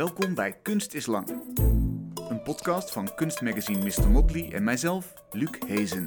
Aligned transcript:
Welkom 0.00 0.34
bij 0.34 0.56
Kunst 0.62 0.94
is 0.94 1.06
Lang. 1.06 1.28
Een 2.28 2.42
podcast 2.42 2.92
van 2.92 3.14
kunstmagazine 3.14 3.84
Mr. 3.84 4.10
Motley 4.10 4.52
en 4.52 4.64
mijzelf, 4.64 5.14
Luc 5.30 5.50
Hezen. 5.66 6.04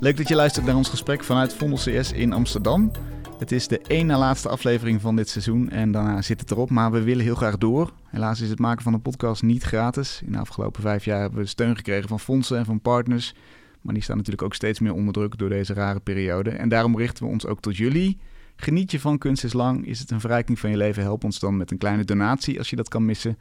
Leuk 0.00 0.16
dat 0.16 0.28
je 0.28 0.34
luistert 0.34 0.66
naar 0.66 0.76
ons 0.76 0.88
gesprek 0.88 1.24
vanuit 1.24 1.54
Vondel 1.54 1.78
CS 1.78 2.12
in 2.12 2.32
Amsterdam. 2.32 2.90
Het 3.38 3.52
is 3.52 3.68
de 3.68 3.80
één 3.80 4.06
na 4.06 4.18
laatste 4.18 4.48
aflevering 4.48 5.00
van 5.00 5.16
dit 5.16 5.28
seizoen 5.28 5.70
en 5.70 5.92
daarna 5.92 6.22
zit 6.22 6.40
het 6.40 6.50
erop, 6.50 6.70
maar 6.70 6.90
we 6.90 7.02
willen 7.02 7.24
heel 7.24 7.34
graag 7.34 7.58
door. 7.58 7.92
Helaas 8.04 8.40
is 8.40 8.50
het 8.50 8.58
maken 8.58 8.82
van 8.82 8.94
een 8.94 9.02
podcast 9.02 9.42
niet 9.42 9.62
gratis. 9.62 10.22
In 10.24 10.32
de 10.32 10.38
afgelopen 10.38 10.82
vijf 10.82 11.04
jaar 11.04 11.20
hebben 11.20 11.40
we 11.40 11.46
steun 11.46 11.76
gekregen 11.76 12.08
van 12.08 12.20
fondsen 12.20 12.58
en 12.58 12.64
van 12.64 12.80
partners. 12.80 13.34
Maar 13.80 13.94
die 13.94 14.02
staan 14.02 14.16
natuurlijk 14.16 14.44
ook 14.44 14.54
steeds 14.54 14.80
meer 14.80 14.94
onder 14.94 15.12
druk 15.12 15.38
door 15.38 15.48
deze 15.48 15.74
rare 15.74 16.00
periode. 16.00 16.50
En 16.50 16.68
daarom 16.68 16.96
richten 16.96 17.24
we 17.24 17.30
ons 17.30 17.46
ook 17.46 17.60
tot 17.60 17.76
jullie. 17.76 18.18
Geniet 18.60 18.90
je 18.90 19.00
van 19.00 19.18
Kunst 19.18 19.44
is 19.44 19.52
Lang? 19.52 19.86
Is 19.86 19.98
het 19.98 20.10
een 20.10 20.20
verrijking 20.20 20.58
van 20.58 20.70
je 20.70 20.76
leven? 20.76 21.02
Help 21.02 21.24
ons 21.24 21.38
dan 21.38 21.56
met 21.56 21.70
een 21.70 21.78
kleine 21.78 22.04
donatie 22.04 22.58
als 22.58 22.70
je 22.70 22.76
dat 22.76 22.88
kan 22.88 23.04
missen. 23.04 23.38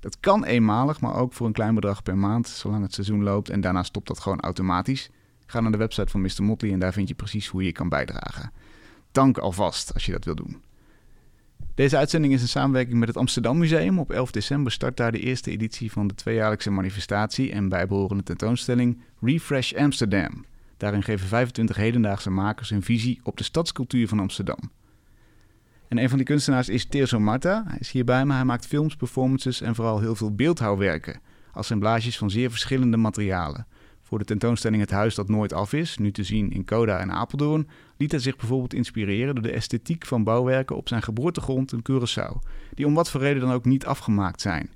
Dat 0.00 0.20
kan 0.20 0.44
eenmalig, 0.44 1.00
maar 1.00 1.14
ook 1.14 1.32
voor 1.32 1.46
een 1.46 1.52
klein 1.52 1.74
bedrag 1.74 2.02
per 2.02 2.18
maand, 2.18 2.48
zolang 2.48 2.82
het 2.82 2.94
seizoen 2.94 3.22
loopt. 3.22 3.48
En 3.48 3.60
daarna 3.60 3.82
stopt 3.82 4.08
dat 4.08 4.20
gewoon 4.20 4.40
automatisch. 4.40 5.10
Ga 5.46 5.60
naar 5.60 5.70
de 5.70 5.78
website 5.78 6.10
van 6.10 6.20
Mr. 6.20 6.42
Motley 6.42 6.72
en 6.72 6.78
daar 6.78 6.92
vind 6.92 7.08
je 7.08 7.14
precies 7.14 7.46
hoe 7.46 7.64
je 7.64 7.72
kan 7.72 7.88
bijdragen. 7.88 8.52
Dank 9.12 9.38
alvast 9.38 9.94
als 9.94 10.06
je 10.06 10.12
dat 10.12 10.24
wil 10.24 10.34
doen. 10.34 10.62
Deze 11.74 11.96
uitzending 11.96 12.32
is 12.32 12.42
een 12.42 12.48
samenwerking 12.48 12.98
met 12.98 13.08
het 13.08 13.16
Amsterdam 13.16 13.58
Museum. 13.58 13.98
Op 13.98 14.10
11 14.10 14.30
december 14.30 14.72
start 14.72 14.96
daar 14.96 15.12
de 15.12 15.20
eerste 15.20 15.50
editie 15.50 15.92
van 15.92 16.06
de 16.06 16.14
tweejaarlijkse 16.14 16.70
manifestatie 16.70 17.52
en 17.52 17.68
bijbehorende 17.68 18.22
tentoonstelling 18.22 19.00
Refresh 19.20 19.72
Amsterdam. 19.72 20.44
Daarin 20.82 21.02
geven 21.02 21.28
25 21.28 21.76
hedendaagse 21.76 22.30
makers 22.30 22.70
hun 22.70 22.82
visie 22.82 23.20
op 23.22 23.36
de 23.36 23.44
stadscultuur 23.44 24.08
van 24.08 24.20
Amsterdam. 24.20 24.58
En 25.88 25.98
een 25.98 26.08
van 26.08 26.18
die 26.18 26.26
kunstenaars 26.26 26.68
is 26.68 26.84
Terzo 26.84 27.20
Marta. 27.20 27.64
Hij 27.66 27.78
is 27.78 27.90
hier 27.90 28.04
bij 28.04 28.24
me. 28.24 28.32
Hij 28.32 28.44
maakt 28.44 28.66
films, 28.66 28.96
performances 28.96 29.60
en 29.60 29.74
vooral 29.74 30.00
heel 30.00 30.14
veel 30.14 30.34
beeldhouwwerken. 30.34 31.20
Assemblages 31.52 32.18
van 32.18 32.30
zeer 32.30 32.50
verschillende 32.50 32.96
materialen. 32.96 33.66
Voor 34.00 34.18
de 34.18 34.24
tentoonstelling 34.24 34.80
Het 34.80 34.90
Huis 34.90 35.14
dat 35.14 35.28
nooit 35.28 35.52
af 35.52 35.72
is, 35.72 35.98
nu 35.98 36.12
te 36.12 36.22
zien 36.22 36.50
in 36.50 36.64
Coda 36.64 36.98
en 36.98 37.12
Apeldoorn, 37.12 37.68
liet 37.96 38.10
hij 38.10 38.20
zich 38.20 38.36
bijvoorbeeld 38.36 38.74
inspireren 38.74 39.34
door 39.34 39.44
de 39.44 39.52
esthetiek 39.52 40.06
van 40.06 40.24
bouwwerken 40.24 40.76
op 40.76 40.88
zijn 40.88 41.02
geboortegrond 41.02 41.72
in 41.72 41.84
Curaçao, 41.90 42.48
die 42.74 42.86
om 42.86 42.94
wat 42.94 43.10
voor 43.10 43.20
reden 43.20 43.40
dan 43.40 43.52
ook 43.52 43.64
niet 43.64 43.86
afgemaakt 43.86 44.40
zijn. 44.40 44.70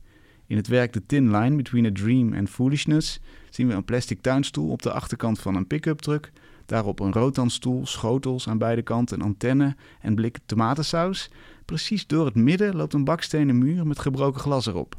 In 0.47 0.57
het 0.57 0.67
werk 0.67 0.93
The 0.93 1.07
Thin 1.07 1.31
Line 1.31 1.57
Between 1.57 1.87
a 1.87 1.91
Dream 1.93 2.35
and 2.35 2.51
Foolishness 2.51 3.21
zien 3.57 3.69
we 3.69 3.75
een 3.75 3.85
plastic 3.85 4.21
tuinstoel 4.21 4.71
op 4.71 4.83
de 4.83 4.93
achterkant 4.93 5.41
van 5.41 5.55
een 5.55 5.67
pick-up 5.67 5.99
truck, 5.99 6.33
daarop 6.67 7.01
een 7.01 7.13
rotanstoel, 7.13 7.87
schotels 7.87 8.49
aan 8.49 8.59
beide 8.59 8.83
kanten, 8.83 9.21
een 9.21 9.27
antenne 9.27 9.77
en 10.01 10.15
blikken 10.15 10.43
tomatensaus. 10.47 11.31
Precies 11.65 12.07
door 12.07 12.25
het 12.25 12.35
midden 12.35 12.77
loopt 12.77 12.95
een 12.95 13.05
bakstenen 13.05 13.59
muur 13.59 13.87
met 13.87 13.99
gebroken 13.99 14.41
glas 14.41 14.67
erop. 14.67 14.97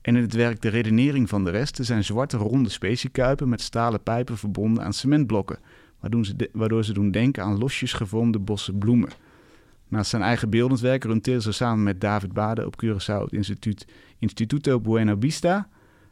En 0.00 0.16
in 0.16 0.22
het 0.22 0.34
werk 0.34 0.62
De 0.62 0.68
Redenering 0.68 1.28
van 1.28 1.44
de 1.44 1.50
Resten 1.50 1.84
zijn 1.84 2.04
zwarte 2.04 2.36
ronde 2.36 2.68
speciekuipen 2.68 3.48
met 3.48 3.60
stalen 3.60 4.02
pijpen 4.02 4.38
verbonden 4.38 4.84
aan 4.84 4.92
cementblokken, 4.92 5.58
waardoor 6.52 6.84
ze, 6.84 6.92
doen 6.92 7.10
denken 7.10 7.42
aan 7.42 7.58
losjes 7.58 7.92
gevormde 7.92 8.38
bossen 8.38 8.78
bloemen. 8.78 9.10
Naast 9.88 10.10
zijn 10.10 10.22
eigen 10.22 10.50
beeldend 10.50 10.80
werk 10.80 11.04
runt 11.04 11.24
ze 11.24 11.52
samen 11.52 11.82
met 11.82 12.00
David 12.00 12.32
Bade 12.32 12.66
op 12.66 12.84
Curaçao 12.84 13.22
het 13.22 13.32
instituut 13.32 13.86
Instituto 14.18 14.80
Buena 14.80 15.16
Vista, 15.18 15.68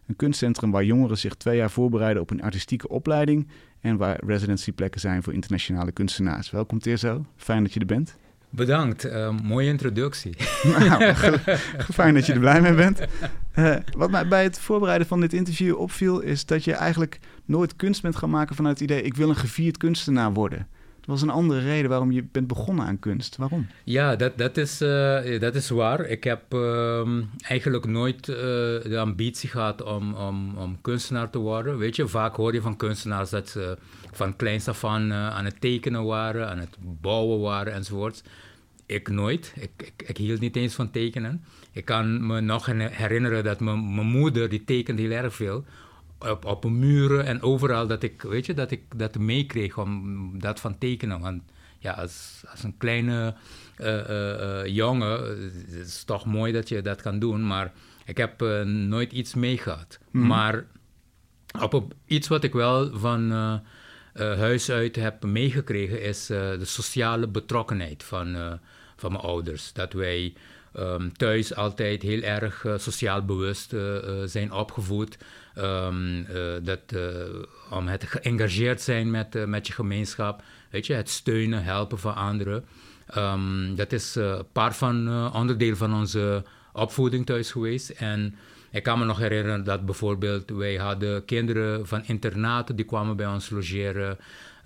een 0.06 0.16
kunstcentrum 0.16 0.70
waar 0.70 0.84
jongeren 0.84 1.18
zich 1.18 1.34
twee 1.34 1.56
jaar 1.56 1.70
voorbereiden 1.70 2.22
op 2.22 2.30
een 2.30 2.42
artistieke 2.42 2.88
opleiding 2.88 3.48
en 3.80 3.96
waar 3.96 4.24
residencyplekken 4.26 5.00
zijn 5.00 5.22
voor 5.22 5.32
internationale 5.32 5.92
kunstenaars. 5.92 6.50
Welkom 6.50 6.78
Teerzo, 6.78 7.24
fijn 7.36 7.62
dat 7.62 7.72
je 7.72 7.80
er 7.80 7.86
bent. 7.86 8.16
Bedankt, 8.50 9.06
uh, 9.06 9.30
mooie 9.42 9.68
introductie. 9.68 10.36
Nou, 10.78 11.14
fijn 11.92 12.14
dat 12.14 12.26
je 12.26 12.32
er 12.32 12.38
blij 12.38 12.60
mee 12.60 12.74
bent. 12.74 13.00
Uh, 13.58 13.76
wat 13.96 14.10
mij 14.10 14.28
bij 14.28 14.42
het 14.42 14.58
voorbereiden 14.58 15.06
van 15.06 15.20
dit 15.20 15.32
interview 15.32 15.78
opviel, 15.78 16.20
is 16.20 16.46
dat 16.46 16.64
je 16.64 16.72
eigenlijk 16.72 17.18
nooit 17.44 17.76
kunst 17.76 18.02
bent 18.02 18.16
gaan 18.16 18.30
maken 18.30 18.56
vanuit 18.56 18.80
het 18.80 18.90
idee: 18.90 19.02
ik 19.02 19.14
wil 19.14 19.28
een 19.28 19.36
gevierd 19.36 19.76
kunstenaar 19.76 20.32
worden. 20.32 20.66
Was 21.06 21.22
een 21.22 21.30
andere 21.30 21.60
reden 21.60 21.90
waarom 21.90 22.12
je 22.12 22.24
bent 22.32 22.46
begonnen 22.46 22.86
aan 22.86 22.98
kunst. 22.98 23.36
Waarom? 23.36 23.66
Ja, 23.84 24.16
dat, 24.16 24.38
dat, 24.38 24.56
is, 24.56 24.82
uh, 24.82 25.40
dat 25.40 25.54
is 25.54 25.68
waar. 25.68 26.06
Ik 26.06 26.24
heb 26.24 26.54
uh, 26.54 27.08
eigenlijk 27.42 27.86
nooit 27.86 28.28
uh, 28.28 28.36
de 28.36 28.98
ambitie 28.98 29.48
gehad 29.48 29.82
om, 29.82 30.14
om, 30.14 30.56
om 30.56 30.80
kunstenaar 30.80 31.30
te 31.30 31.38
worden. 31.38 31.78
Weet 31.78 31.96
je, 31.96 32.08
vaak 32.08 32.36
hoor 32.36 32.54
je 32.54 32.60
van 32.60 32.76
kunstenaars 32.76 33.30
dat 33.30 33.48
ze 33.48 33.78
van 34.12 34.36
kleins 34.36 34.68
af 34.68 34.84
aan 34.84 35.12
aan 35.12 35.44
het 35.44 35.60
tekenen 35.60 36.04
waren, 36.04 36.48
aan 36.48 36.58
het 36.58 36.76
bouwen 36.80 37.40
waren 37.40 37.72
enzovoorts. 37.72 38.22
Ik 38.86 39.08
nooit. 39.08 39.52
Ik, 39.56 39.70
ik, 39.76 40.08
ik, 40.08 40.16
hield 40.16 40.40
niet 40.40 40.56
eens 40.56 40.74
van 40.74 40.90
tekenen. 40.90 41.44
Ik 41.72 41.84
kan 41.84 42.26
me 42.26 42.40
nog 42.40 42.66
herinneren 42.90 43.44
dat 43.44 43.60
mijn 43.60 43.78
moeder, 44.06 44.48
die 44.48 44.64
tekende 44.64 45.02
heel 45.02 45.10
erg 45.10 45.34
veel 45.34 45.64
op, 46.30 46.44
op 46.44 46.64
muren 46.64 47.24
en 47.24 47.42
overal 47.42 47.86
dat 47.86 48.02
ik, 48.02 48.22
weet 48.22 48.46
je, 48.46 48.54
dat 48.54 48.70
ik 48.70 48.82
dat 48.96 49.18
meekreeg 49.18 49.78
om 49.78 50.38
dat 50.38 50.60
van 50.60 50.78
tekenen. 50.78 51.20
Want 51.20 51.42
ja, 51.78 51.92
als, 51.92 52.42
als 52.50 52.62
een 52.62 52.76
kleine 52.76 53.34
uh, 53.80 54.66
jongen, 54.66 55.40
het 55.70 55.86
is 55.86 56.04
toch 56.04 56.26
mooi 56.26 56.52
dat 56.52 56.68
je 56.68 56.82
dat 56.82 57.02
kan 57.02 57.18
doen, 57.18 57.46
maar 57.46 57.72
ik 58.04 58.16
heb 58.16 58.40
nooit 58.64 59.12
iets 59.12 59.34
meegehad. 59.34 59.98
Mm. 60.10 60.26
Maar 60.26 60.64
op, 61.60 61.74
op, 61.74 61.94
iets 62.06 62.28
wat 62.28 62.44
ik 62.44 62.52
wel 62.52 62.98
van 62.98 63.30
huis 64.14 64.70
uit 64.70 64.96
heb 64.96 65.24
meegekregen 65.24 66.02
is 66.02 66.26
de 66.26 66.58
sociale 66.62 67.28
betrokkenheid 67.28 68.02
van, 68.02 68.58
van 68.96 69.12
mijn 69.12 69.24
ouders. 69.24 69.72
Dat 69.72 69.92
wij 69.92 70.34
um, 70.76 71.12
thuis 71.12 71.54
altijd 71.54 72.02
heel 72.02 72.22
erg 72.22 72.66
sociaal 72.76 73.24
bewust 73.24 73.74
zijn 74.24 74.52
opgevoed. 74.52 75.18
Um, 75.58 76.26
dat, 76.62 76.80
uh, 76.94 77.00
om 77.70 77.86
het 77.86 78.04
geëngageerd 78.04 78.80
zijn 78.80 79.10
met, 79.10 79.36
uh, 79.36 79.44
met 79.44 79.66
je 79.66 79.72
gemeenschap, 79.72 80.42
weet 80.70 80.86
je, 80.86 80.94
het 80.94 81.10
steunen, 81.10 81.64
helpen 81.64 81.98
van 81.98 82.14
anderen. 82.14 82.64
Um, 83.16 83.74
dat 83.76 83.92
is 83.92 84.14
een 84.14 84.44
paar 84.52 84.74
van 84.74 85.32
onderdeel 85.34 85.76
van 85.76 85.94
onze 85.94 86.44
opvoeding 86.72 87.26
thuis 87.26 87.50
geweest. 87.50 87.90
En 87.90 88.34
ik 88.70 88.82
kan 88.82 88.98
me 88.98 89.04
nog 89.04 89.18
herinneren 89.18 89.64
dat 89.64 89.86
bijvoorbeeld 89.86 90.50
wij 90.50 90.76
hadden 90.76 91.24
kinderen 91.24 91.86
van 91.86 92.04
internaten 92.04 92.76
die 92.76 92.84
kwamen 92.84 93.16
bij 93.16 93.26
ons 93.26 93.50
logeren. 93.50 94.18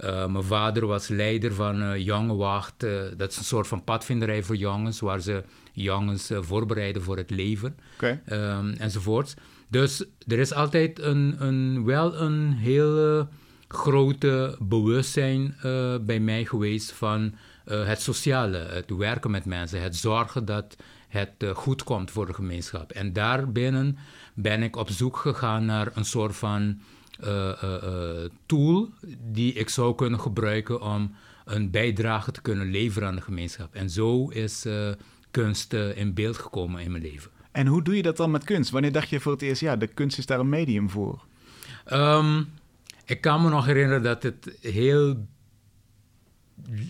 Uh, 0.05 0.27
mijn 0.27 0.45
vader 0.45 0.87
was 0.87 1.09
leider 1.09 1.55
van 1.55 1.83
uh, 1.83 2.05
Jongenwacht. 2.05 2.85
Uh, 2.85 3.01
dat 3.17 3.31
is 3.31 3.37
een 3.37 3.45
soort 3.45 3.67
van 3.67 3.85
padvinderij 3.85 4.43
voor 4.43 4.57
jongens, 4.57 5.01
waar 5.01 5.21
ze 5.21 5.43
jongens 5.73 6.31
voorbereiden 6.41 7.03
voor 7.03 7.17
het 7.17 7.31
leven 7.31 7.77
okay. 7.95 8.21
um, 8.31 8.73
enzovoort. 8.73 9.35
Dus 9.69 10.05
er 10.27 10.39
is 10.39 10.53
altijd 10.53 10.99
een, 10.99 11.37
een, 11.39 11.85
wel 11.85 12.21
een 12.21 12.53
hele 12.53 13.29
grote 13.69 14.57
bewustzijn 14.61 15.55
uh, 15.65 15.97
bij 16.01 16.21
mij 16.21 16.45
geweest 16.45 16.93
van 16.93 17.35
uh, 17.67 17.87
het 17.87 18.01
sociale, 18.01 18.57
het 18.57 18.97
werken 18.97 19.31
met 19.31 19.45
mensen, 19.45 19.83
het 19.83 19.97
zorgen 19.97 20.45
dat 20.45 20.77
het 21.09 21.33
uh, 21.39 21.51
goed 21.55 21.83
komt 21.83 22.11
voor 22.11 22.27
de 22.27 22.35
gemeenschap. 22.35 22.93
En 22.93 23.13
daarbinnen 23.13 23.99
ben 24.35 24.63
ik 24.63 24.77
op 24.77 24.91
zoek 24.91 25.17
gegaan 25.17 25.65
naar 25.65 25.91
een 25.95 26.05
soort 26.05 26.37
van 26.37 26.81
tool 28.47 28.89
die 29.33 29.53
ik 29.53 29.69
zou 29.69 29.95
kunnen 29.95 30.21
gebruiken 30.21 30.81
om 30.81 31.15
een 31.45 31.71
bijdrage 31.71 32.31
te 32.31 32.43
kunnen 32.43 32.71
leveren 32.71 33.09
aan 33.09 33.15
de 33.15 33.21
gemeenschap. 33.21 33.75
En 33.75 33.91
zo 33.91 34.29
is 34.29 34.67
kunst 35.31 35.73
in 35.73 36.15
beeld 36.15 36.39
gekomen 36.39 36.83
in 36.83 36.91
mijn 36.91 37.03
leven. 37.03 37.31
En 37.59 37.67
hoe 37.67 37.83
doe 37.83 37.97
je 37.97 38.03
dat 38.03 38.17
dan 38.17 38.31
met 38.31 38.45
kunst? 38.45 38.71
Wanneer 38.71 38.93
dacht 38.93 39.09
je 39.09 39.21
voor 39.21 39.33
het 39.33 39.43
eerst, 39.43 39.61
ja, 39.61 39.77
de 39.77 39.87
kunst 39.87 40.19
is 40.19 40.27
daar 40.27 40.41
een 40.41 40.49
medium 40.49 40.91
voor? 40.91 41.25
Um, 41.93 42.49
ik 43.05 43.21
kan 43.21 43.43
me 43.43 43.49
nog 43.49 43.67
herinneren 43.67 44.03
dat 44.03 44.23
het 44.23 44.59
heel, 44.61 45.27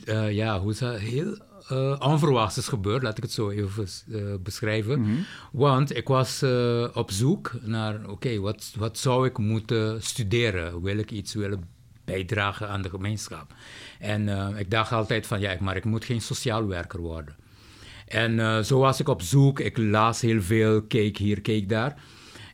uh, 0.05 0.33
ja, 0.33 0.61
hoe 0.61 0.71
is 0.71 0.79
dat, 0.79 0.99
heel 0.99 1.39
uh, 1.73 1.97
onverwachts 1.99 2.59
is 2.59 2.69
gebeurd, 2.69 3.03
laat 3.03 3.17
ik 3.17 3.23
het 3.23 3.33
zo 3.33 3.51
even 3.51 3.87
uh, 4.09 4.35
beschrijven. 4.43 4.99
Mm 4.99 5.05
-hmm. 5.05 5.25
Want 5.53 5.97
ik 5.97 6.09
was 6.09 6.43
op 6.93 7.11
zoek 7.11 7.53
naar, 7.63 7.95
oké, 7.95 8.11
okay, 8.11 8.39
wat, 8.39 8.73
wat 8.77 8.99
zou 8.99 9.27
ik 9.27 9.39
moeten 9.39 10.03
studeren? 10.03 10.83
Wil 10.83 10.99
ik 10.99 11.11
iets 11.11 11.35
willen 11.35 11.69
bijdragen 12.05 12.69
aan 12.69 12.83
de 12.83 12.91
gemeenschap? 12.91 13.55
En 13.99 14.57
ik 14.57 14.71
dacht 14.71 14.93
altijd 14.93 15.27
van, 15.27 15.41
ja, 15.41 15.57
maar 15.61 15.77
ik 15.77 15.85
moet 15.85 16.05
geen 16.05 16.21
sociaal 16.21 16.67
werker 16.67 17.01
worden. 17.01 17.37
En 18.09 18.33
uh, 18.33 18.59
zo 18.59 18.79
was 18.79 19.01
ik 19.01 19.09
op 19.09 19.23
zoek. 19.23 19.61
Ik 19.61 19.79
las 19.79 20.21
heel 20.21 20.43
veel, 20.43 20.83
keek 20.83 21.17
hier, 21.17 21.41
keek 21.41 21.69
daar. 21.69 22.03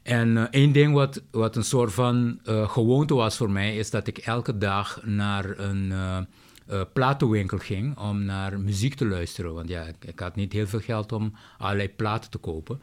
En 0.02 0.28
uh, 0.28 0.42
één 0.50 0.72
ding 0.72 0.94
wat, 0.94 1.22
wat 1.30 1.56
een 1.56 1.64
soort 1.64 1.92
van 1.92 2.40
uh, 2.44 2.68
gewoonte 2.68 3.14
was 3.14 3.36
voor 3.36 3.50
mij, 3.50 3.76
is 3.76 3.90
dat 3.90 4.06
ik 4.06 4.18
elke 4.18 4.58
dag 4.58 5.00
naar 5.04 5.58
een 5.58 5.92
platenwinkel 6.92 7.58
ging 7.58 7.98
om 7.98 8.24
naar 8.24 8.60
muziek 8.60 8.94
te 8.94 9.06
luisteren. 9.06 9.54
Want 9.54 9.68
ja, 9.68 9.86
ik, 10.00 10.18
had 10.18 10.36
niet 10.36 10.52
heel 10.52 10.66
veel 10.66 10.80
geld 10.80 11.12
om 11.12 11.34
allerlei 11.58 11.88
platen 11.88 12.30
te 12.30 12.38
kopen. 12.38 12.80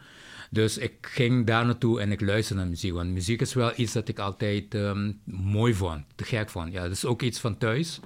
Dus 0.49 0.77
ik 0.77 0.93
ging 1.01 1.45
daar 1.45 1.65
naartoe 1.65 2.01
en 2.01 2.11
ik 2.11 2.21
luisterde 2.21 2.61
naar 2.61 2.69
muziek. 2.69 2.93
Want 2.93 3.09
muziek 3.09 3.41
is 3.41 3.53
wel 3.53 3.71
iets 3.75 3.93
dat 3.93 4.07
ik 4.07 4.19
altijd 4.19 4.73
um, 4.73 5.19
mooi 5.23 5.73
vond, 5.73 6.03
te 6.15 6.23
gek 6.23 6.49
vond. 6.49 6.73
Ja, 6.73 6.81
dat 6.81 6.91
is 6.91 7.05
ook 7.05 7.21
iets 7.21 7.39
van 7.39 7.57
thuis, 7.57 7.99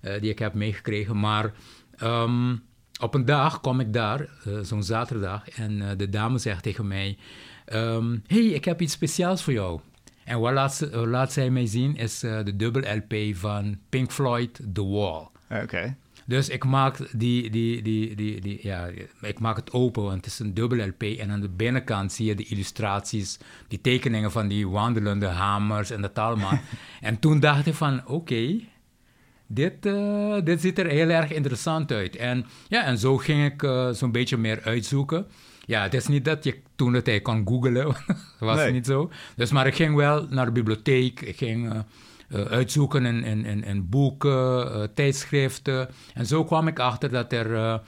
die 0.00 0.30
ik 0.30 0.38
heb 0.38 0.54
meegekregen. 0.54 1.18
Maar 1.18 1.52
um, 2.02 2.62
op 3.00 3.14
een 3.14 3.24
dag 3.24 3.60
kom 3.60 3.80
ik 3.80 3.92
daar, 3.92 4.28
zo'n 4.62 4.82
zaterdag, 4.82 5.48
en 5.48 5.96
de 5.96 6.08
dame 6.08 6.38
zegt 6.38 6.62
tegen 6.62 6.86
mij: 6.86 7.18
um, 7.72 8.22
hey, 8.26 8.44
ik 8.44 8.64
heb 8.64 8.80
iets 8.80 8.92
speciaals 8.92 9.42
voor 9.42 9.52
jou. 9.52 9.80
En 10.24 10.40
wat 10.40 10.52
laat, 10.52 10.88
laat 10.92 11.32
zij 11.32 11.50
mij 11.50 11.66
zien 11.66 11.96
is 11.96 12.18
de 12.18 12.56
dubbel 12.56 12.96
LP 12.96 13.36
van 13.36 13.78
Pink 13.88 14.12
Floyd, 14.12 14.60
The 14.72 14.86
Wall. 14.86 15.28
Oké. 15.50 15.96
Dus 16.28 16.48
ik 16.48 16.64
maak, 16.64 16.96
die, 17.12 17.50
die, 17.50 17.82
die, 17.82 18.14
die, 18.14 18.40
die, 18.40 18.58
ja, 18.62 18.88
ik 19.20 19.38
maak 19.38 19.56
het 19.56 19.72
open, 19.72 20.02
want 20.02 20.16
het 20.16 20.26
is 20.26 20.38
een 20.38 20.54
dubbel 20.54 20.86
LP. 20.86 21.02
En 21.02 21.30
aan 21.30 21.40
de 21.40 21.48
binnenkant 21.48 22.12
zie 22.12 22.26
je 22.26 22.34
de 22.34 22.44
illustraties, 22.44 23.38
die 23.68 23.80
tekeningen 23.80 24.30
van 24.30 24.48
die 24.48 24.68
wandelende 24.68 25.26
hamers 25.26 25.90
en 25.90 26.00
dat 26.00 26.18
allemaal. 26.18 26.58
en 27.00 27.18
toen 27.18 27.40
dacht 27.40 27.66
ik 27.66 27.74
van, 27.74 28.06
oké, 28.06 28.60
dit, 29.46 29.86
uh, 29.86 30.36
dit 30.44 30.60
ziet 30.60 30.78
er 30.78 30.86
heel 30.86 31.08
erg 31.08 31.32
interessant 31.32 31.92
uit. 31.92 32.16
En, 32.16 32.46
ja, 32.68 32.84
en 32.84 32.98
zo 32.98 33.16
ging 33.16 33.44
ik 33.44 33.62
uh, 33.62 33.90
zo'n 33.90 34.12
beetje 34.12 34.36
meer 34.36 34.60
uitzoeken. 34.62 35.26
Ja, 35.64 35.82
het 35.82 35.94
is 35.94 36.06
niet 36.06 36.24
dat 36.24 36.44
je 36.44 36.60
toen 36.76 36.94
het 36.94 37.04
tijd 37.04 37.22
kon 37.22 37.48
googlen, 37.48 37.84
was 38.38 38.56
nee. 38.56 38.72
niet 38.72 38.86
zo. 38.86 39.10
Dus, 39.36 39.50
maar 39.50 39.66
ik 39.66 39.74
ging 39.74 39.94
wel 39.94 40.26
naar 40.30 40.46
de 40.46 40.52
bibliotheek, 40.52 41.20
ik 41.20 41.36
ging... 41.36 41.72
Uh, 41.72 41.78
uh, 42.28 42.44
uitzoeken 42.44 43.04
in, 43.04 43.24
in, 43.24 43.44
in, 43.44 43.64
in 43.64 43.88
boeken, 43.88 44.94
tijdschriften. 44.94 45.88
En 46.14 46.26
zo 46.26 46.44
kwam 46.44 46.68
ik 46.68 46.78
achter 46.78 47.10
dat 47.10 47.32
er 47.32 47.80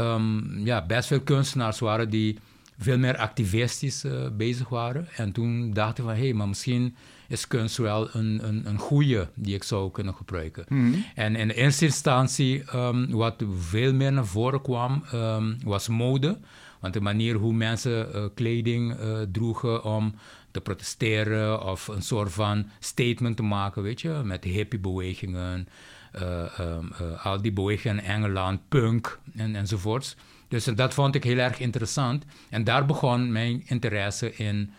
um, 0.00 0.60
ja, 0.64 0.86
best 0.86 1.08
veel 1.08 1.20
kunstenaars 1.20 1.78
waren 1.78 2.10
die 2.10 2.38
veel 2.78 2.98
meer 2.98 3.16
activistisch 3.16 4.04
bezig 4.32 4.68
waren. 4.68 5.08
En 5.16 5.32
toen 5.32 5.72
dacht 5.72 5.98
ik 5.98 6.04
van, 6.04 6.14
hé, 6.14 6.20
hey, 6.20 6.32
maar 6.32 6.48
misschien 6.48 6.96
is 7.28 7.46
kunst 7.46 7.76
wel 7.76 8.08
een, 8.14 8.40
een, 8.42 8.66
een 8.66 8.78
goede 8.78 9.28
die 9.34 9.54
ik 9.54 9.62
zou 9.62 9.90
kunnen 9.90 10.14
gebruiken. 10.14 10.64
Mm 10.68 10.92
-hmm. 10.92 11.04
En 11.14 11.36
in 11.36 11.50
eerste 11.50 11.84
instantie, 11.84 12.62
um, 12.74 13.10
wat 13.10 13.44
veel 13.58 13.92
meer 13.92 14.12
naar 14.12 14.26
voren 14.26 14.62
kwam, 14.62 15.04
um, 15.14 15.58
was 15.64 15.88
mode. 15.88 16.38
Want 16.80 16.94
de 16.94 17.00
manier 17.00 17.34
hoe 17.34 17.52
mensen 17.52 18.30
kleding 18.34 18.96
droegen 19.32 19.84
om 19.84 20.14
te 20.50 20.60
protesteren 20.60 21.64
of 21.64 21.88
een 21.88 22.02
soort 22.02 22.32
van 22.32 22.66
statement 22.78 23.36
te 23.36 23.42
maken, 23.42 23.82
weet 23.82 24.00
je, 24.00 24.20
met 24.24 24.44
hippiebewegingen, 24.44 25.68
uh, 26.22 26.58
um, 26.60 26.90
uh, 27.02 27.26
al 27.26 27.42
die 27.42 27.52
bewegingen 27.52 28.04
in 28.04 28.10
Engeland, 28.10 28.60
punk 28.68 29.18
en, 29.36 29.56
enzovoorts. 29.56 30.16
Dus 30.48 30.64
dat 30.64 30.94
vond 30.94 31.14
ik 31.14 31.24
heel 31.24 31.38
erg 31.38 31.58
interessant. 31.58 32.24
En 32.50 32.64
daar 32.64 32.86
begon 32.86 33.32
mijn 33.32 33.62
interesse 33.66 34.34
in 34.34 34.70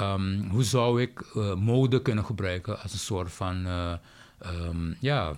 um, 0.00 0.48
hoe 0.50 0.64
zou 0.64 1.02
ik 1.02 1.24
uh, 1.36 1.54
mode 1.54 2.02
kunnen 2.02 2.24
gebruiken 2.24 2.80
als 2.80 2.92
een 2.92 2.98
soort 2.98 3.32
van 3.32 3.66
um, 4.46 4.96
ja, 5.00 5.34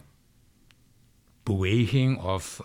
beweging 1.42 2.18
of 2.22 2.62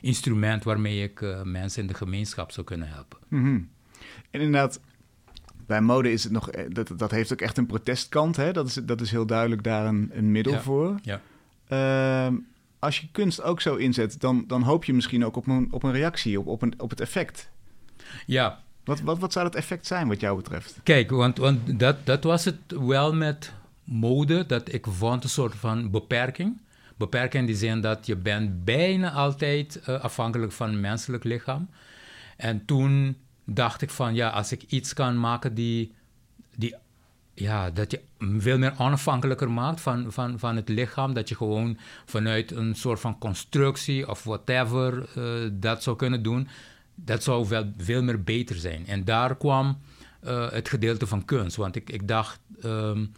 instrument 0.00 0.64
waarmee 0.64 1.02
ik 1.02 1.36
mensen 1.44 1.82
in 1.82 1.88
de 1.88 1.94
gemeenschap 1.94 2.50
zou 2.50 2.66
kunnen 2.66 2.88
helpen. 2.88 3.18
Mm 3.28 3.42
-hmm. 3.42 3.68
En 4.30 4.40
inderdaad, 4.40 4.80
bij 5.66 5.80
mode 5.80 6.12
is 6.12 6.24
het 6.24 6.32
nog, 6.32 6.50
eh, 6.50 6.64
dat, 6.68 6.92
dat 6.96 7.10
heeft 7.10 7.32
ook 7.32 7.40
echt 7.40 7.58
een 7.58 7.66
protestkant. 7.66 8.36
Hè? 8.36 8.52
Dat, 8.52 8.66
is, 8.66 8.74
dat 8.74 9.00
is 9.00 9.10
heel 9.10 9.26
duidelijk 9.26 9.62
daar 9.62 9.86
een, 9.86 10.10
een 10.12 10.30
middel 10.30 10.60
voor. 10.60 10.98
Ja. 11.02 11.20
Uh, 12.28 12.36
als 12.78 13.00
je 13.00 13.08
kunst 13.12 13.42
ook 13.42 13.60
zo 13.60 13.74
inzet, 13.74 14.20
dan, 14.20 14.44
dan 14.46 14.62
hoop 14.62 14.84
je 14.84 14.94
misschien 14.94 15.24
ook 15.24 15.36
op 15.36 15.46
een, 15.46 15.68
op 15.70 15.82
een 15.82 15.92
reactie, 15.92 16.40
op, 16.40 16.46
op, 16.46 16.62
een, 16.62 16.80
op 16.80 16.90
het 16.90 17.00
effect. 17.00 17.50
Ja. 18.26 18.62
Wat, 18.88 19.00
wat, 19.00 19.18
wat 19.18 19.32
zou 19.32 19.44
dat 19.44 19.54
effect 19.54 19.86
zijn 19.86 20.08
wat 20.08 20.20
jou 20.20 20.36
betreft? 20.36 20.80
Kijk, 20.82 21.10
want, 21.10 21.38
want 21.38 21.78
dat, 21.78 21.96
dat 22.06 22.24
was 22.24 22.44
het 22.44 22.56
wel 22.68 23.14
met 23.14 23.52
mode, 23.84 24.46
dat 24.46 24.72
ik 24.72 24.86
vond 24.88 25.24
een 25.24 25.30
soort 25.30 25.54
van 25.54 25.90
beperking. 25.90 26.60
Beperking 26.96 27.42
in 27.42 27.46
die 27.46 27.56
zin 27.56 27.80
dat 27.80 28.06
je 28.06 28.16
bent 28.16 28.64
bijna 28.64 29.10
altijd 29.10 29.80
uh, 29.88 30.00
afhankelijk 30.00 30.52
van 30.52 30.70
het 30.70 30.80
menselijk 30.80 31.24
lichaam. 31.24 31.68
En 32.36 32.64
toen 32.64 33.16
dacht 33.44 33.82
ik 33.82 33.90
van 33.90 34.14
ja, 34.14 34.28
als 34.28 34.52
ik 34.52 34.62
iets 34.62 34.92
kan 34.94 35.20
maken 35.20 35.54
die, 35.54 35.94
die 36.56 36.74
ja, 37.34 37.70
dat 37.70 37.90
je 37.90 38.00
veel 38.38 38.58
meer 38.58 38.74
onafhankelijker 38.78 39.50
maakt 39.50 39.80
van, 39.80 40.12
van, 40.12 40.38
van 40.38 40.56
het 40.56 40.68
lichaam. 40.68 41.14
Dat 41.14 41.28
je 41.28 41.36
gewoon 41.36 41.78
vanuit 42.04 42.50
een 42.50 42.74
soort 42.74 43.00
van 43.00 43.18
constructie 43.18 44.08
of 44.08 44.24
whatever 44.24 45.08
uh, 45.18 45.50
dat 45.52 45.82
zou 45.82 45.96
kunnen 45.96 46.22
doen. 46.22 46.48
Dat 47.04 47.22
zou 47.22 47.46
veel, 47.46 47.72
veel 47.76 48.02
meer 48.02 48.22
beter 48.22 48.56
zijn. 48.56 48.86
En 48.86 49.04
daar 49.04 49.36
kwam 49.36 49.78
uh, 50.24 50.50
het 50.50 50.68
gedeelte 50.68 51.06
van 51.06 51.24
kunst. 51.24 51.56
Want 51.56 51.76
ik, 51.76 51.90
ik 51.90 52.08
dacht 52.08 52.40
um, 52.64 53.12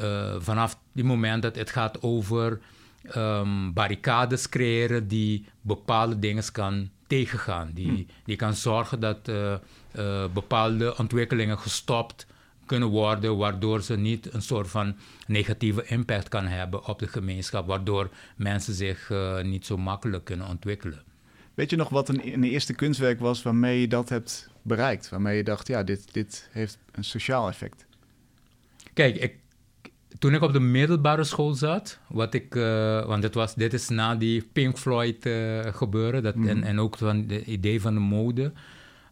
uh, 0.00 0.34
vanaf 0.38 0.78
die 0.92 1.04
moment 1.04 1.42
dat 1.42 1.56
het 1.56 1.70
gaat 1.70 2.02
over 2.02 2.60
um, 3.16 3.72
barricades 3.72 4.48
creëren 4.48 5.08
die 5.08 5.46
bepaalde 5.60 6.18
dingen 6.18 6.52
kan 6.52 6.90
tegengaan. 7.06 7.70
Die, 7.74 7.90
hm. 7.90 8.02
die 8.24 8.36
kan 8.36 8.54
zorgen 8.54 9.00
dat 9.00 9.28
uh, 9.28 9.54
uh, 9.96 10.24
bepaalde 10.32 10.98
ontwikkelingen 10.98 11.58
gestopt 11.58 12.26
kunnen 12.66 12.88
worden, 12.88 13.36
waardoor 13.36 13.82
ze 13.82 13.96
niet 13.96 14.34
een 14.34 14.42
soort 14.42 14.68
van 14.68 14.96
negatieve 15.26 15.84
impact 15.84 16.28
kan 16.28 16.46
hebben 16.46 16.86
op 16.86 16.98
de 16.98 17.08
gemeenschap, 17.08 17.66
waardoor 17.66 18.10
mensen 18.36 18.74
zich 18.74 19.12
niet 19.42 19.66
zo 19.66 19.76
makkelijk 19.76 20.24
kunnen 20.24 20.48
ontwikkelen. 20.48 21.02
Weet 21.56 21.70
je 21.70 21.76
nog 21.76 21.88
wat 21.88 22.08
een, 22.08 22.32
een, 22.32 22.44
eerste 22.44 22.74
kunstwerk 22.74 23.20
was 23.20 23.42
waarmee 23.42 23.80
je 23.80 23.88
dat 23.88 24.08
hebt 24.08 24.48
bereikt? 24.62 25.08
Waarmee 25.08 25.36
je 25.36 25.44
dacht, 25.44 25.66
ja, 25.66 25.82
dit, 25.82 26.12
dit 26.12 26.48
heeft 26.52 26.78
een 26.92 27.04
sociaal 27.04 27.48
effect? 27.48 27.86
Kijk, 28.92 29.16
ik 29.16 29.34
toen 30.18 30.34
ik 30.34 30.42
op 30.42 30.52
de 30.52 30.60
middelbare 30.60 31.24
school 31.24 31.54
zat, 31.54 31.98
wat 32.08 32.34
ik, 32.34 32.54
uh, 32.54 33.06
want 33.06 33.22
dit, 33.22 33.34
was, 33.34 33.54
dit 33.54 33.72
is 33.72 33.88
na 33.88 34.14
die 34.14 34.48
Pink 34.52 34.78
Floyd 34.78 35.26
uh, 35.26 35.60
gebeuren 35.64 36.22
dat, 36.22 36.34
mm. 36.34 36.48
en, 36.48 36.62
en 36.62 36.80
ook 36.80 36.96
van 36.96 37.24
het 37.28 37.46
idee 37.46 37.80
van 37.80 37.94
de 37.94 38.00
mode, 38.00 38.52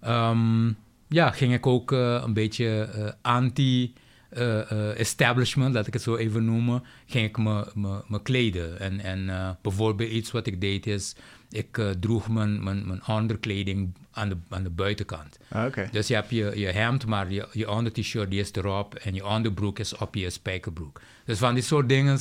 um, 0.06 0.76
ja, 1.08 1.30
ging 1.30 1.52
ik 1.52 1.66
ook 1.66 1.92
uh, 1.92 2.22
een 2.26 2.32
beetje 2.32 3.14
anti-establishment, 3.22 5.74
laat 5.74 5.86
ik 5.86 5.92
het 5.92 6.02
zo 6.02 6.16
even 6.16 6.44
noemen, 6.44 6.82
ging 7.06 7.28
ik 7.28 7.38
me, 7.38 7.70
me, 7.74 8.02
me 8.06 8.22
kleden. 8.22 8.80
En, 8.80 9.00
en 9.00 9.56
bijvoorbeeld 9.62 10.10
iets 10.10 10.30
wat 10.30 10.46
ik 10.46 10.60
deed 10.60 10.86
is, 10.86 11.14
ik 11.54 11.78
uh, 11.78 11.90
droeg 11.90 12.28
mijn, 12.28 12.64
mijn, 12.64 12.86
mijn 12.86 13.06
onderkleding 13.06 13.94
aan 14.10 14.28
de, 14.28 14.36
aan 14.48 14.62
de 14.62 14.70
buitenkant. 14.70 15.38
Ah, 15.48 15.64
okay. 15.64 15.88
Dus 15.90 16.08
je 16.08 16.14
hebt 16.14 16.30
je, 16.30 16.52
je 16.54 16.66
hemd, 16.66 17.06
maar 17.06 17.32
je, 17.32 17.48
je 17.52 17.70
onder-t-shirt 17.70 18.32
is 18.32 18.52
erop 18.52 18.94
en 18.94 19.14
je 19.14 19.26
onderbroek 19.26 19.78
is 19.78 19.96
op 19.96 20.14
je 20.14 20.30
spijkerbroek. 20.30 21.00
Dus 21.24 21.38
van 21.38 21.54
die 21.54 21.62
soort 21.62 21.88
dingen 21.88 22.18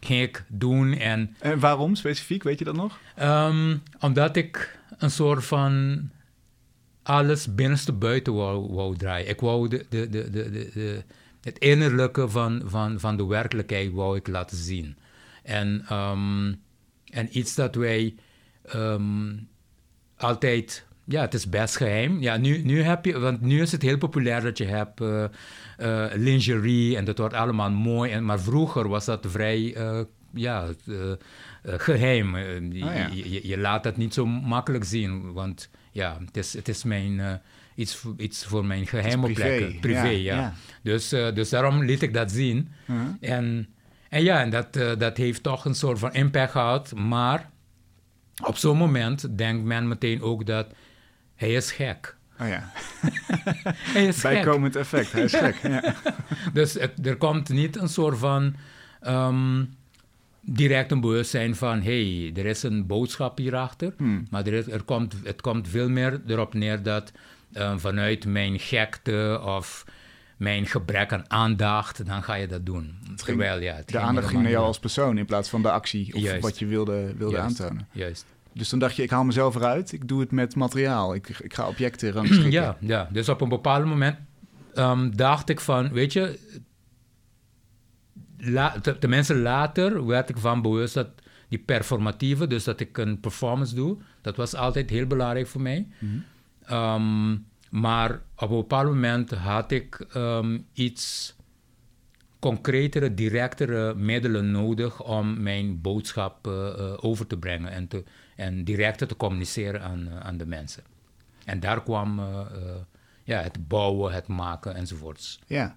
ging 0.00 0.22
ik 0.22 0.44
doen. 0.48 0.92
En, 0.92 1.36
en 1.38 1.58
waarom 1.58 1.94
specifiek, 1.94 2.42
weet 2.42 2.58
je 2.58 2.64
dat 2.64 2.76
nog? 2.76 2.98
Um, 3.22 3.82
omdat 4.00 4.36
ik 4.36 4.78
een 4.98 5.10
soort 5.10 5.44
van 5.44 6.02
alles 7.02 7.54
binnenste 7.54 7.92
buiten 7.92 8.34
wou, 8.34 8.72
wou 8.72 8.96
draaien. 8.96 9.28
Ik 9.28 9.40
wou 9.40 9.68
de, 9.68 9.86
de, 9.88 10.08
de, 10.08 10.30
de, 10.30 10.50
de, 10.50 11.02
het 11.40 11.58
innerlijke 11.58 12.28
van, 12.28 12.62
van, 12.64 13.00
van 13.00 13.16
de 13.16 13.26
werkelijkheid 13.26 13.92
wou 13.92 14.16
ik 14.16 14.26
laten 14.26 14.56
zien. 14.56 14.96
En, 15.42 15.86
um, 15.92 16.60
en 17.04 17.38
iets 17.38 17.54
dat 17.54 17.74
wij 17.74 18.14
um, 18.74 19.48
altijd, 20.16 20.86
ja, 21.04 21.20
het 21.20 21.34
is 21.34 21.48
best 21.48 21.76
geheim. 21.76 22.20
Ja, 22.20 22.36
nu, 22.36 22.58
nu 22.58 22.82
heb 22.82 23.04
je, 23.04 23.18
want 23.18 23.40
nu 23.40 23.60
is 23.60 23.72
het 23.72 23.82
heel 23.82 23.98
populair 23.98 24.42
dat 24.42 24.58
je 24.58 24.64
hebt 24.64 25.00
uh, 25.00 25.24
uh, 25.78 26.06
lingerie 26.14 26.96
en 26.96 27.04
dat 27.04 27.18
wordt 27.18 27.34
allemaal 27.34 27.70
mooi. 27.70 28.12
En, 28.12 28.24
maar 28.24 28.40
vroeger 28.40 28.88
was 28.88 29.04
dat 29.04 29.26
vrij, 29.28 29.76
uh, 29.76 30.00
ja, 30.34 30.66
geheim. 31.64 32.36
Je, 32.36 32.84
oh, 32.84 32.94
ja. 32.94 33.08
je, 33.12 33.48
je, 33.48 33.58
laat 33.58 33.82
dat 33.82 33.96
niet 33.96 34.14
zo 34.14 34.26
makkelijk 34.26 34.84
zien, 34.84 35.32
want 35.32 35.70
ja, 35.90 36.18
het 36.24 36.36
is, 36.36 36.52
het 36.52 36.68
is 36.68 36.84
mijn 36.84 37.40
iets, 37.74 38.04
iets 38.16 38.44
voor 38.44 38.64
mijn 38.64 38.86
geheime 38.86 39.22
privé. 39.24 39.40
plekken. 39.40 39.80
Privé, 39.80 40.08
ja. 40.08 40.36
ja. 40.36 40.54
Dus, 40.82 41.08
dus 41.08 41.48
daarom 41.48 41.82
liet 41.82 42.02
ik 42.02 42.14
dat 42.14 42.30
zien. 42.30 42.68
-huh. 42.86 42.96
en, 43.20 43.68
en 44.08 44.22
ja, 44.22 44.40
en 44.40 44.50
dat, 44.50 44.72
dat 44.98 45.16
heeft 45.16 45.42
toch 45.42 45.64
een 45.64 45.74
soort 45.74 45.98
van 45.98 46.12
impact 46.12 46.50
gehad. 46.50 46.94
Maar 46.94 47.50
op 48.42 48.56
zo'n 48.56 48.76
moment 48.76 49.38
denkt 49.38 49.64
men 49.64 49.88
meteen 49.88 50.22
ook 50.22 50.46
dat 50.46 50.66
hij 51.34 51.52
is 51.52 51.72
gek. 51.72 52.16
Oh 52.40 52.48
ja. 52.48 52.72
hij 53.94 54.06
is 54.06 54.20
Bijkomend 54.20 54.76
effect, 54.76 55.12
hij 55.12 55.22
is 55.22 55.34
gek. 55.44 55.56
Ja. 55.62 55.94
dus 56.52 56.74
het, 56.74 57.06
er 57.06 57.16
komt 57.16 57.48
niet 57.48 57.76
een 57.76 57.88
soort 57.88 58.18
van 58.18 58.54
um, 59.06 59.74
direct 60.40 60.90
een 60.90 61.00
bewustzijn 61.00 61.56
van... 61.56 61.82
hé, 61.82 62.22
hey, 62.22 62.42
er 62.42 62.46
is 62.46 62.62
een 62.62 62.86
boodschap 62.86 63.38
hierachter. 63.38 63.94
Hmm. 63.96 64.26
Maar 64.30 64.46
er, 64.46 64.52
is, 64.52 64.68
er 64.68 64.82
komt, 64.82 65.14
het 65.24 65.40
komt 65.40 65.68
veel 65.68 65.88
meer 65.88 66.20
erop 66.26 66.54
neer 66.54 66.82
dat 66.82 67.12
um, 67.52 67.80
vanuit 67.80 68.26
mijn 68.26 68.58
gekte 68.58 69.40
of 69.44 69.84
mijn 70.36 70.66
gebrek 70.66 71.12
aan 71.12 71.30
aandacht, 71.30 72.06
dan 72.06 72.22
ga 72.22 72.34
je 72.34 72.46
dat 72.46 72.66
doen. 72.66 72.98
Terwijl, 73.16 73.60
ja, 73.60 73.82
de 73.86 73.98
aandacht 73.98 74.28
ging 74.28 74.42
naar 74.42 74.50
jou 74.50 74.66
als 74.66 74.78
persoon 74.78 75.18
in 75.18 75.24
plaats 75.24 75.48
van 75.48 75.62
de 75.62 75.70
actie 75.70 76.14
of 76.14 76.20
Juist. 76.20 76.42
wat 76.42 76.58
je 76.58 76.66
wilde, 76.66 77.14
wilde 77.16 77.36
Juist. 77.36 77.60
aantonen. 77.60 77.88
Juist. 77.92 78.24
Dus 78.52 78.68
dan 78.68 78.78
dacht 78.78 78.96
je, 78.96 79.02
ik 79.02 79.10
haal 79.10 79.24
mezelf 79.24 79.54
eruit, 79.54 79.92
ik 79.92 80.08
doe 80.08 80.20
het 80.20 80.30
met 80.30 80.54
materiaal, 80.54 81.14
ik, 81.14 81.28
ik 81.28 81.54
ga 81.54 81.68
objecten 81.68 82.12
rangschikken. 82.12 82.50
Ja, 82.50 82.76
ja, 82.80 83.08
dus 83.12 83.28
op 83.28 83.40
een 83.40 83.48
bepaald 83.48 83.84
moment 83.84 84.18
um, 84.74 85.16
dacht 85.16 85.48
ik 85.48 85.60
van, 85.60 85.92
weet 85.92 86.12
je, 86.12 86.38
la, 88.38 88.80
tenminste 88.80 89.34
later 89.34 90.06
werd 90.06 90.28
ik 90.28 90.38
van 90.38 90.62
bewust 90.62 90.94
dat 90.94 91.08
die 91.48 91.58
performatieve, 91.58 92.46
dus 92.46 92.64
dat 92.64 92.80
ik 92.80 92.98
een 92.98 93.20
performance 93.20 93.74
doe, 93.74 93.96
dat 94.20 94.36
was 94.36 94.54
altijd 94.54 94.90
heel 94.90 95.06
belangrijk 95.06 95.46
voor 95.46 95.60
mij. 95.60 95.88
Ehm, 96.64 97.36
maar 97.74 98.20
op 98.36 98.50
een 98.50 98.56
bepaald 98.56 98.86
moment 98.86 99.30
had 99.30 99.70
ik 99.70 100.06
ehm, 100.12 100.58
iets 100.72 101.34
concretere, 102.38 103.14
directere 103.14 103.94
middelen 103.94 104.50
nodig 104.50 105.02
om 105.02 105.42
mijn 105.42 105.80
boodschap 105.80 106.46
eh, 106.46 106.68
eh, 106.68 107.04
over 107.04 107.26
te 107.26 107.38
brengen 107.38 107.70
en, 107.70 107.88
te, 107.88 108.04
en 108.36 108.64
directer 108.64 109.06
te 109.06 109.16
communiceren 109.16 109.82
aan, 109.82 110.08
eh, 110.08 110.20
aan 110.20 110.36
de 110.36 110.46
mensen. 110.46 110.82
En 111.44 111.60
daar 111.60 111.82
kwam 111.82 112.20
ja, 113.24 113.40
het 113.40 113.68
bouwen, 113.68 114.12
het 114.12 114.26
maken 114.26 114.74
enzovoorts. 114.74 115.38
Ja. 115.46 115.76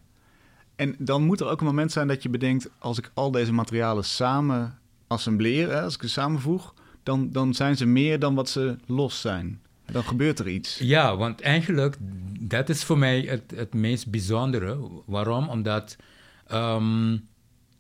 En 0.76 0.96
dan 0.98 1.24
moet 1.24 1.40
er 1.40 1.50
ook 1.50 1.60
een 1.60 1.66
moment 1.66 1.92
zijn 1.92 2.08
dat 2.08 2.24
je 2.24 2.30
bedenkt: 2.30 2.70
als 2.80 2.98
ik 2.98 3.12
al 3.14 3.32
deze 3.32 3.54
materialen 3.54 4.04
samen 4.04 4.80
assembleer, 5.08 5.70
hè, 5.70 5.82
als 5.82 5.96
ik 5.96 6.02
ze 6.02 6.10
samenvoeg, 6.10 6.74
dan, 7.04 7.32
dan 7.32 7.54
zijn 7.54 7.78
ze 7.78 7.86
meer 7.86 8.20
dan 8.20 8.36
wat 8.36 8.50
ze 8.50 8.78
los 8.86 9.22
zijn. 9.22 9.62
Dan 9.92 10.04
gebeurt 10.04 10.40
er 10.40 10.48
iets. 10.48 10.78
Ja, 10.78 11.18
want 11.18 11.42
eigenlijk, 11.42 11.96
dat 12.40 12.70
is 12.70 12.84
voor 12.84 12.98
mij 12.98 13.20
het, 13.20 13.54
het 13.56 13.74
meest 13.74 14.08
bijzondere. 14.08 14.78
Waarom? 15.06 15.50
Omdat, 15.50 15.96
ehm, 16.48 17.18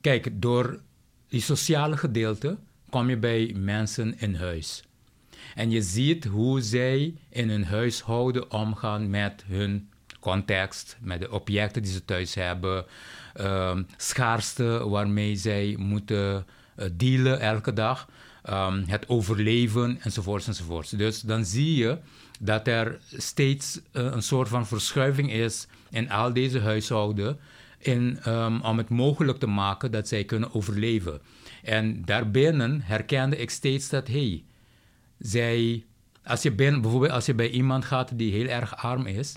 kijk, 0.01 0.29
door 0.33 0.79
die 1.27 1.41
sociale 1.41 1.97
gedeelte 1.97 2.57
kom 2.89 3.09
je 3.09 3.17
bij 3.17 3.53
mensen 3.57 4.19
in 4.19 4.35
huis. 4.35 4.83
En 5.55 5.69
je 5.71 5.81
ziet 5.81 6.25
hoe 6.25 6.61
zij 6.61 7.15
in 7.29 7.49
hun 7.49 7.65
huishouden 7.65 8.51
omgaan 8.51 9.09
met 9.09 9.43
hun 9.47 9.89
context, 10.19 10.97
met 11.01 11.19
de 11.19 11.31
objecten 11.31 11.81
die 11.81 11.91
ze 11.91 12.05
thuis 12.05 12.35
hebben, 12.35 12.85
um, 13.39 13.87
schaarste 13.97 14.89
waarmee 14.89 15.35
zij 15.35 15.75
moeten 15.79 16.45
uh, 16.77 16.85
dealen 16.93 17.39
elke 17.39 17.73
dag, 17.73 18.07
um, 18.49 18.83
het 18.87 19.09
overleven 19.09 19.97
enzovoorts 20.01 20.47
enzovoorts. 20.47 20.89
Dus 20.89 21.21
dan 21.21 21.45
zie 21.45 21.75
je 21.75 21.97
dat 22.39 22.67
er 22.67 22.99
steeds 23.11 23.75
uh, 23.77 23.81
een 23.91 24.21
soort 24.21 24.47
van 24.47 24.67
verschuiving 24.67 25.31
is 25.31 25.67
in 25.89 26.09
al 26.09 26.33
deze 26.33 26.59
huishouden 26.59 27.39
in, 27.77 28.19
um, 28.27 28.61
om 28.61 28.77
het 28.77 28.89
mogelijk 28.89 29.39
te 29.39 29.47
maken 29.47 29.91
dat 29.91 30.07
zij 30.07 30.23
kunnen 30.23 30.53
overleven. 30.53 31.21
En 31.63 32.05
daarbinnen 32.05 32.81
herkende 32.81 33.37
ik 33.37 33.49
steeds 33.49 33.89
dat, 33.89 34.07
hey, 34.07 34.43
zij, 35.19 35.85
als 36.23 36.41
je 36.41 36.51
bijvoorbeeld 36.51 37.11
als 37.11 37.25
je 37.25 37.33
bij 37.33 37.49
iemand 37.49 37.85
gaat 37.85 38.17
die 38.17 38.31
heel 38.31 38.47
erg 38.47 38.75
arm 38.75 39.05
is, 39.05 39.35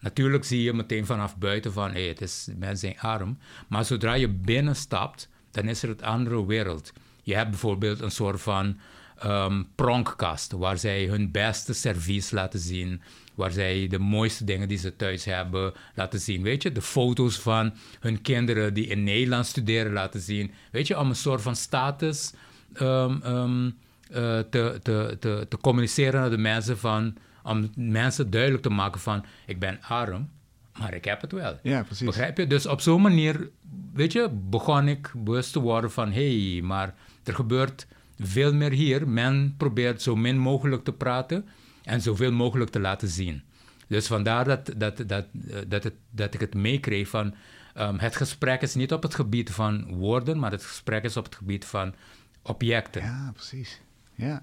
natuurlijk 0.00 0.44
zie 0.44 0.62
je 0.62 0.72
meteen 0.72 1.06
vanaf 1.06 1.36
buiten 1.36 1.72
van, 1.72 1.90
hey, 1.90 2.08
het 2.08 2.20
is, 2.20 2.48
mensen 2.56 2.78
zijn 2.78 3.00
arm. 3.00 3.38
Maar 3.68 3.84
zodra 3.84 4.14
je 4.14 4.28
binnenstapt, 4.28 5.28
dan 5.50 5.68
is 5.68 5.82
er 5.82 5.88
een 5.88 6.02
andere 6.02 6.46
wereld. 6.46 6.92
Je 7.24 7.34
hebt 7.34 7.50
bijvoorbeeld 7.50 8.00
een 8.00 8.10
soort 8.10 8.40
van 8.40 8.76
um, 9.24 9.66
pronkkast, 9.74 10.52
waar 10.52 10.78
zij 10.78 11.04
hun 11.04 11.30
beste 11.30 11.72
service 11.72 12.34
laten 12.34 12.60
zien, 12.60 13.02
waar 13.34 13.50
zij 13.50 13.86
de 13.86 13.98
mooiste 13.98 14.44
dingen 14.44 14.68
die 14.68 14.78
ze 14.78 14.96
thuis 14.96 15.24
hebben 15.24 15.72
laten 15.94 16.20
zien. 16.20 16.42
Weet 16.42 16.62
je, 16.62 16.72
de 16.72 16.82
foto's 16.82 17.38
van 17.38 17.74
hun 18.00 18.22
kinderen 18.22 18.74
die 18.74 18.86
in 18.86 19.04
Nederland 19.04 19.46
studeren 19.46 19.92
laten 19.92 20.20
zien. 20.20 20.50
Weet 20.70 20.86
je, 20.86 20.98
om 20.98 21.08
een 21.08 21.16
soort 21.16 21.42
van 21.42 21.56
status 21.56 22.32
um, 22.80 23.22
um, 23.26 23.66
uh, 24.10 24.38
te, 24.38 24.78
te, 24.82 25.16
te, 25.20 25.46
te 25.48 25.58
communiceren 25.60 26.20
naar 26.20 26.30
de 26.30 26.38
mensen 26.38 26.78
van, 26.78 27.16
om 27.42 27.70
mensen 27.76 28.30
duidelijk 28.30 28.62
te 28.62 28.70
maken 28.70 29.00
van, 29.00 29.24
ik 29.46 29.58
ben 29.58 29.80
arm, 29.82 30.30
maar 30.78 30.94
ik 30.94 31.04
heb 31.04 31.20
het 31.20 31.32
wel. 31.32 31.58
Ja, 31.62 31.82
precies. 31.82 32.06
Begrijp 32.06 32.38
je? 32.38 32.46
Dus 32.46 32.66
op 32.66 32.80
zo'n 32.80 33.02
manier, 33.02 33.50
weet 33.92 34.12
je, 34.12 34.28
begon 34.32 34.88
ik 34.88 35.12
bewust 35.16 35.52
te 35.52 35.60
worden 35.60 35.90
van, 35.90 36.12
hé, 36.12 36.52
hey, 36.52 36.62
maar 36.62 36.94
er 37.24 37.34
gebeurt 37.34 37.86
veel 38.18 38.54
meer 38.54 38.70
hier. 38.70 39.08
Men 39.08 39.54
probeert 39.56 40.02
zo 40.02 40.16
min 40.16 40.38
mogelijk 40.38 40.84
te 40.84 40.92
praten 40.92 41.48
en 41.82 42.00
zoveel 42.00 42.32
mogelijk 42.32 42.70
te 42.70 42.80
laten 42.80 43.08
zien. 43.08 43.42
Dus 43.86 44.06
vandaar 44.06 44.44
dat, 44.44 44.72
dat, 44.76 44.96
dat, 44.96 45.26
dat, 45.66 45.84
het, 45.84 45.94
dat 46.10 46.34
ik 46.34 46.40
het 46.40 46.54
meekreeg 46.54 47.08
van... 47.08 47.34
Um, 47.78 47.98
het 47.98 48.16
gesprek 48.16 48.62
is 48.62 48.74
niet 48.74 48.92
op 48.92 49.02
het 49.02 49.14
gebied 49.14 49.50
van 49.50 49.94
woorden, 49.94 50.38
maar 50.38 50.50
het 50.50 50.64
gesprek 50.64 51.04
is 51.04 51.16
op 51.16 51.24
het 51.24 51.34
gebied 51.34 51.64
van 51.64 51.94
objecten. 52.42 53.02
Ja, 53.02 53.30
precies. 53.34 53.80
Ja. 54.14 54.42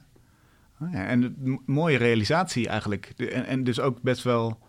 Oh 0.79 0.91
ja 0.91 1.05
en 1.05 1.23
een 1.23 1.61
mooie 1.65 1.97
realisatie 1.97 2.67
eigenlijk. 2.67 3.05
En, 3.05 3.45
en 3.45 3.63
dus 3.63 3.79
ook 3.79 4.01
best 4.01 4.23
wel 4.23 4.59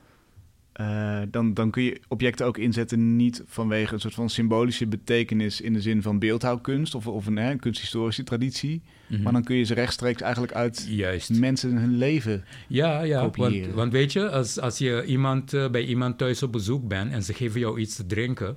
uh, 0.81 1.21
dan, 1.31 1.55
dan 1.55 1.71
kun 1.71 1.83
je 1.83 2.01
objecten 2.09 2.47
ook 2.47 2.59
inzetten 2.59 3.17
niet 3.17 3.43
vanwege 3.47 3.95
een 3.95 4.01
soort 4.01 4.15
van 4.15 4.31
symbolische 4.31 4.87
betekenis 4.87 5.61
in 5.61 5.73
de 5.73 5.81
zin 5.81 6.03
van 6.03 6.19
beeldhouwkunst 6.19 6.95
of, 6.95 7.07
of 7.07 7.27
een, 7.27 7.37
hè, 7.37 7.57
kunsthistorische 7.57 8.25
traditie. 8.25 8.83
Mm 8.83 9.15
-hmm. 9.15 9.23
Maar 9.23 9.33
dan 9.33 9.45
kun 9.45 9.57
je 9.57 9.65
ze 9.65 9.75
rechtstreeks 9.75 10.21
eigenlijk 10.23 10.53
uit 10.53 10.87
Juist. 10.89 11.39
mensen 11.39 11.77
hun 11.77 11.97
leven 11.97 12.45
Ja, 12.69 13.03
ja 13.03 13.31
want, 13.31 13.67
want, 13.75 13.93
weet 13.93 14.13
je, 14.13 14.31
als, 14.31 14.61
als 14.61 14.79
je 14.79 15.05
iemand, 15.05 15.55
uh, 15.55 15.71
bij 15.71 15.85
iemand 15.85 16.19
thuis 16.19 16.43
op 16.43 16.53
bezoek 16.53 16.89
bent 16.89 17.13
en 17.13 17.23
ze 17.23 17.35
geven 17.35 17.61
jou 17.61 17.81
iets 17.81 17.97
te 17.97 18.07
drinken, 18.07 18.57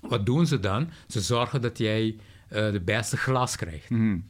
wat 0.00 0.26
doen 0.26 0.46
ze 0.46 0.60
dan? 0.60 0.90
Ze 1.06 1.20
zorgen 1.20 1.60
dat 1.60 1.78
jij 1.78 2.16
uh, 2.52 2.72
de 2.72 2.80
beste 2.84 3.16
glas 3.16 3.56
krijgt. 3.56 3.90
Mm 3.90 3.98
-hmm. 3.98 4.24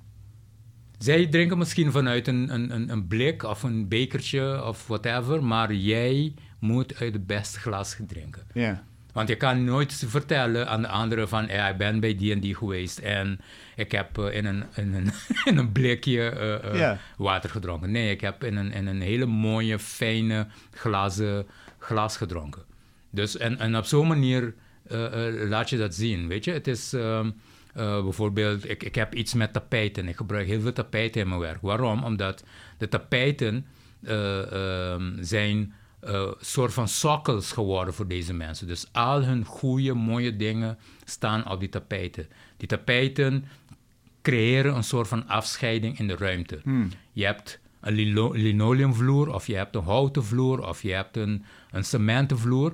Zij 0.99 1.27
drinken 1.27 1.59
misschien 1.59 1.93
vanuit 1.93 2.27
een, 2.27 2.55
een, 2.55 2.91
een 2.91 3.07
blik 3.07 3.43
of 3.43 3.63
een 3.63 3.89
bekertje 3.89 4.65
of 4.65 4.87
whatever, 4.87 5.45
maar 5.45 5.75
jij 5.75 6.35
moet 6.59 7.01
uit 7.01 7.13
het 7.13 7.27
beste 7.27 7.59
glas 7.59 7.97
drinken. 8.07 8.47
Ja. 8.53 8.85
Want 9.19 9.31
je 9.31 9.37
kan 9.37 9.65
nooit 9.65 10.05
vertellen 10.07 10.69
aan 10.69 10.83
de 10.83 10.89
anderen 10.89 11.29
van, 11.29 11.47
ja, 11.47 11.69
ik 11.69 11.77
ben 11.77 12.01
bij 12.01 12.17
die 12.17 12.33
en 12.33 12.41
die 12.41 12.55
geweest 12.55 12.99
en 12.99 13.41
ik 13.77 13.93
heb 13.93 14.19
uh, 14.19 14.35
in, 14.35 14.45
een, 14.45 14.65
in, 14.75 14.95
een, 14.95 15.11
in 15.51 15.57
een 15.57 15.73
blikje 15.73 16.33
uh, 16.65 16.73
uh, 16.73 16.79
ja. 16.79 16.99
water 17.17 17.51
gedronken. 17.51 17.91
Nee, 17.91 18.11
ik 18.11 18.21
heb 18.21 18.45
in 18.45 18.57
een, 18.57 18.73
in 18.73 18.87
een 18.87 19.01
hele 19.01 19.27
mooie, 19.27 19.79
fijne 19.79 20.47
glazen 20.71 21.47
glas 21.79 22.17
gedronken. 22.17 22.63
Dus 23.11 23.37
en, 23.37 23.59
en 23.59 23.77
op 23.77 23.85
zo'n 23.85 24.07
manier 24.07 24.55
laat 25.49 25.71
je 25.71 25.79
dat 25.79 25.95
zien, 25.95 26.29
weet 26.29 26.45
je. 26.45 26.53
Het 26.53 26.67
is 26.67 26.93
ehm, 26.93 27.31
bijvoorbeeld, 27.75 28.71
ik, 28.71 28.83
ik 28.83 28.95
heb 28.95 29.15
iets 29.15 29.35
met 29.35 29.53
tapijten. 29.53 30.09
Ik 30.09 30.17
gebruik 30.17 30.47
heel 30.47 30.61
veel 30.61 30.73
tapijten 30.73 31.21
in 31.21 31.29
mijn 31.29 31.41
werk. 31.41 31.59
Waarom? 31.61 32.05
Omdat 32.05 32.45
de 32.79 32.89
tapijten 32.89 33.67
ehm, 34.05 35.13
zijn 35.21 35.73
uh, 36.05 36.31
soort 36.41 36.73
van 36.73 36.89
sokkels 36.89 37.53
geworden 37.53 37.95
voor 37.95 38.07
deze 38.07 38.35
mensen. 38.35 38.67
Dus 38.67 38.93
al 38.93 39.25
hun 39.25 39.45
goede, 39.45 39.95
mooie 39.95 40.37
dingen 40.37 40.79
staan 41.05 41.51
op 41.51 41.61
die 41.61 41.69
tapijten. 41.69 42.27
Die 42.57 42.69
tapijten 42.69 43.45
creëren 44.23 44.77
een 44.77 44.85
soort 44.85 45.09
van 45.09 45.29
afscheiding 45.29 45.99
in 45.99 46.07
de 46.07 46.17
ruimte. 46.17 46.61
Hmm. 46.63 46.89
Je 47.13 47.25
hebt 47.25 47.61
een 47.81 47.95
lino 47.95 48.33
linoleumvloer, 48.33 49.35
of 49.35 49.47
je 49.47 49.55
hebt 49.55 49.75
een 49.75 49.83
houten 49.83 50.25
vloer, 50.25 50.69
of 50.69 50.83
je 50.83 50.93
hebt 50.93 51.17
een, 51.17 51.45
een 51.71 51.85
cementenvloer. 51.85 52.73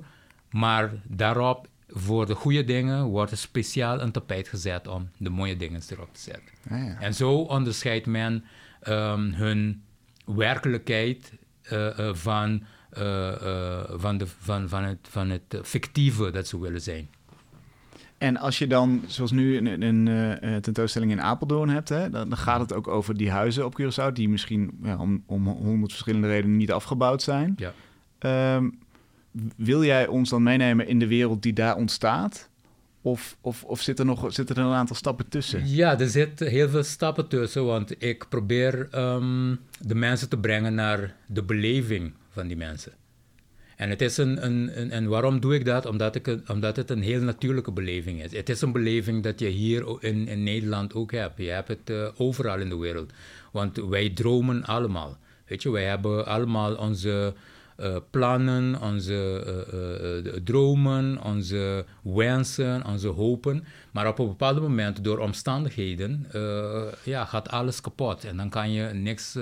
Maar 0.51 0.93
daarop, 1.05 1.69
voor 1.89 2.27
de 2.27 2.35
goede 2.35 2.65
dingen, 2.65 3.05
wordt 3.05 3.31
er 3.31 3.37
speciaal 3.37 4.01
een 4.01 4.13
tapijt 4.13 4.49
gezet 4.49 4.87
om 4.87 5.09
de 5.17 5.31
mooie 5.31 5.57
dingen 5.57 5.83
erop 5.91 6.15
te 6.15 6.21
zetten. 6.21 6.55
Ah, 6.71 6.79
ja. 6.79 7.01
En 7.01 7.15
zo 7.15 7.33
onderscheidt 7.33 8.07
men 8.07 8.45
um, 8.89 9.33
hun 9.33 9.83
werkelijkheid 10.25 11.33
uh, 11.73 11.99
uh, 11.99 12.15
van 12.15 12.63
van, 13.99 14.19
de, 14.19 14.27
van, 14.39 14.69
van, 14.69 14.85
het, 14.85 14.99
van 15.03 15.31
het 15.31 15.61
fictieve 15.63 16.31
dat 16.31 16.47
ze 16.47 16.61
willen 16.61 16.81
zijn. 16.81 17.09
En 18.19 18.37
als 18.37 18.59
je 18.59 18.67
dan, 18.67 19.03
zoals 19.07 19.31
nu, 19.31 19.57
een, 19.57 19.83
een 19.83 20.07
uh, 20.07 20.57
tentoonstelling 20.57 21.11
in 21.11 21.21
Apeldoorn 21.21 21.69
hebt, 21.69 21.89
hè, 21.89 22.11
dan, 22.11 22.29
dan, 22.29 22.39
gaat 22.39 22.61
het 22.61 22.73
ook 22.73 22.89
over 22.89 23.17
die 23.17 23.31
huizen 23.31 23.65
op 23.65 23.81
Curaçao, 23.81 24.13
die 24.13 24.29
misschien 24.29 24.79
ja, 24.83 24.97
om, 24.97 25.23
om 25.27 25.47
honderd 25.47 25.91
verschillende 25.91 26.29
redenen 26.29 26.57
niet 26.57 26.73
afgebouwd 26.73 27.23
zijn. 27.23 27.57
Ja. 27.57 28.57
Um, 28.57 28.79
wil 29.57 29.85
jij 29.85 30.07
ons 30.07 30.31
dan 30.31 30.43
meenemen 30.43 30.89
in 30.89 30.99
de 30.99 31.07
wereld 31.07 31.43
die 31.43 31.53
daar 31.53 31.77
ontstaat? 31.77 32.49
Of, 33.01 33.37
of, 33.41 33.65
of 33.65 33.81
zit 33.81 33.99
er 33.99 34.05
nog 34.05 34.33
zitten 34.33 34.57
er 34.57 34.63
een 34.63 34.73
aantal 34.73 34.97
stappen 34.97 35.29
tussen? 35.29 35.69
Ja, 35.69 35.99
er 35.99 36.09
zitten 36.09 36.49
heel 36.49 36.69
veel 36.69 36.83
stappen 36.83 37.29
tussen, 37.29 37.65
want 37.65 38.03
ik 38.03 38.29
probeer 38.29 38.89
um, 38.99 39.61
de 39.81 39.95
mensen 39.95 40.29
te 40.29 40.39
brengen 40.39 40.75
naar 40.75 41.15
de 41.27 41.43
beleving 41.43 42.13
van 42.35 42.47
die 42.47 42.57
mensen. 42.57 42.93
En, 43.77 43.91
het 43.91 44.03
is 44.03 44.17
een, 44.17 44.71
en 44.91 45.09
waarom 45.09 45.41
doe 45.41 45.55
ik 45.55 45.65
dat? 45.65 45.87
Omdat, 45.87 46.15
ik, 46.15 46.39
omdat 46.49 46.77
het 46.77 46.91
een 46.91 47.03
heel 47.03 47.21
natuurlijke 47.21 47.73
beleving 47.73 48.23
is. 48.23 48.33
Het 48.33 48.49
is 48.49 48.61
een 48.61 48.73
beleving 48.73 49.23
dat 49.23 49.41
je 49.41 49.47
hier 49.49 49.97
in, 50.01 50.29
in 50.29 50.43
Nederland 50.43 50.95
ook 50.95 51.13
hebt. 51.13 51.39
Je 51.39 51.51
hebt 51.51 51.69
het 51.69 51.91
uh, 51.91 52.09
overal 52.17 52.59
in 52.59 52.69
de 52.69 52.77
wereld. 52.77 53.13
Want 53.53 53.77
wij 53.77 54.11
dromen 54.11 54.65
allemaal. 54.65 55.17
Weet 55.47 55.63
je, 55.63 55.71
wij 55.71 55.85
hebben 55.85 56.27
allemaal 56.27 56.75
onze 56.75 57.35
uh, 57.81 57.97
plannen, 58.11 58.81
onze 58.81 59.45
uh, 60.25 60.33
dromen, 60.45 61.23
onze 61.23 61.85
wensen, 62.03 62.85
onze 62.87 63.09
hopen. 63.09 63.65
Maar 63.91 64.09
op 64.09 64.19
een 64.19 64.27
bepaald 64.27 64.61
moment, 64.61 65.05
door 65.05 65.19
omstandigheden, 65.19 66.27
ja, 67.05 67.25
gaat 67.25 67.49
alles 67.49 67.81
kapot. 67.81 68.25
En 68.25 68.37
dan 68.37 68.51
kan 68.51 68.73
je 68.73 68.83
niks 68.93 69.39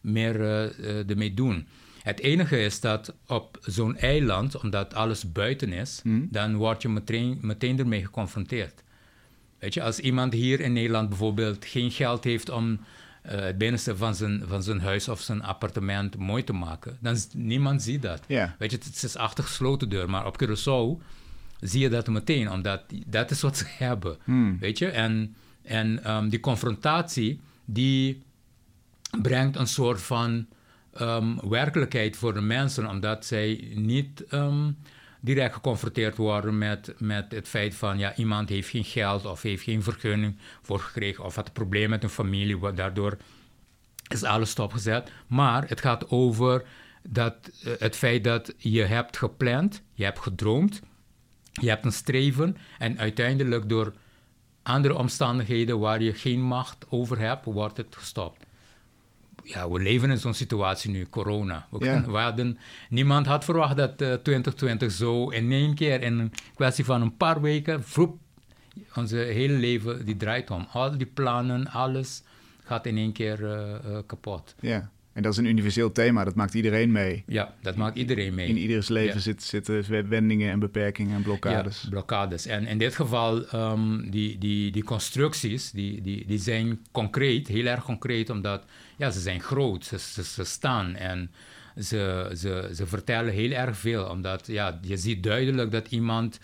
meer 0.00 0.40
ermee 1.08 1.34
doen. 1.34 1.66
Het 2.06 2.20
enige 2.20 2.58
is 2.64 2.80
dat 2.80 3.14
op 3.26 3.58
zo'n 3.60 3.96
eiland, 3.96 4.62
omdat 4.62 4.94
alles 4.94 5.32
buiten 5.32 5.72
is, 5.72 6.00
Hmm. 6.02 6.28
dan 6.30 6.56
word 6.56 6.82
je 6.82 6.88
meteen, 6.88 7.38
meteen 7.40 7.78
ermee 7.78 8.04
geconfronteerd. 8.04 8.82
Weet 9.58 9.74
je, 9.74 9.82
als 9.82 9.98
iemand 9.98 10.32
hier 10.32 10.60
in 10.60 10.72
Nederland 10.72 11.08
bijvoorbeeld 11.08 11.64
geen 11.64 11.90
geld 11.90 12.24
heeft 12.24 12.48
om 12.50 12.80
eh, 13.22 13.40
het 13.40 13.58
binnenste 13.58 13.96
van 13.96 14.14
zijn, 14.14 14.42
van 14.46 14.62
zijn 14.62 14.80
huis 14.80 15.08
of 15.08 15.20
zijn 15.20 15.42
appartement 15.42 16.16
mooi 16.16 16.44
te 16.44 16.52
maken, 16.52 16.98
dan 17.00 17.16
niemand 17.34 17.82
ziet 17.82 18.02
dat. 18.02 18.20
Weet 18.58 18.70
je, 18.70 18.76
het 18.76 19.02
is 19.02 19.16
achter 19.16 19.44
gesloten 19.44 19.88
deur, 19.88 20.10
maar 20.10 20.26
op 20.26 20.42
Curaçao 20.42 21.02
zie 21.60 21.80
je 21.80 21.88
dat 21.88 22.06
meteen, 22.08 22.50
omdat 22.50 22.82
dat 23.06 23.30
is 23.30 23.40
wat 23.40 23.56
ze 23.56 23.64
hebben. 23.84 24.16
Hmm. 24.24 24.58
Weet 24.58 24.78
je, 24.78 24.86
en, 24.88 25.34
en 25.62 26.04
ehm, 26.04 26.28
die 26.28 26.40
confrontatie, 26.40 27.40
die 27.64 28.22
brengt 29.22 29.56
een 29.56 29.66
soort 29.66 30.02
van 30.02 30.46
ehm, 30.98 31.48
werkelijkheid 31.48 32.16
voor 32.16 32.34
de 32.34 32.40
mensen, 32.40 32.88
omdat 32.88 33.26
zij 33.26 33.70
niet 33.74 34.24
ehm, 34.24 34.70
direct 35.20 35.54
geconfronteerd 35.54 36.16
worden 36.16 36.58
met, 36.58 36.94
met 36.98 37.32
het 37.32 37.48
feit 37.48 37.74
van, 37.74 37.98
ja, 37.98 38.14
iemand 38.16 38.48
heeft 38.48 38.68
geen 38.68 38.84
geld 38.84 39.24
of 39.24 39.42
heeft 39.42 39.62
geen 39.62 39.82
vergunning 39.82 40.36
voor 40.62 40.80
gekregen 40.80 41.24
of 41.24 41.34
had 41.34 41.46
een 41.46 41.52
probleem 41.52 41.90
met 41.90 42.02
een 42.02 42.08
familie, 42.08 42.58
wat 42.58 42.76
daardoor 42.76 43.16
is 44.08 44.22
alles 44.22 44.50
stopgezet. 44.50 45.10
Maar 45.26 45.68
het 45.68 45.80
gaat 45.80 46.10
over 46.10 46.64
dat, 47.02 47.50
eh, 47.62 47.72
het 47.78 47.96
feit 47.96 48.24
dat 48.24 48.54
je 48.56 48.82
hebt 48.82 49.16
gepland, 49.16 49.82
je 49.94 50.04
hebt 50.04 50.18
gedroomd, 50.18 50.80
je 51.52 51.68
hebt 51.68 51.84
een 51.84 51.92
streven 51.92 52.56
en 52.78 52.98
uiteindelijk 52.98 53.68
door 53.68 53.92
andere 54.62 54.94
omstandigheden 54.94 55.78
waar 55.78 56.02
je 56.02 56.14
geen 56.14 56.40
macht 56.40 56.86
over 56.88 57.18
hebt, 57.18 57.44
wordt 57.44 57.76
het 57.76 57.96
gestopt. 57.96 58.44
Ja, 59.48 59.70
we 59.70 59.80
leven 59.80 60.10
in 60.10 60.18
zo'n 60.18 60.34
situatie 60.34 60.90
nu, 60.90 61.06
corona. 61.08 61.66
We, 61.70 62.18
hadden, 62.18 62.58
niemand 62.88 63.26
had 63.26 63.44
verwacht 63.44 63.76
dat 63.76 64.00
eh, 64.00 64.12
2020 64.12 64.92
zo 64.92 65.28
in 65.28 65.52
één 65.52 65.74
keer, 65.74 66.02
in 66.02 66.18
een 66.18 66.32
kwestie 66.54 66.84
van 66.84 67.02
een 67.02 67.16
paar 67.16 67.40
weken, 67.40 67.84
vroep, 67.84 68.18
onze 68.94 69.16
hele 69.16 69.54
leven 69.54 70.04
die 70.04 70.16
draait 70.16 70.50
om. 70.50 70.66
Al 70.72 70.96
die 70.96 71.06
plannen, 71.06 71.66
alles 71.66 72.22
gaat 72.64 72.86
in 72.86 72.96
één 72.96 73.12
keer 73.12 73.44
eh, 73.44 73.74
eh, 73.74 74.02
kapot. 74.06 74.54
ja. 74.60 74.90
En 75.16 75.22
dat 75.22 75.32
is 75.32 75.38
een 75.38 75.44
universeel 75.44 75.92
thema, 75.92 76.24
dat 76.24 76.34
maakt 76.34 76.54
iedereen 76.54 76.92
mee. 76.92 77.22
Ja, 77.26 77.54
dat 77.62 77.76
maakt 77.76 77.96
iedereen 77.96 78.34
mee. 78.34 78.48
In 78.48 78.56
ieders 78.56 78.88
leven 78.88 79.14
Ja. 79.14 79.20
zit, 79.20 79.42
zitten 79.42 80.08
wendingen 80.08 80.50
en 80.50 80.58
beperkingen 80.58 81.16
en 81.16 81.22
blokkades. 81.22 81.82
Ja, 81.82 81.88
blokkades. 81.88 82.46
En 82.46 82.66
in 82.66 82.78
dit 82.78 82.94
geval, 82.94 83.54
um, 83.54 84.10
die, 84.10 84.38
die, 84.38 84.70
die 84.72 84.84
constructies, 84.84 85.70
die, 85.70 86.00
die, 86.00 86.26
die 86.26 86.38
zijn 86.38 86.80
concreet, 86.92 87.48
heel 87.48 87.66
erg 87.66 87.84
concreet, 87.84 88.30
omdat 88.30 88.64
ja, 88.96 89.10
ze 89.10 89.20
zijn 89.20 89.40
groot, 89.40 89.84
ze, 89.84 89.98
ze, 89.98 90.24
ze 90.24 90.44
staan 90.44 90.94
en 90.94 91.30
ze, 91.78 92.30
ze, 92.36 92.70
ze 92.74 92.86
vertellen 92.86 93.32
heel 93.32 93.50
erg 93.50 93.76
veel. 93.76 94.04
Omdat 94.04 94.46
ja, 94.46 94.78
je 94.82 94.96
ziet 94.96 95.22
duidelijk 95.22 95.70
dat 95.70 95.88
iemand 95.88 96.40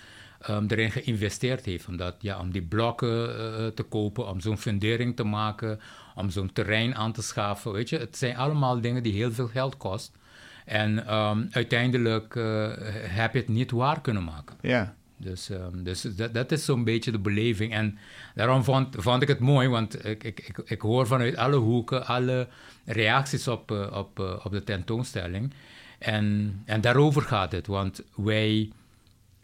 um, 0.51 0.67
erin 0.69 0.91
geïnvesteerd 0.91 1.65
heeft. 1.65 1.89
Omdat, 1.89 2.17
ja, 2.19 2.41
om 2.41 2.51
die 2.53 2.63
blokken 2.63 3.29
uh, 3.29 3.67
te 3.67 3.83
kopen, 3.83 4.29
om 4.29 4.41
zo'n 4.41 4.59
fundering 4.59 5.17
te 5.17 5.25
maken, 5.25 5.81
om 6.15 6.31
zo'n 6.31 6.53
terrein 6.53 6.95
aan 6.95 7.13
te 7.13 7.23
schaffen. 7.23 7.73
Weet 7.73 7.89
je? 7.89 7.99
Het 7.99 8.17
zijn 8.17 8.37
allemaal 8.37 8.81
dingen 8.81 9.03
die 9.03 9.13
heel 9.13 9.33
veel 9.33 9.49
geld 9.49 9.77
kosten. 9.77 10.21
En 10.65 11.15
um, 11.15 11.49
uiteindelijk 11.51 12.35
uh, 12.35 12.71
heb 12.95 13.33
je 13.33 13.39
het 13.39 13.49
niet 13.49 13.71
waar 13.71 14.01
kunnen 14.01 14.25
maken. 14.25 14.57
Ja. 14.61 14.95
Dus, 15.17 15.49
um, 15.49 15.83
dus 15.85 16.01
dat, 16.03 16.35
dat 16.35 16.53
is 16.53 16.65
zo'n 16.65 16.85
beetje 16.85 17.11
de 17.11 17.19
beleving. 17.19 17.73
En 17.73 17.99
daarom 18.35 18.65
vond, 18.65 18.95
vond 18.99 19.23
ik 19.23 19.29
het 19.29 19.39
mooi, 19.39 19.69
want 19.69 20.05
ik, 20.05 20.25
ik, 20.25 20.41
ik, 20.41 20.59
ik 20.65 20.81
hoor 20.81 21.07
vanuit 21.07 21.37
alle 21.37 21.57
hoeken 21.57 22.07
alle 22.07 22.49
reacties 22.85 23.49
op, 23.49 23.71
uh, 23.71 23.87
op, 23.93 24.19
uh, 24.19 24.41
op 24.45 24.53
de 24.53 24.65
tentoonstelling. 24.65 25.53
En, 25.99 26.61
en 26.65 26.81
daarover 26.81 27.23
gaat 27.23 27.53
het, 27.53 27.67
want 27.67 28.03
wij 28.15 28.71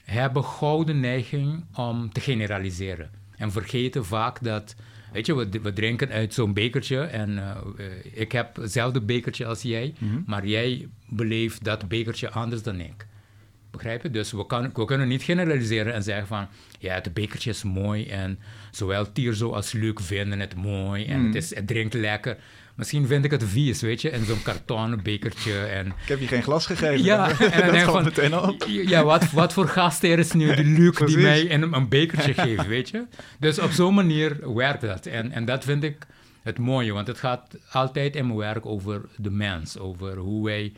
hebben 0.04 0.44
gouden 0.44 1.00
neiging 1.00 1.64
om 1.74 2.12
te 2.12 2.20
generaliseren. 2.20 3.10
En 3.36 3.52
vergeten 3.52 4.04
vaak 4.04 4.42
dat, 4.42 4.74
weet 5.12 5.26
je, 5.26 5.34
we, 5.34 5.48
we 5.62 5.72
drinken 5.72 6.10
uit 6.10 6.34
zo'n 6.34 6.52
bekertje. 6.52 7.00
En 7.00 7.30
uh, 7.30 7.56
ik 8.12 8.32
heb 8.32 8.56
hetzelfde 8.56 9.00
bekertje 9.00 9.46
als 9.46 9.62
jij, 9.62 9.94
mm-hmm. 9.98 10.22
maar 10.26 10.46
jij 10.46 10.88
beleeft 11.08 11.64
dat 11.64 11.88
bekertje 11.88 12.30
anders 12.30 12.62
dan 12.62 12.80
ik. 12.80 13.06
Begrijp 13.70 14.02
je? 14.02 14.10
Dus 14.10 14.32
we, 14.32 14.46
kan, 14.46 14.70
we, 14.74 14.84
kunnen 14.84 15.08
niet 15.08 15.22
generaliseren 15.22 15.94
en 15.94 16.02
zeggen 16.02 16.26
van... 16.26 16.46
ja, 16.78 16.94
het 16.94 17.14
bekertje 17.14 17.50
is 17.50 17.62
mooi 17.62 18.06
en 18.06 18.38
zowel 18.70 19.12
Tierzo 19.12 19.52
als 19.52 19.72
Luc 19.72 19.94
vinden 19.94 20.40
het 20.40 20.54
mooi... 20.54 21.04
en 21.04 21.20
mm. 21.20 21.26
het, 21.26 21.34
is, 21.34 21.54
het 21.54 21.66
drinkt 21.66 21.94
lekker. 21.94 22.36
Misschien 22.78 23.06
vind 23.06 23.24
ik 23.24 23.30
het 23.30 23.44
vies, 23.44 23.80
weet 23.80 24.02
je, 24.02 24.10
in 24.10 24.24
zo'n 24.24 24.42
kartonnen 24.42 25.02
bekertje. 25.02 25.58
En... 25.58 25.86
Ik 25.86 26.08
heb 26.08 26.20
je 26.20 26.26
geen 26.26 26.42
glas 26.42 26.66
gegeven. 26.66 27.04
Ja, 27.04 27.30
en 27.30 27.60
dan 27.64 27.70
denk 27.70 27.84
van, 27.84 28.04
meteen 28.04 28.38
op. 28.38 28.66
Ja, 28.92 29.04
wat, 29.04 29.30
wat 29.30 29.52
voor 29.52 29.68
gastheer 29.68 30.18
is 30.18 30.32
nu 30.32 30.54
die 30.54 30.64
Luc 30.64 30.96
die 30.96 31.18
mij 31.18 31.52
een, 31.52 31.74
een 31.74 31.88
bekertje 31.88 32.34
geeft, 32.44 32.66
weet 32.66 32.88
je? 32.88 33.04
Dus 33.38 33.58
op 33.58 33.70
zo'n 33.70 33.94
manier 33.94 34.54
werkt 34.54 34.80
dat. 34.80 35.06
En, 35.06 35.32
en 35.32 35.44
dat 35.44 35.64
vind 35.64 35.84
ik 35.84 36.06
het 36.42 36.58
mooie, 36.58 36.92
want 36.92 37.06
het 37.06 37.18
gaat 37.18 37.56
altijd 37.72 38.16
in 38.16 38.26
mijn 38.26 38.38
werk 38.38 38.66
over 38.66 39.04
de 39.16 39.30
mens. 39.30 39.78
Over 39.78 40.16
hoe 40.16 40.44
wij 40.44 40.72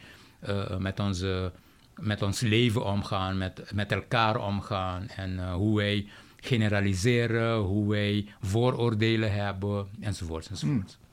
uh, 0.48 0.76
met 0.76 1.00
onze 1.00 1.52
met 1.98 2.22
ons 2.22 2.40
leven 2.40 2.84
omgaan, 2.84 3.38
met, 3.38 3.72
met 3.74 3.92
elkaar 3.92 4.36
omgaan 4.36 5.08
en 5.16 5.32
uh, 5.32 5.52
hoe 5.52 5.76
wij 5.76 6.08
generaliseren, 6.40 7.56
hoe 7.56 7.90
wij 7.90 8.26
vooroordelen 8.40 9.32
hebben, 9.32 9.86
enzovoort. 10.00 10.46
enzovoort. 10.46 10.98
Hmm. 10.98 11.08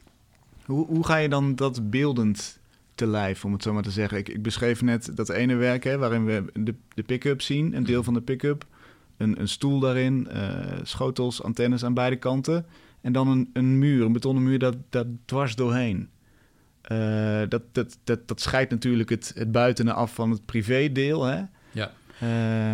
Hoe, 0.67 0.85
hoe 0.85 1.05
ga 1.05 1.15
je 1.15 1.29
dan 1.29 1.55
dat 1.55 1.89
beeldend 1.89 2.59
te 2.95 3.07
lijf, 3.07 3.45
om 3.45 3.53
het 3.53 3.63
zo 3.63 3.73
maar 3.73 3.83
te 3.83 3.91
zeggen? 3.91 4.17
Ik, 4.17 4.29
ik 4.29 4.41
beschreef 4.41 4.81
net 4.81 5.15
dat 5.15 5.29
ene 5.29 5.55
werk 5.55 5.83
hè, 5.83 5.97
waarin 5.97 6.25
we 6.25 6.43
de, 6.53 6.75
de 6.93 7.03
pick-up 7.03 7.41
zien, 7.41 7.75
een 7.75 7.83
deel 7.83 8.03
van 8.03 8.13
de 8.13 8.21
pick-up, 8.21 8.65
een, 9.17 9.39
een 9.39 9.47
stoel 9.47 9.79
daarin, 9.79 10.27
uh, 10.31 10.59
schotels, 10.83 11.43
antennes 11.43 11.85
aan 11.85 11.93
beide 11.93 12.15
kanten 12.15 12.65
en 13.01 13.11
dan 13.11 13.27
een, 13.27 13.49
een 13.53 13.79
muur, 13.79 14.05
een 14.05 14.11
betonnen 14.11 14.43
muur, 14.43 14.59
dat, 14.59 14.75
dat 14.89 15.07
dwars 15.25 15.55
doorheen. 15.55 16.09
Uh, 16.91 17.41
dat, 17.49 17.61
dat, 17.71 17.97
dat, 18.03 18.27
dat 18.27 18.41
scheidt 18.41 18.71
natuurlijk 18.71 19.09
het, 19.09 19.31
het 19.35 19.51
buitenen 19.51 19.95
af 19.95 20.13
van 20.13 20.31
het 20.31 20.45
privédeel. 20.45 21.23
Hè? 21.23 21.41
Ja. 21.71 21.91
Uh, 22.23 22.29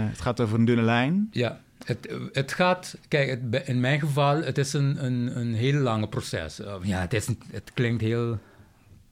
het 0.10 0.22
gaat 0.22 0.40
over 0.40 0.60
een 0.60 0.66
dunne 0.66 0.82
lijn. 0.82 1.28
Ja, 1.32 1.62
het, 1.86 2.10
het 2.32 2.54
gaat... 2.54 2.98
Kijk, 3.08 3.40
in 3.66 3.80
mijn 3.80 4.00
geval, 4.00 4.44
het 4.44 4.58
is 4.58 4.74
een, 4.74 5.06
een, 5.06 5.40
een 5.40 5.54
heel 5.54 5.80
lange 5.80 6.08
proces. 6.08 6.60
Ja, 6.82 7.00
het, 7.00 7.14
is, 7.14 7.28
het 7.52 7.72
klinkt 7.74 8.02
heel 8.02 8.40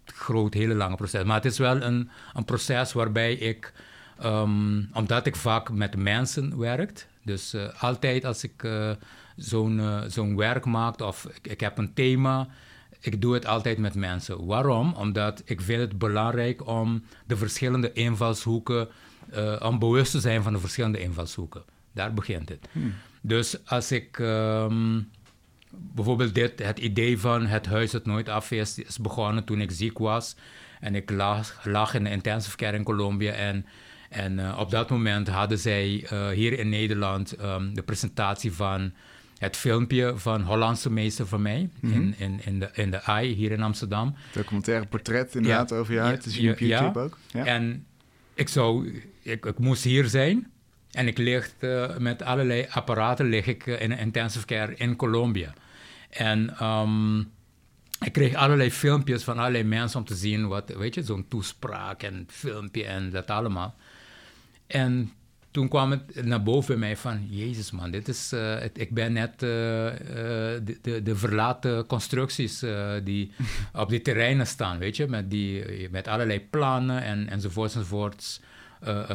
groot, 0.05 0.53
hele 0.53 0.73
lange 0.73 0.95
proces. 0.95 1.23
Maar 1.23 1.35
het 1.35 1.45
is 1.45 1.57
wel 1.57 1.81
een, 1.81 2.09
een 2.33 2.45
proces 2.45 2.93
waarbij 2.93 3.33
ik... 3.33 3.73
Um, 4.23 4.89
omdat 4.93 5.25
ik 5.25 5.35
vaak 5.35 5.71
met 5.71 5.95
mensen 5.95 6.57
werk... 6.57 7.07
Dus 7.23 7.55
altijd 7.79 8.25
als 8.25 8.43
ik 8.43 8.69
zo'n 9.35 10.03
zo'n 10.07 10.35
werk 10.35 10.65
maak 10.65 10.99
of 10.99 11.25
ik, 11.25 11.47
ik 11.47 11.59
heb 11.59 11.77
een 11.77 11.93
thema 11.93 12.47
ik 13.01 13.21
doe 13.21 13.33
het 13.33 13.45
altijd 13.45 13.77
met 13.77 13.95
mensen. 13.95 14.45
Waarom? 14.45 14.93
Omdat 14.93 15.41
ik 15.45 15.61
vind 15.61 15.81
het 15.81 15.97
belangrijk 15.97 16.67
om 16.67 17.03
de 17.25 17.37
verschillende 17.37 17.93
invalshoeken, 17.93 18.87
om 19.59 19.79
bewust 19.79 20.11
te 20.11 20.19
zijn 20.19 20.43
van 20.43 20.53
de 20.53 20.59
verschillende 20.59 20.99
invalshoeken. 20.99 21.63
Daar 21.93 22.13
begint 22.13 22.49
het. 22.49 22.67
Hmm. 22.71 22.93
Dus 23.21 23.65
als 23.65 23.91
ik 23.91 24.17
um, 24.19 25.09
bijvoorbeeld 25.69 26.35
dit, 26.35 26.63
het 26.63 26.79
idee 26.79 27.19
van 27.19 27.45
het 27.45 27.65
huis 27.65 27.91
dat 27.91 28.05
nooit 28.05 28.29
af 28.29 28.51
is, 28.51 28.79
is 28.79 28.97
begonnen 28.97 29.43
toen 29.43 29.61
ik 29.61 29.71
ziek 29.71 29.97
was. 29.97 30.35
En 30.79 30.95
ik 30.95 31.09
lag, 31.09 31.65
lag 31.65 31.93
in 31.93 32.03
de 32.03 32.09
intensive 32.09 32.55
care 32.55 32.77
in 32.77 32.83
Colombia. 32.83 33.31
En, 33.31 33.65
en 34.09 34.39
uh, 34.39 34.57
op 34.59 34.71
dat 34.71 34.89
moment 34.89 35.27
hadden 35.27 35.59
zij 35.59 36.07
uh, 36.13 36.29
hier 36.29 36.59
in 36.59 36.69
Nederland 36.69 37.41
um, 37.41 37.75
de 37.75 37.83
presentatie 37.83 38.51
van 38.51 38.93
het 39.37 39.57
filmpje 39.57 40.13
van 40.15 40.41
Hollandse 40.41 40.91
meester 40.91 41.27
van 41.27 41.41
mij 41.41 41.69
mm-hmm. 41.79 42.01
in, 42.01 42.15
in, 42.17 42.39
in, 42.45 42.59
de, 42.59 42.69
in 42.73 42.91
de 42.91 43.03
AI 43.03 43.33
hier 43.33 43.51
in 43.51 43.61
Amsterdam. 43.61 44.15
Documentaire 44.33 44.85
portret 44.85 45.35
inderdaad 45.35 45.69
ja, 45.69 45.75
over 45.75 45.99
huid, 45.99 46.21
te 46.21 46.29
zien 46.29 46.51
op 46.51 46.59
YouTube 46.59 46.99
ja. 46.99 47.05
ook. 47.05 47.17
Ja. 47.31 47.45
En 47.45 47.85
ik, 48.33 48.49
zou, 48.49 49.01
ik, 49.21 49.45
ik 49.45 49.59
moest 49.59 49.83
hier 49.83 50.05
zijn 50.05 50.51
en 50.91 51.07
ik 51.07 51.17
lig 51.17 51.51
uh, 51.59 51.97
met 51.97 52.21
allerlei 52.21 52.67
apparaten 52.69 53.29
lig 53.29 53.45
ik 53.45 53.65
uh, 53.65 53.81
in 53.81 53.91
intensive 53.91 54.45
care 54.45 54.75
in 54.75 54.95
Colombia. 54.95 55.53
En 56.09 56.65
um, 56.65 57.31
ik 58.05 58.13
kreeg 58.13 58.33
allerlei 58.33 58.71
filmpjes 58.71 59.23
van 59.23 59.37
allerlei 59.37 59.63
mensen 59.63 59.99
om 59.99 60.05
te 60.05 60.15
zien 60.15 60.47
wat, 60.47 60.69
weet 60.69 60.95
je, 60.95 61.03
zo'n 61.03 61.27
toespraak 61.27 62.03
en 62.03 62.25
filmpje 62.29 62.85
en 62.85 63.09
dat 63.09 63.29
allemaal. 63.29 63.75
En 64.67 65.11
toen 65.51 65.67
kwam 65.67 65.91
het 65.91 66.25
naar 66.25 66.43
boven 66.43 66.67
bij 66.67 66.87
mij 66.87 66.97
van, 66.97 67.27
jezus 67.29 67.71
man, 67.71 67.91
dit 67.91 68.07
is, 68.07 68.33
uh, 68.33 68.59
het, 68.59 68.79
ik 68.79 68.93
ben 68.93 69.13
net 69.13 69.43
uh, 69.43 69.49
uh, 69.49 69.95
de, 70.63 70.77
de, 70.81 71.01
de, 71.03 71.15
verlaten 71.15 71.85
constructies 71.85 72.63
die 73.03 73.31
op 73.73 73.89
die 73.89 74.01
terreinen 74.01 74.47
staan, 74.47 74.77
weet 74.77 74.95
je, 74.95 75.07
met, 75.07 75.29
die, 75.29 75.89
met 75.89 76.07
allerlei 76.07 76.47
plannen 76.49 77.03
en, 77.03 77.29
enzovoorts 77.29 77.75
enzovoorts 77.75 78.41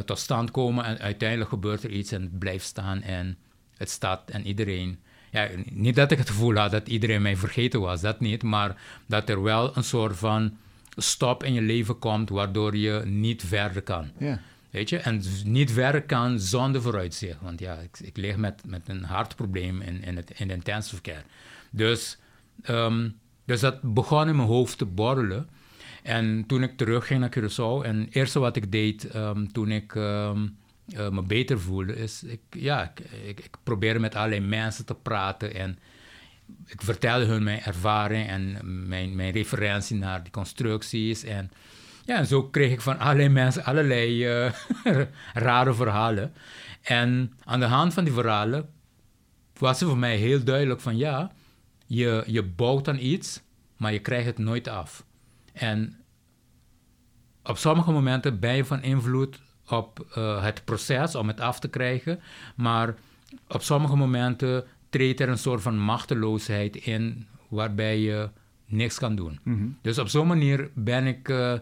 tot 0.05 0.19
stand 0.19 0.51
komen 0.51 0.85
en 0.85 0.99
uiteindelijk 0.99 1.51
gebeurt 1.51 1.83
er 1.83 1.91
iets 1.91 2.13
en 2.13 2.23
het 2.23 2.39
blijft 2.39 2.65
staan 2.65 3.03
en 3.03 3.37
het 3.77 3.91
staat 3.91 4.31
en 4.31 4.47
iedereen, 4.47 4.99
ja, 5.31 5.49
niet 5.65 5.95
dat 5.95 6.11
ik 6.11 6.19
het 6.19 6.31
gevoel 6.31 6.55
had 6.55 6.71
dat 6.71 6.89
iedereen 6.89 7.23
mij 7.23 7.37
vergeten 7.37 7.81
was, 7.81 8.01
dat 8.01 8.21
niet, 8.21 8.43
maar 8.43 8.77
dat 9.07 9.29
er 9.29 9.43
wel 9.43 9.77
een 9.77 9.85
soort 9.85 10.17
van 10.17 10.57
stop 10.97 11.45
in 11.45 11.53
je 11.53 11.63
leven 11.63 11.99
komt 11.99 12.29
waardoor 12.29 12.77
je 12.77 13.03
niet 13.05 13.43
verder 13.45 13.83
kan. 13.83 14.11
Yeah. 14.19 14.39
Weet 14.71 14.89
je? 14.89 14.99
En 14.99 15.23
niet 15.45 15.75
werken 15.75 16.07
kan 16.07 16.41
zonder 16.41 16.83
vooruitzicht. 16.83 17.41
Want 17.41 17.61
ja, 17.61 17.75
ik, 17.75 17.99
ik 18.01 18.17
lig 18.17 18.37
met, 18.37 18.63
met 18.67 18.89
een 18.89 19.05
hartprobleem 19.05 19.81
in, 19.81 20.03
in, 20.03 20.17
het, 20.17 20.31
in 20.31 20.49
de 20.49 20.55
intensive 20.55 21.03
care. 21.03 21.23
Dus, 21.71 22.19
um, 22.69 23.19
dus 23.45 23.61
dat 23.61 23.95
begon 23.95 24.29
in 24.29 24.37
mijn 24.37 24.49
hoofd 24.49 24.79
te 24.79 24.85
borrelen. 24.85 25.49
En 26.07 26.45
toen 26.47 26.63
ik 26.63 26.77
terugging 26.77 27.21
naar 27.21 27.37
Curaçao, 27.39 27.87
en 27.87 28.01
het 28.01 28.15
eerste 28.15 28.39
wat 28.39 28.57
ik 28.57 28.73
deed 28.73 29.15
um, 29.15 29.53
toen 29.53 29.71
ik 29.71 29.95
um, 29.95 30.57
uh, 30.89 31.09
me 31.09 31.23
beter 31.23 31.61
voelde, 31.61 31.97
is 31.97 32.23
ik, 32.23 32.41
ja, 32.51 32.93
ik, 33.25 33.41
ik, 33.41 33.57
probeerde 33.63 33.99
met 33.99 34.15
allerlei 34.15 34.41
mensen 34.41 34.85
te 34.87 34.95
praten 34.95 35.55
en 35.55 35.79
ik 36.67 36.83
vertelde 36.83 37.25
hun 37.25 37.43
mijn 37.43 37.63
ervaring 37.63 38.29
en 38.29 38.59
mijn, 38.89 39.17
mijn 39.17 39.33
referentie 39.33 39.97
naar 39.97 40.23
die 40.23 40.33
constructies. 40.33 41.25
En, 41.25 41.51
ja, 42.05 42.17
en 42.17 42.27
zo 42.27 42.49
kreeg 42.49 42.73
ik 42.73 42.81
van 42.81 42.99
allerlei 42.99 43.29
mensen 43.29 43.65
allerlei 43.65 44.45
uh, 44.45 44.53
rare 45.35 45.75
verhalen. 45.75 46.33
En 46.83 47.33
aan 47.45 47.61
de 47.61 47.67
hand 47.67 47.95
van 47.95 48.05
die 48.05 48.13
verhalen 48.13 48.69
was 49.59 49.81
het 49.81 49.89
voor 49.89 49.99
mij 49.99 50.17
heel 50.17 50.45
duidelijk 50.45 50.81
van 50.81 50.97
ja, 50.97 51.33
je, 51.87 52.23
je 52.27 52.43
bouwt 52.43 52.89
aan 52.89 52.99
iets, 52.99 53.41
maar 53.77 53.93
je 53.93 54.01
krijgt 54.01 54.27
het 54.27 54.39
nooit 54.39 54.69
af. 54.69 55.06
En 55.57 55.97
op 57.43 57.57
sommige 57.57 57.93
momenten 57.93 58.41
ben 58.41 58.57
je 58.57 58.65
van 58.65 58.83
invloed 58.83 59.41
op 59.69 60.07
uh, 60.19 60.43
het 60.43 60.65
proces 60.65 61.15
om 61.15 61.29
het 61.29 61.41
af 61.41 61.61
te 61.61 61.69
krijgen, 61.69 62.21
maar 62.57 62.95
op 63.49 63.63
sommige 63.63 63.97
momenten 63.97 64.65
treedt 64.91 65.21
er 65.21 65.29
een 65.29 65.39
soort 65.39 65.63
van 65.63 65.79
machteloosheid 65.79 66.77
in 66.77 67.27
waarbij 67.49 68.01
je 68.01 68.29
niks 68.67 68.99
kan 68.99 69.17
doen. 69.17 69.39
Mm 69.43 69.59
-hmm. 69.59 69.79
Dus 69.83 69.99
op 69.99 70.09
zo'n 70.09 70.27
manier 70.27 70.71
ben 70.75 71.07
ik 71.07 71.29
uh, 71.29 71.55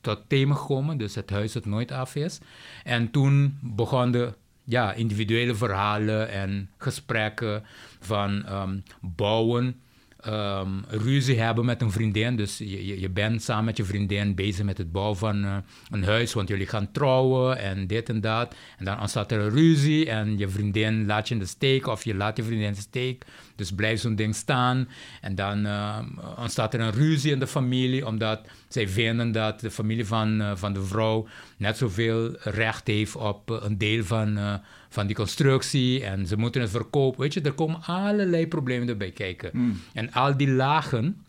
tot 0.00 0.20
thema 0.26 0.54
gekomen, 0.54 0.98
dus 0.98 1.14
het 1.14 1.30
huis 1.30 1.52
dat 1.52 1.64
nooit 1.64 1.92
af 1.92 2.14
is. 2.14 2.40
En 2.84 3.10
toen 3.10 3.58
begonnen 3.60 4.34
ja, 4.64 4.92
individuele 4.92 5.54
verhalen 5.54 6.28
en 6.28 6.70
gesprekken 6.76 7.62
van 8.00 8.52
um, 8.52 8.82
bouwen 9.00 9.80
um, 10.26 10.84
ruzie 10.88 11.40
hebben 11.40 11.64
met 11.64 11.82
een 11.82 11.90
vriendin. 11.90 12.36
Dus 12.36 12.58
je, 12.58 13.00
je, 13.00 13.10
bent 13.10 13.42
samen 13.42 13.64
met 13.64 13.76
je 13.76 13.84
vriendin 13.84 14.34
bezig 14.34 14.64
met 14.64 14.78
het 14.78 14.92
bouwen 14.92 15.16
van 15.16 15.44
uh, 15.44 15.56
een 15.90 16.04
huis, 16.04 16.32
want 16.32 16.48
jullie 16.48 16.66
gaan 16.66 16.92
trouwen 16.92 17.58
en 17.58 17.86
dit 17.86 18.08
en 18.08 18.20
dat. 18.20 18.54
En 18.78 18.84
dan 18.84 19.00
ontstaat 19.00 19.32
er 19.32 19.40
een 19.40 19.50
ruzie 19.50 20.10
en 20.10 20.38
je 20.38 20.48
vriendin 20.48 21.06
laat 21.06 21.28
je 21.28 21.34
in 21.34 21.40
de 21.40 21.46
steek 21.46 21.86
of 21.86 22.04
je 22.04 22.14
laat 22.14 22.36
je 22.36 22.42
vriendin 22.42 22.66
in 22.66 22.72
de 22.72 22.80
steek. 22.80 23.24
Dus 23.56 23.72
blijft 23.72 24.02
zo'n 24.02 24.16
ding 24.16 24.34
staan. 24.34 24.88
En 25.20 25.34
dan 25.34 25.66
uh, 25.66 25.98
ontstaat 26.38 26.74
er 26.74 26.80
een 26.80 26.92
ruzie 26.92 27.32
in 27.32 27.38
de 27.38 27.46
familie, 27.46 28.06
omdat 28.06 28.40
zij 28.74 28.88
vinden 28.88 29.32
dat 29.32 29.60
de 29.60 29.70
familie 29.70 30.06
van, 30.06 30.40
uh, 30.40 30.52
van 30.54 30.72
de 30.72 30.82
vrouw 30.82 31.26
net 31.56 31.76
zoveel 31.76 32.36
recht 32.40 32.86
heeft 32.86 33.16
op 33.16 33.50
een 33.50 33.78
deel 33.78 34.04
van 34.04 34.60
van 34.94 35.06
die 35.06 35.16
constructie 35.16 36.04
en 36.04 36.26
ze 36.26 36.36
moeten 36.36 36.60
het 36.60 36.70
verkopen. 36.70 37.20
Weet 37.20 37.34
je, 37.34 37.40
er 37.40 37.52
komen 37.52 37.82
allerlei 37.82 38.48
problemen 38.48 38.88
erbij 38.88 39.10
kijken. 39.10 39.50
Mm. 39.52 39.80
En 39.92 40.12
al 40.12 40.36
die 40.36 40.50
lagen 40.50 41.24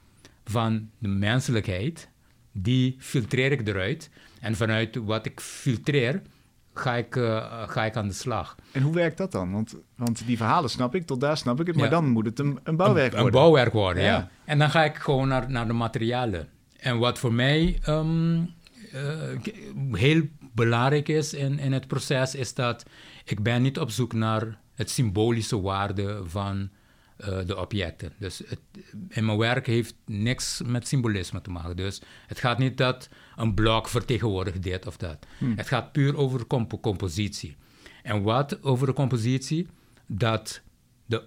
van 0.45 0.89
de 0.97 1.07
menselijkheid, 1.07 2.09
die 2.51 2.95
filtreer 2.99 3.51
ik 3.51 3.67
eruit. 3.67 4.09
En 4.39 4.55
vanuit 4.55 4.95
wat 4.95 5.25
ik 5.25 5.39
filtreer, 5.39 6.21
ga 6.73 6.93
ik, 6.95 7.15
uh, 7.15 7.63
ga 7.67 7.85
ik 7.85 7.95
aan 7.95 8.07
de 8.07 8.13
slag. 8.13 8.55
En 8.71 8.81
hoe 8.81 8.93
werkt 8.93 9.17
dat 9.17 9.31
dan? 9.31 9.51
Want, 9.51 9.75
want 9.95 10.25
die 10.25 10.37
verhalen 10.37 10.69
snap 10.69 10.95
ik, 10.95 11.05
tot 11.05 11.21
daar 11.21 11.37
snap 11.37 11.59
ik 11.59 11.67
het, 11.67 11.75
maar 11.75 11.89
dan 11.89 12.07
moet 12.07 12.25
het 12.25 12.39
een, 12.39 12.59
een 12.63 12.75
bouwwerk 12.75 13.13
een, 13.13 13.19
worden. 13.19 13.39
Een 13.39 13.43
bouwwerk 13.43 13.73
worden, 13.73 14.03
ja. 14.03 14.09
ja. 14.09 14.29
En 14.45 14.59
dan 14.59 14.69
ga 14.69 14.83
ik 14.83 14.95
gewoon 14.95 15.27
naar, 15.27 15.51
naar 15.51 15.67
de 15.67 15.73
materialen. 15.73 16.49
En 16.77 16.97
wat 16.97 17.19
voor 17.19 17.33
mij 17.33 17.79
um, 17.87 18.53
uh, 18.93 19.91
heel 19.91 20.21
belangrijk 20.53 21.07
is 21.07 21.33
in, 21.33 21.59
in 21.59 21.73
het 21.73 21.87
proces, 21.87 22.35
is 22.35 22.53
dat 22.53 22.85
ik 23.25 23.43
ben 23.43 23.61
niet 23.61 23.79
op 23.79 23.89
zoek 23.89 24.13
naar 24.13 24.59
het 24.73 24.89
symbolische 24.89 25.61
waarde 25.61 26.21
van 26.25 26.69
uh, 27.17 27.39
de 27.45 27.57
objecten. 27.57 28.13
Dus 28.19 28.41
het, 28.47 28.59
in 29.09 29.25
mijn 29.25 29.37
werk 29.37 29.65
heeft 29.65 29.95
niks 30.05 30.61
met 30.65 30.87
symbolisme 30.87 31.41
te 31.41 31.49
maken. 31.49 31.75
Dus 31.75 32.01
het 32.27 32.39
gaat 32.39 32.57
niet 32.57 32.77
dat 32.77 33.09
een 33.35 33.53
blok 33.53 33.87
vertegenwoordigt 33.87 34.63
dit 34.63 34.87
of 34.87 34.97
dat. 34.97 35.25
Hmm. 35.37 35.57
Het 35.57 35.67
gaat 35.67 35.91
puur 35.91 36.17
over 36.17 36.47
comp 36.47 36.81
compositie. 36.81 37.55
En 38.03 38.21
wat 38.21 38.63
over 38.63 38.87
de 38.87 38.93
compositie? 38.93 39.67
Dat 40.07 40.61
de 41.05 41.23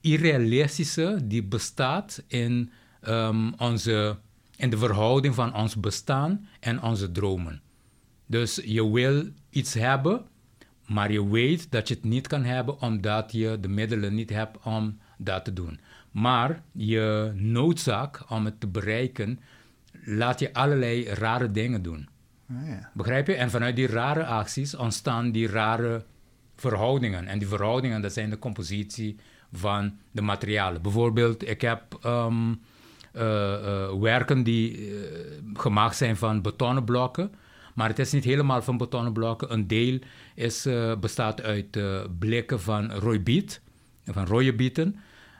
irrealistische 0.00 1.18
die 1.24 1.42
bestaat 1.42 2.22
in, 2.26 2.72
um, 3.08 3.54
onze, 3.54 4.18
in 4.62 4.70
de 4.70 4.78
verhouding 4.78 5.34
van 5.34 5.54
ons 5.54 5.76
bestaan 5.76 6.48
en 6.60 6.82
onze 6.82 7.12
dromen. 7.12 7.62
Dus 8.26 8.60
je 8.64 8.90
wil 8.90 9.24
iets 9.50 9.74
hebben 9.74 10.26
maar 10.86 11.12
je 11.12 11.28
weet 11.28 11.70
dat 11.70 11.88
je 11.88 11.94
het 11.94 12.04
niet 12.04 12.26
kan 12.26 12.44
hebben 12.44 12.80
omdat 12.80 13.32
je 13.32 13.58
de 13.60 13.68
middelen 13.68 14.14
niet 14.14 14.30
hebt 14.30 14.58
om 14.62 14.98
dat 15.18 15.44
te 15.44 15.52
doen. 15.52 15.80
Maar 16.10 16.62
je 16.72 17.32
noodzaak 17.34 18.30
om 18.30 18.44
het 18.44 18.60
te 18.60 18.66
bereiken, 18.66 19.40
laat 20.04 20.38
je 20.38 20.54
allerlei 20.54 21.04
rare 21.04 21.50
dingen 21.50 21.82
doen. 21.82 22.08
Oh 22.50 22.66
ja. 22.66 22.90
Begrijp 22.94 23.26
je? 23.26 23.34
En 23.34 23.50
vanuit 23.50 23.76
die 23.76 23.86
rare 23.86 24.24
acties 24.24 24.74
ontstaan 24.74 25.32
die 25.32 25.48
rare 25.48 26.04
verhoudingen. 26.56 27.26
En 27.26 27.38
die 27.38 27.48
verhoudingen, 27.48 28.02
dat 28.02 28.12
zijn 28.12 28.30
de 28.30 28.38
compositie 28.38 29.16
van 29.52 29.98
de 30.10 30.22
materialen. 30.22 30.82
Bijvoorbeeld, 30.82 31.48
ik 31.48 31.60
heb 31.60 31.98
um, 32.06 32.50
uh, 32.50 32.56
werken 34.00 34.42
die 34.42 34.78
uh, 34.78 34.98
gemaakt 35.54 35.96
zijn 35.96 36.16
van 36.16 36.42
betonnen 36.42 36.84
blokken. 36.84 37.32
Maar 37.74 37.88
het 37.88 37.98
is 37.98 38.12
niet 38.12 38.24
helemaal 38.24 38.62
van 38.62 38.76
betonnen 38.76 39.12
blokken. 39.12 39.52
Een 39.52 39.66
deel 39.66 39.98
is, 40.34 40.66
uh, 40.66 40.96
bestaat 40.96 41.42
uit 41.42 41.76
uh, 41.76 42.00
blikken 42.18 42.60
van 42.60 42.92
rooibiet, 42.92 43.60
van 44.04 44.26
rode 44.26 44.54
bieten. 44.54 44.96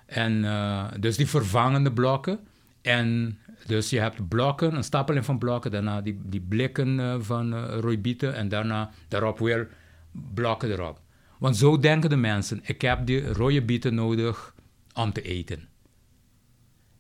En 0.07 0.33
uh, 0.33 0.85
dus 1.01 1.17
die 1.17 1.29
vervangende 1.29 1.93
blokken. 1.93 2.39
En 2.83 3.39
dus 3.67 3.91
je 3.91 4.01
hebt 4.01 4.29
blokken, 4.29 4.75
een 4.75 4.85
stapeling 4.85 5.25
van 5.25 5.39
blokken, 5.39 5.71
daarna 5.71 6.01
die, 6.01 6.21
die 6.25 6.41
blikken 6.49 7.25
van 7.25 7.65
rooibieten 7.65 8.35
en 8.35 8.49
daarna 8.49 8.91
daarop 9.09 9.39
weer 9.39 9.69
blokken 10.35 10.71
erop. 10.71 11.01
Want 11.39 11.57
zo 11.57 11.79
denken 11.79 12.11
de 12.11 12.17
mensen, 12.17 12.61
ik 12.63 12.81
heb 12.81 13.07
die 13.07 13.33
rode 13.33 13.63
bieten 13.63 13.95
nodig 13.95 14.55
om 14.95 15.13
te 15.13 15.23
eten. 15.23 15.69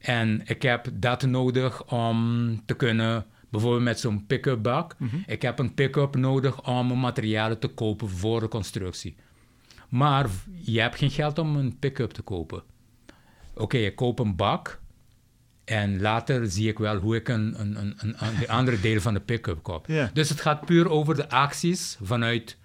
En 0.02 0.42
ik 0.44 0.62
heb 0.62 0.88
dat 0.92 1.22
nodig 1.22 1.84
om 1.84 2.60
te 2.64 2.74
kunnen 2.74 3.26
Bijvoorbeeld 3.52 3.82
met 3.82 4.00
zo'n 4.00 4.26
pick-up 4.26 4.62
bak. 4.62 4.94
Mm 4.98 5.08
-hmm. 5.08 5.22
Ik 5.26 5.42
heb 5.42 5.58
een 5.58 5.74
pick-up 5.74 6.16
nodig 6.16 6.62
om 6.66 6.86
mijn 6.86 7.00
materialen 7.00 7.58
te 7.58 7.68
kopen 7.68 8.08
voor 8.08 8.40
de 8.40 8.48
constructie. 8.48 9.16
Maar 9.88 10.26
je 10.62 10.80
hebt 10.80 10.96
geen 10.96 11.10
geld 11.10 11.38
om 11.38 11.56
een 11.56 11.78
pick-up 11.78 12.10
te 12.10 12.22
kopen. 12.22 12.62
Oké, 13.52 13.62
okay, 13.62 13.84
ik 13.84 13.96
koop 13.96 14.18
een 14.18 14.36
bak. 14.36 14.80
En 15.64 16.00
later 16.00 16.46
zie 16.46 16.68
ik 16.68 16.78
wel 16.78 16.96
hoe 16.96 17.16
ik 17.16 17.28
een, 17.28 17.60
een, 17.60 17.80
een, 17.80 17.94
een, 17.96 18.14
een 18.18 18.48
andere 18.48 18.80
deel 18.80 19.00
van 19.00 19.14
de 19.14 19.20
pick-up 19.20 19.62
koop. 19.62 19.86
Yeah. 19.86 20.08
Dus 20.12 20.28
het 20.28 20.40
gaat 20.40 20.64
puur 20.64 20.90
over 20.90 21.14
de 21.14 21.28
acties 21.28 21.98
vanuit 22.02 22.58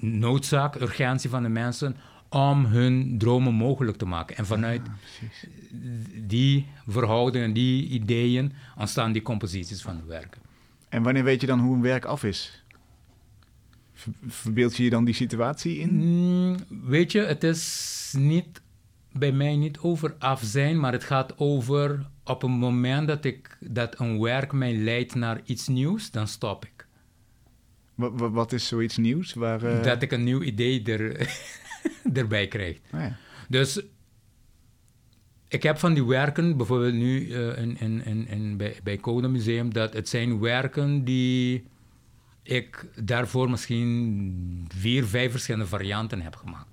noodzaak, 0.00 0.74
urgentie 0.74 1.30
van 1.30 1.42
de 1.42 1.48
mensen 1.48 1.96
om 2.28 2.64
hun 2.64 3.18
dromen 3.18 3.54
mogelijk 3.54 3.96
te 3.96 4.06
maken. 4.06 4.36
En 4.36 4.46
vanuit 4.46 4.80
ja, 4.84 4.92
die 6.22 6.66
verhoudingen, 6.86 7.52
die 7.52 7.88
ideeën, 7.88 8.52
ontstaan 8.78 9.12
die 9.12 9.22
composities 9.22 9.82
van 9.82 9.96
de 9.96 10.04
werken. 10.04 10.42
En 10.88 11.02
wanneer 11.02 11.24
weet 11.24 11.40
je 11.40 11.46
dan 11.46 11.60
hoe 11.60 11.74
een 11.74 11.82
werk 11.82 12.04
af 12.04 12.24
is? 12.24 12.64
Verbeeld 14.26 14.76
je 14.76 14.84
je 14.84 14.90
dan 14.90 15.04
die 15.04 15.14
situatie 15.14 15.78
in? 15.78 15.90
Mm, 15.94 16.56
weet 16.84 17.12
je, 17.12 17.20
het 17.20 17.44
is 17.44 18.14
niet 18.18 18.62
bij 19.12 19.32
mij 19.32 19.56
niet 19.56 19.78
over 19.78 20.14
af 20.18 20.40
zijn, 20.44 20.80
maar 20.80 20.92
het 20.92 21.04
gaat 21.04 21.38
over 21.38 22.06
op 22.24 22.42
een 22.42 22.50
moment 22.50 23.08
dat, 23.08 23.24
ik, 23.24 23.56
dat 23.60 24.00
een 24.00 24.20
werk 24.20 24.52
mij 24.52 24.76
leidt 24.76 25.14
naar 25.14 25.40
iets 25.44 25.68
nieuws, 25.68 26.10
dan 26.10 26.28
stop 26.28 26.64
ik. 26.64 26.86
Wat, 27.94 28.12
wat 28.32 28.52
is 28.52 28.66
zoiets 28.66 28.96
nieuws? 28.96 29.34
Waar, 29.34 29.64
uh... 29.64 29.82
Dat 29.82 30.02
ik 30.02 30.12
een 30.12 30.24
nieuw 30.24 30.42
idee 30.42 30.82
er, 30.82 31.28
erbij 32.20 32.48
krijgt. 32.48 32.80
Oh 32.92 33.00
ja. 33.00 33.16
Dus 33.48 33.82
ik 35.54 35.62
heb 35.62 35.78
van 35.78 35.94
die 35.94 36.04
werken, 36.04 36.56
bijvoorbeeld 36.56 36.94
nu 36.94 37.26
uh, 37.26 37.58
in, 37.58 37.80
in, 37.80 38.26
in, 38.28 38.56
bij, 38.56 38.76
bij 38.82 38.96
Code 38.96 39.28
Museum, 39.28 39.72
dat 39.72 39.92
het 39.92 40.08
zijn 40.08 40.40
werken 40.40 41.04
die 41.04 41.64
ik 42.42 42.86
daarvoor 43.04 43.50
misschien 43.50 44.68
vier, 44.74 45.04
vijf 45.04 45.30
verschillende 45.30 45.66
varianten 45.66 46.20
heb 46.20 46.36
gemaakt. 46.36 46.68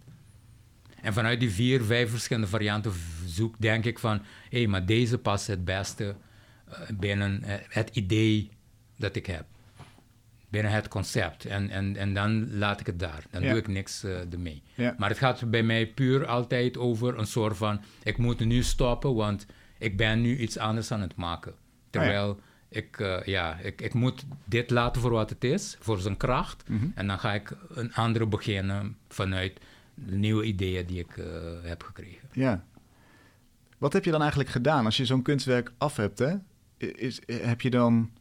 En 1.01 1.13
vanuit 1.13 1.39
die 1.39 1.51
vier, 1.51 1.83
vijf 1.83 2.09
verschillende 2.09 2.47
varianten 2.47 2.91
zoek, 3.25 3.55
denk 3.59 3.85
ik 3.85 3.99
van, 3.99 4.17
hé, 4.49 4.57
hey, 4.57 4.67
maar 4.67 4.85
deze 4.85 5.17
past 5.17 5.47
het 5.47 5.65
beste 5.65 6.15
uh, 6.69 6.75
binnen 6.99 7.43
uh, 7.45 7.53
het 7.67 7.89
idee 7.93 8.49
dat 8.97 9.15
ik 9.15 9.25
heb 9.25 9.45
binnen 10.51 10.71
het 10.71 10.87
concept. 10.87 11.45
En, 11.45 11.69
en, 11.69 11.97
en 11.97 12.13
dan 12.13 12.57
laat 12.57 12.79
ik 12.79 12.85
het 12.85 12.99
daar. 12.99 13.23
Dan 13.29 13.41
doe 13.41 13.57
ik 13.57 13.67
niks 13.67 14.03
uh, 14.03 14.33
ermee. 14.33 14.63
Ja. 14.73 14.95
Maar 14.97 15.09
het 15.09 15.17
gaat 15.17 15.49
bij 15.49 15.63
mij 15.63 15.87
puur 15.87 16.25
altijd 16.25 16.77
over 16.77 17.17
een 17.17 17.27
soort 17.27 17.57
van... 17.57 17.81
ik 18.03 18.17
moet 18.17 18.39
nu 18.39 18.63
stoppen, 18.63 19.15
want 19.15 19.45
ik 19.77 19.97
ben 19.97 20.21
nu 20.21 20.37
iets 20.37 20.57
anders 20.57 20.91
aan 20.91 21.01
het 21.01 21.15
maken. 21.15 21.53
Terwijl 21.89 22.39
ik, 22.69 22.99
eh, 22.99 23.23
ja, 23.23 23.57
ik, 23.57 23.81
ik 23.81 23.93
moet 23.93 24.25
dit 24.45 24.69
laten 24.69 25.01
voor 25.01 25.11
wat 25.11 25.29
het 25.29 25.43
is, 25.43 25.77
voor 25.79 25.99
zijn 25.99 26.17
kracht. 26.17 26.69
Mhm. 26.69 26.85
En 26.95 27.07
dan 27.07 27.19
ga 27.19 27.33
ik 27.33 27.55
een 27.69 27.93
andere 27.93 28.25
beginnen 28.25 28.97
vanuit 29.07 29.59
de 29.93 30.15
nieuwe 30.15 30.43
ideeën 30.43 30.85
die 30.85 30.99
ik 30.99 31.17
eh, 31.17 31.25
heb 31.63 31.83
gekregen. 31.83 32.29
Ja. 32.31 32.63
Wat 33.77 33.93
heb 33.93 34.05
je 34.05 34.11
dan 34.11 34.21
eigenlijk 34.21 34.49
gedaan 34.49 34.85
als 34.85 34.97
je 34.97 35.05
zo'n 35.05 35.21
kunstwerk 35.21 35.71
af 35.77 35.95
hebt? 35.95 36.19
Hè? 36.19 36.35
Is, 36.77 37.21
heb 37.25 37.61
je 37.61 37.69
dan 37.69 38.11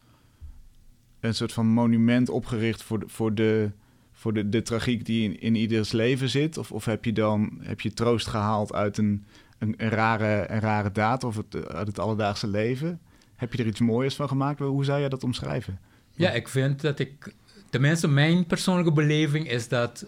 een 1.21 1.35
soort 1.35 1.53
van 1.53 1.67
monument 1.67 2.29
opgericht 2.29 2.83
voor 2.83 2.99
de, 2.99 3.09
voor 3.09 3.35
de, 3.35 3.71
voor 4.13 4.33
de, 4.33 4.49
de 4.49 4.63
tragiek 4.63 5.05
die 5.05 5.25
in, 5.25 5.41
in 5.41 5.55
ieders 5.55 5.93
leven 5.93 6.29
zit? 6.29 6.59
Of, 6.59 6.73
of 6.73 6.85
heb 6.85 7.05
je 7.05 7.13
dan 7.13 7.59
heb 7.61 7.81
je 7.81 7.93
troost 7.93 8.27
gehaald 8.27 8.73
uit 8.73 8.99
een, 8.99 9.25
een, 9.59 9.75
een 9.77 9.89
rare, 9.89 10.51
een 10.51 10.61
rare 10.61 10.93
daad 10.93 11.25
of 11.25 11.37
het, 11.37 11.67
uit 11.69 11.87
het 11.87 11.99
alledaagse 11.99 12.47
leven? 12.47 13.01
Heb 13.37 13.53
je 13.53 13.63
er 13.63 13.69
iets 13.69 13.81
moois 13.81 14.15
van 14.15 14.29
gemaakt? 14.29 14.59
Hoe 14.59 14.85
zou 14.85 15.01
jij 15.01 15.09
dat 15.09 15.25
omschrijven? 15.25 15.81
Ja, 16.11 16.31
ik 16.31 16.49
vind 16.49 16.81
dat 16.81 16.99
ik... 16.99 17.35
Tenminste, 17.71 18.09
mijn 18.09 18.47
persoonlijke 18.47 18.93
beleving 18.93 19.51
is 19.51 19.69
dat 19.69 20.07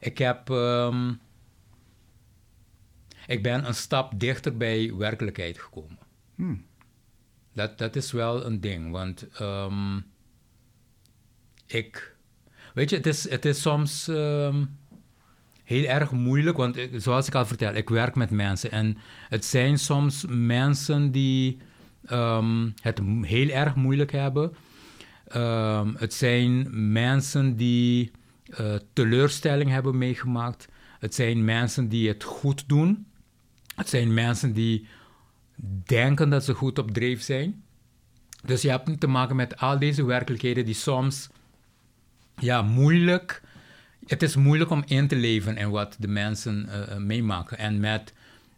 ik 0.00 0.18
heb... 0.18 0.50
ehm, 0.50 1.12
ik 3.26 3.42
ben 3.42 3.66
een 3.66 3.74
stap 3.74 4.12
dichter 4.20 4.56
bij 4.56 4.94
werkelijkheid 4.94 5.58
gekomen. 5.58 5.98
Hmm. 6.34 6.64
Dat, 7.52 7.78
dat 7.78 7.96
is 7.96 8.12
wel 8.12 8.46
een 8.46 8.60
ding, 8.60 8.90
want 8.90 9.28
ehm, 9.32 10.00
ik... 11.66 12.16
Weet 12.74 12.90
je, 12.90 12.96
het 12.96 13.06
is, 13.06 13.30
het 13.30 13.44
is 13.44 13.60
soms 13.60 14.08
ehm, 14.08 14.64
heel 15.64 15.84
erg 15.84 16.10
moeilijk, 16.10 16.56
want 16.56 16.78
zoals 16.96 17.26
ik 17.26 17.34
al 17.34 17.46
vertel, 17.46 17.74
ik 17.74 17.88
werk 17.88 18.14
met 18.14 18.30
mensen. 18.30 18.70
En 18.70 18.96
het 19.28 19.44
zijn 19.44 19.78
soms 19.78 20.24
mensen 20.28 21.10
die 21.10 21.58
ehm, 22.04 22.70
het 22.80 23.00
heel 23.22 23.48
erg 23.48 23.74
moeilijk 23.74 24.12
hebben. 24.12 24.54
Ehm, 25.26 25.94
het 25.96 26.14
zijn 26.14 26.68
mensen 26.92 27.56
die 27.56 28.10
eh, 28.44 28.74
teleurstelling 28.92 29.70
hebben 29.70 29.98
meegemaakt. 29.98 30.68
Het 30.98 31.14
zijn 31.14 31.44
mensen 31.44 31.88
die 31.88 32.08
het 32.08 32.24
goed 32.24 32.68
doen. 32.68 33.06
Het 33.74 33.88
zijn 33.88 34.14
mensen 34.14 34.52
die 34.52 34.86
denken 35.84 36.30
dat 36.30 36.44
ze 36.44 36.54
goed 36.54 36.78
op 36.78 36.90
dreef 36.90 37.22
zijn. 37.22 37.64
Dus 38.44 38.62
je 38.62 38.70
hebt 38.70 39.00
te 39.00 39.06
maken 39.06 39.36
met 39.36 39.56
al 39.56 39.78
deze 39.78 40.04
werkelijkheden 40.04 40.64
die 40.64 40.74
soms 40.74 41.28
ja, 42.38 42.62
moeilijk. 42.62 43.42
Het 44.06 44.22
is 44.22 44.36
moeilijk 44.36 44.70
om 44.70 44.82
in 44.86 45.08
te 45.08 45.16
leven 45.16 45.56
in 45.56 45.70
wat 45.70 45.96
de 45.98 46.08
mensen 46.08 46.68
eh, 46.68 46.92
eh, 46.92 46.96
meemaken. 46.98 47.58
En 47.58 47.80
met, 47.80 48.12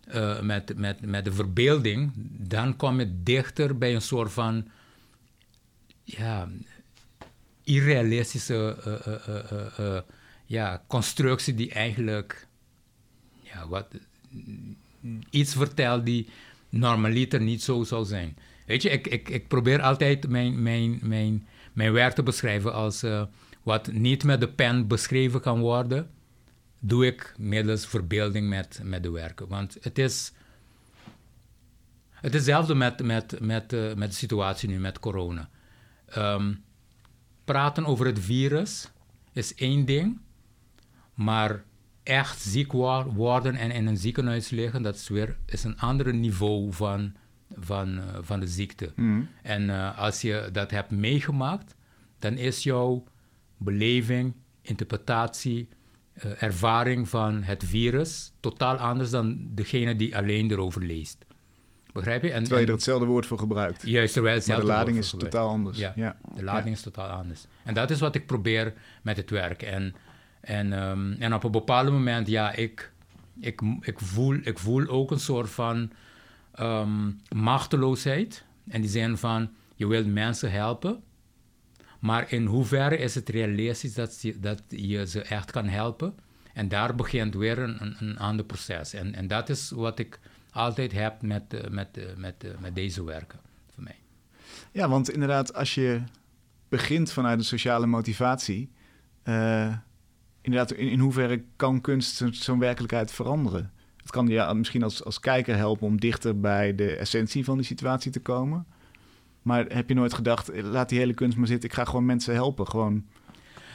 eh, 0.07 0.41
met, 0.41 0.77
met, 0.77 1.01
met 1.01 1.25
de 1.25 1.33
verbeelding, 1.33 2.13
dan 2.39 2.77
kom 2.77 2.99
je 2.99 3.23
dichter 3.23 3.79
bij 3.79 3.95
een 3.95 4.03
soort 4.03 4.33
van 4.33 4.69
ja, 6.05 6.49
irrealistische 7.65 8.77
ja, 10.47 10.83
constructie 10.87 11.55
die 11.55 11.71
eigenlijk 11.71 12.47
ja, 13.41 13.69
wat, 13.69 13.87
iets 15.31 15.55
vertelt 15.55 16.05
die 16.05 16.29
normaliter 16.69 17.41
niet 17.41 17.63
zo 17.63 17.85
zou 17.85 18.05
zijn. 18.05 18.37
Weet 18.67 18.83
je, 18.83 18.91
ik, 18.91 19.07
ik, 19.07 19.29
ik 19.29 19.49
probeer 19.49 19.81
altijd 19.83 20.29
mijn, 20.29 20.63
mijn, 20.63 20.99
mijn, 21.03 21.47
mijn 21.73 21.93
werk 21.93 22.15
te 22.15 22.23
beschrijven 22.23 22.73
als 22.73 23.05
wat 23.67 23.93
niet 23.93 24.25
met 24.25 24.41
de 24.41 24.49
pen 24.49 24.87
beschreven 24.87 25.41
kan 25.41 25.61
worden, 25.61 26.11
doe 26.79 27.07
ik 27.07 27.35
middels 27.39 27.87
verbeelding 27.87 28.49
met, 28.49 28.81
met 28.83 29.03
de 29.03 29.11
werken. 29.11 29.49
Want 29.49 29.77
het 29.81 29.99
is, 29.99 30.33
het 32.11 32.35
is 32.35 32.41
hetzelfde 32.41 32.75
met, 32.75 33.03
met, 33.03 33.41
met, 33.41 33.73
eh, 33.73 33.95
met 33.95 34.11
de 34.11 34.17
situatie 34.17 34.69
nu, 34.69 34.79
met 34.79 34.99
corona. 34.99 35.49
Ehm, 36.07 36.55
praten 37.45 37.87
over 37.87 38.07
het 38.07 38.19
virus 38.19 38.91
is 39.33 39.55
één 39.55 39.85
ding, 39.85 40.21
maar 41.15 41.65
echt 42.03 42.41
ziek 42.41 42.73
worden 42.73 43.55
en 43.55 43.71
in 43.71 43.87
een 43.87 43.97
ziekenhuis 43.97 44.51
liggen, 44.51 44.83
dat 44.83 44.95
is 44.95 45.09
weer 45.09 45.37
is 45.47 45.65
een 45.65 45.79
ander 45.79 46.15
niveau 46.15 46.73
van, 46.73 47.15
van, 47.55 47.99
eh, 47.99 48.05
van 48.21 48.41
de 48.41 48.49
ziekte. 48.49 48.93
Hmm. 48.95 49.29
En 49.43 49.71
eh, 49.71 49.99
als 49.99 50.21
je 50.21 50.49
dat 50.53 50.71
hebt 50.71 50.91
meegemaakt, 50.91 51.75
dan 52.19 52.33
is 52.33 52.63
jouw 52.63 53.05
beleving, 53.57 54.35
interpretatie, 54.63 55.69
eh, 56.13 56.43
ervaring 56.43 57.09
van 57.09 57.43
het 57.43 57.65
virus 57.65 58.33
totaal 58.41 58.77
anders 58.77 59.11
dan 59.11 59.49
degene 59.55 59.97
die 59.97 60.17
alleen 60.17 60.51
erover 60.51 60.83
leest. 60.85 61.25
Begrijp 61.93 62.23
je? 62.23 62.31
En, 62.31 62.39
Terwijl 62.43 62.61
je 62.61 62.67
er 62.67 62.69
en- 62.73 62.75
hetzelfde 62.79 63.07
woord 63.07 63.27
voor 63.27 63.39
gebruikt. 63.39 63.83
juist 63.87 64.13
terwijl 64.13 64.35
Maar 64.37 64.45
de 64.45 64.51
hetzelfde 64.53 64.79
lading 64.79 64.97
is 64.99 65.11
gebruikt. 65.11 65.35
totaal 65.35 65.51
anders. 65.51 65.79
Ja, 65.79 65.93
Ja. 65.97 66.17
de 66.35 66.43
lading 66.45 66.75
is 66.75 66.83
totaal 66.83 67.09
anders. 67.09 67.47
En 67.65 67.75
dat 67.75 67.91
is 67.91 68.01
wat 68.01 68.15
ik 68.15 68.27
probeer 68.27 68.75
met 69.03 69.17
het 69.17 69.31
werk. 69.31 69.63
En, 69.63 69.95
en, 70.41 70.73
ehm, 70.73 71.13
en 71.13 71.35
op 71.35 71.45
een 71.45 71.51
bepaald 71.51 71.91
moment, 71.91 72.27
ja, 72.29 72.53
ik, 72.53 72.93
ik, 73.41 73.61
ik, 73.81 74.01
voel, 74.01 74.35
ik 74.43 74.59
voel 74.59 74.87
ook 74.87 75.11
een 75.11 75.21
soort 75.21 75.51
van 75.51 75.91
ehm, 76.55 77.11
machteloosheid. 77.35 78.45
In 78.69 78.81
die 78.81 78.91
zin 78.91 79.17
van, 79.17 79.51
je 79.75 79.87
wilt 79.87 80.07
mensen 80.07 80.51
helpen. 80.53 81.03
Maar 82.07 82.33
in 82.33 82.47
hoeverre 82.47 82.97
is 82.97 83.15
het 83.15 83.29
realistisch 83.29 83.95
dat 83.95 84.23
je, 84.23 84.41
dat 84.41 84.63
je 84.69 85.07
ze 85.07 85.23
echt 85.23 85.51
kan 85.51 85.69
helpen? 85.69 86.15
En 86.53 86.69
daar 86.69 86.95
begint 86.95 87.35
weer 87.35 87.59
een, 87.59 87.97
een, 87.99 88.19
ander 88.19 88.45
proces. 88.45 88.93
En, 88.93 89.15
en 89.15 89.27
dat 89.27 89.49
is 89.49 89.71
wat 89.71 89.99
ik 89.99 90.21
altijd 90.51 90.93
heb 90.93 91.23
met, 91.23 91.55
eh, 91.55 91.71
met, 91.71 91.97
eh, 91.97 92.05
met, 92.17 92.45
eh, 92.45 92.51
met 92.61 92.75
deze 92.75 93.05
werken 93.05 93.39
voor 93.75 93.83
mij. 93.83 93.99
Ja, 94.73 94.89
want 94.89 95.11
inderdaad, 95.11 95.55
als 95.55 95.75
je 95.75 96.03
begint 96.69 97.13
vanuit 97.13 97.39
een 97.39 97.45
sociale 97.45 97.87
motivatie, 97.87 98.71
inderdaad, 100.41 100.73
in, 100.73 100.99
hoeverre 100.99 101.45
kan 101.57 101.81
kunst 101.81 102.17
zo- 102.17 102.33
zo'n 102.33 102.59
werkelijkheid 102.59 103.13
veranderen? 103.13 103.73
Het 103.97 104.11
kan 104.11 104.27
je 104.27 104.33
ja, 104.33 104.53
misschien 104.53 104.83
als, 104.83 105.05
als 105.05 105.21
kijker 105.21 105.57
helpen 105.57 105.87
om 105.87 106.01
dichter 106.01 106.41
bij 106.41 106.75
de 106.75 106.97
essentie 106.97 107.45
van 107.45 107.57
die 107.57 107.67
situatie 107.67 108.11
te 108.11 108.21
komen. 108.21 108.67
Maar 109.47 109.65
heb 109.69 109.89
je 109.89 109.95
nooit 109.95 110.15
gedacht, 110.15 110.49
eh, 110.49 110.63
laat 110.65 110.89
die 110.89 110.99
hele 110.99 111.15
kunst 111.15 111.37
maar 111.37 111.47
zitten, 111.47 111.69
ik 111.69 111.75
ga 111.75 111.85
gewoon 111.85 112.07
mensen 112.07 112.35
helpen, 112.35 112.67
gewoon 112.67 113.05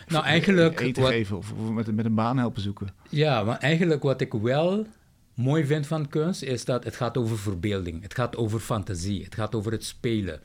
Nou, 0.08 0.26
eigenlijk, 0.26 0.80
eten 0.80 1.02
wat, 1.02 1.12
geven 1.12 1.38
of, 1.38 1.52
of 1.52 1.70
met, 1.70 1.96
met 1.96 2.06
een 2.06 2.16
baan 2.16 2.38
helpen 2.38 2.62
zoeken? 2.62 2.88
ja, 3.10 3.44
maar 3.44 3.58
eigenlijk 3.58 4.04
wat 4.04 4.22
ik 4.22 4.34
wel 4.34 4.86
mooi 5.34 5.66
vind 5.66 5.88
van 5.88 6.08
kunst, 6.08 6.44
is 6.44 6.66
dat 6.66 6.84
het 6.84 6.96
gaat 6.96 7.18
over 7.18 7.38
verbeelding. 7.40 8.02
Het 8.02 8.14
gaat 8.14 8.38
over 8.38 8.60
fantasie. 8.60 9.24
Het 9.24 9.36
gaat 9.36 9.56
over 9.56 9.72
het 9.72 9.84
spelen. 9.86 10.40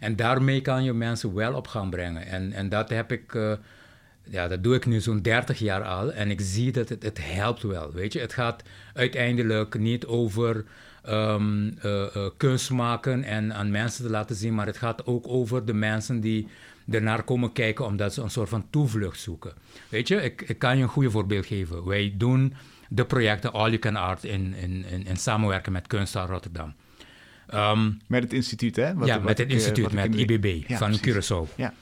En 0.00 0.16
daarmee 0.16 0.60
kan 0.60 0.84
je 0.84 0.92
mensen 0.92 1.34
wel 1.34 1.54
op 1.54 1.66
gaan 1.66 1.90
brengen. 1.90 2.26
En, 2.26 2.52
en 2.52 2.68
dat 2.68 2.88
heb 2.88 3.12
ik, 3.12 3.34
eh, 3.34 3.52
ja, 4.24 4.48
dat 4.48 4.64
doe 4.64 4.74
ik 4.74 4.86
nu 4.86 5.00
zo'n 5.00 5.22
30 5.22 5.58
jaar 5.58 5.84
al. 5.84 6.12
En 6.12 6.30
ik 6.30 6.40
zie 6.40 6.72
dat 6.72 6.88
het, 6.88 7.02
het 7.02 7.18
helpt 7.22 7.62
wel, 7.62 7.92
weet 7.92 8.12
je. 8.12 8.20
Het 8.20 8.32
gaat 8.32 8.62
uiteindelijk 8.94 9.78
niet 9.78 10.06
over 10.06 10.64
ehm, 11.02 11.68
eh, 11.80 12.16
eh, 12.16 12.30
kunst 12.36 12.70
maken 12.70 13.24
en 13.24 13.54
aan 13.54 13.70
mensen 13.70 14.04
te 14.04 14.10
laten 14.10 14.36
zien, 14.36 14.54
maar 14.54 14.66
het 14.66 14.76
gaat 14.76 15.06
ook 15.06 15.28
over 15.28 15.64
de 15.64 15.74
mensen 15.74 16.20
die 16.20 16.48
ernaar 16.90 17.22
komen 17.22 17.52
kijken 17.52 17.84
omdat 17.86 18.14
ze 18.14 18.22
een 18.22 18.30
soort 18.30 18.48
van 18.48 18.66
toevlucht 18.70 19.20
zoeken. 19.20 19.52
Weet 19.88 20.08
je, 20.08 20.16
ik, 20.16 20.42
ik 20.42 20.58
kan 20.58 20.76
je 20.76 20.82
een 20.82 20.88
goede 20.88 21.10
voorbeeld 21.10 21.46
geven. 21.46 21.84
Wij 21.84 22.14
doen 22.16 22.54
de 22.88 23.04
projecten 23.04 23.52
All 23.52 23.66
You 23.68 23.78
Can 23.78 23.96
Art 23.96 24.24
in, 24.24 24.54
in, 24.54 24.84
in, 24.84 25.06
in 25.06 25.16
samenwerking 25.16 25.74
met 25.74 25.86
Kunsthal 25.86 26.26
Rotterdam. 26.26 26.74
Ehm, 27.46 27.90
Met 28.06 28.22
het 28.22 28.32
instituut, 28.32 28.76
hè? 28.76 28.94
Wat- 28.94 29.08
ja, 29.08 29.14
wat 29.14 29.22
met 29.24 29.38
het 29.38 29.46
ik, 29.46 29.52
eh, 29.52 29.54
instituut, 29.58 29.86
ik 29.86 29.92
met 29.92 30.14
IBB 30.14 30.68
Ja, 30.68 30.78
van 30.78 30.98
precies. 30.98 31.30
Curaçao. 31.32 31.54
Ja. 31.56 31.74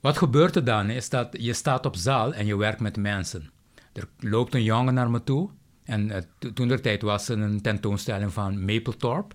Wat 0.00 0.16
gebeurt 0.18 0.56
er 0.56 0.64
dan 0.64 0.90
is 0.90 1.08
dat 1.08 1.28
je 1.40 1.52
staat 1.52 1.86
op 1.86 1.96
zaal 1.96 2.34
en 2.34 2.46
je 2.46 2.56
werkt 2.56 2.80
met 2.80 2.96
mensen. 2.96 3.50
Er 3.92 4.08
loopt 4.18 4.54
een 4.54 4.62
jongen 4.62 4.94
naar 4.94 5.10
me 5.10 5.24
toe. 5.24 5.50
En 5.86 6.10
eh, 6.10 6.22
to- 6.38 6.52
toen 6.52 6.68
der 6.68 6.80
tijd 6.80 7.02
was 7.02 7.28
er 7.28 7.38
een 7.38 7.60
tentoonstelling 7.60 8.32
van 8.32 8.64
Mapletorp. 8.64 9.34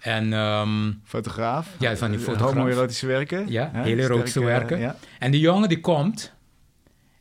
En, 0.00 0.32
ehm, 0.32 0.92
Fotograaf. 1.04 1.76
Ja, 1.78 1.96
van 1.96 2.10
die 2.10 2.18
eh, 2.18 2.24
fotograaf. 2.24 2.54
Homoerotische 2.54 3.06
werken. 3.06 3.50
Ja, 3.50 3.70
hele 3.72 4.02
erotische 4.02 4.40
sterke, 4.40 4.58
werken. 4.58 4.78
Ja. 4.78 4.96
en 5.18 5.30
die 5.30 5.40
jongen 5.40 5.68
die 5.68 5.80
komt 5.80 6.32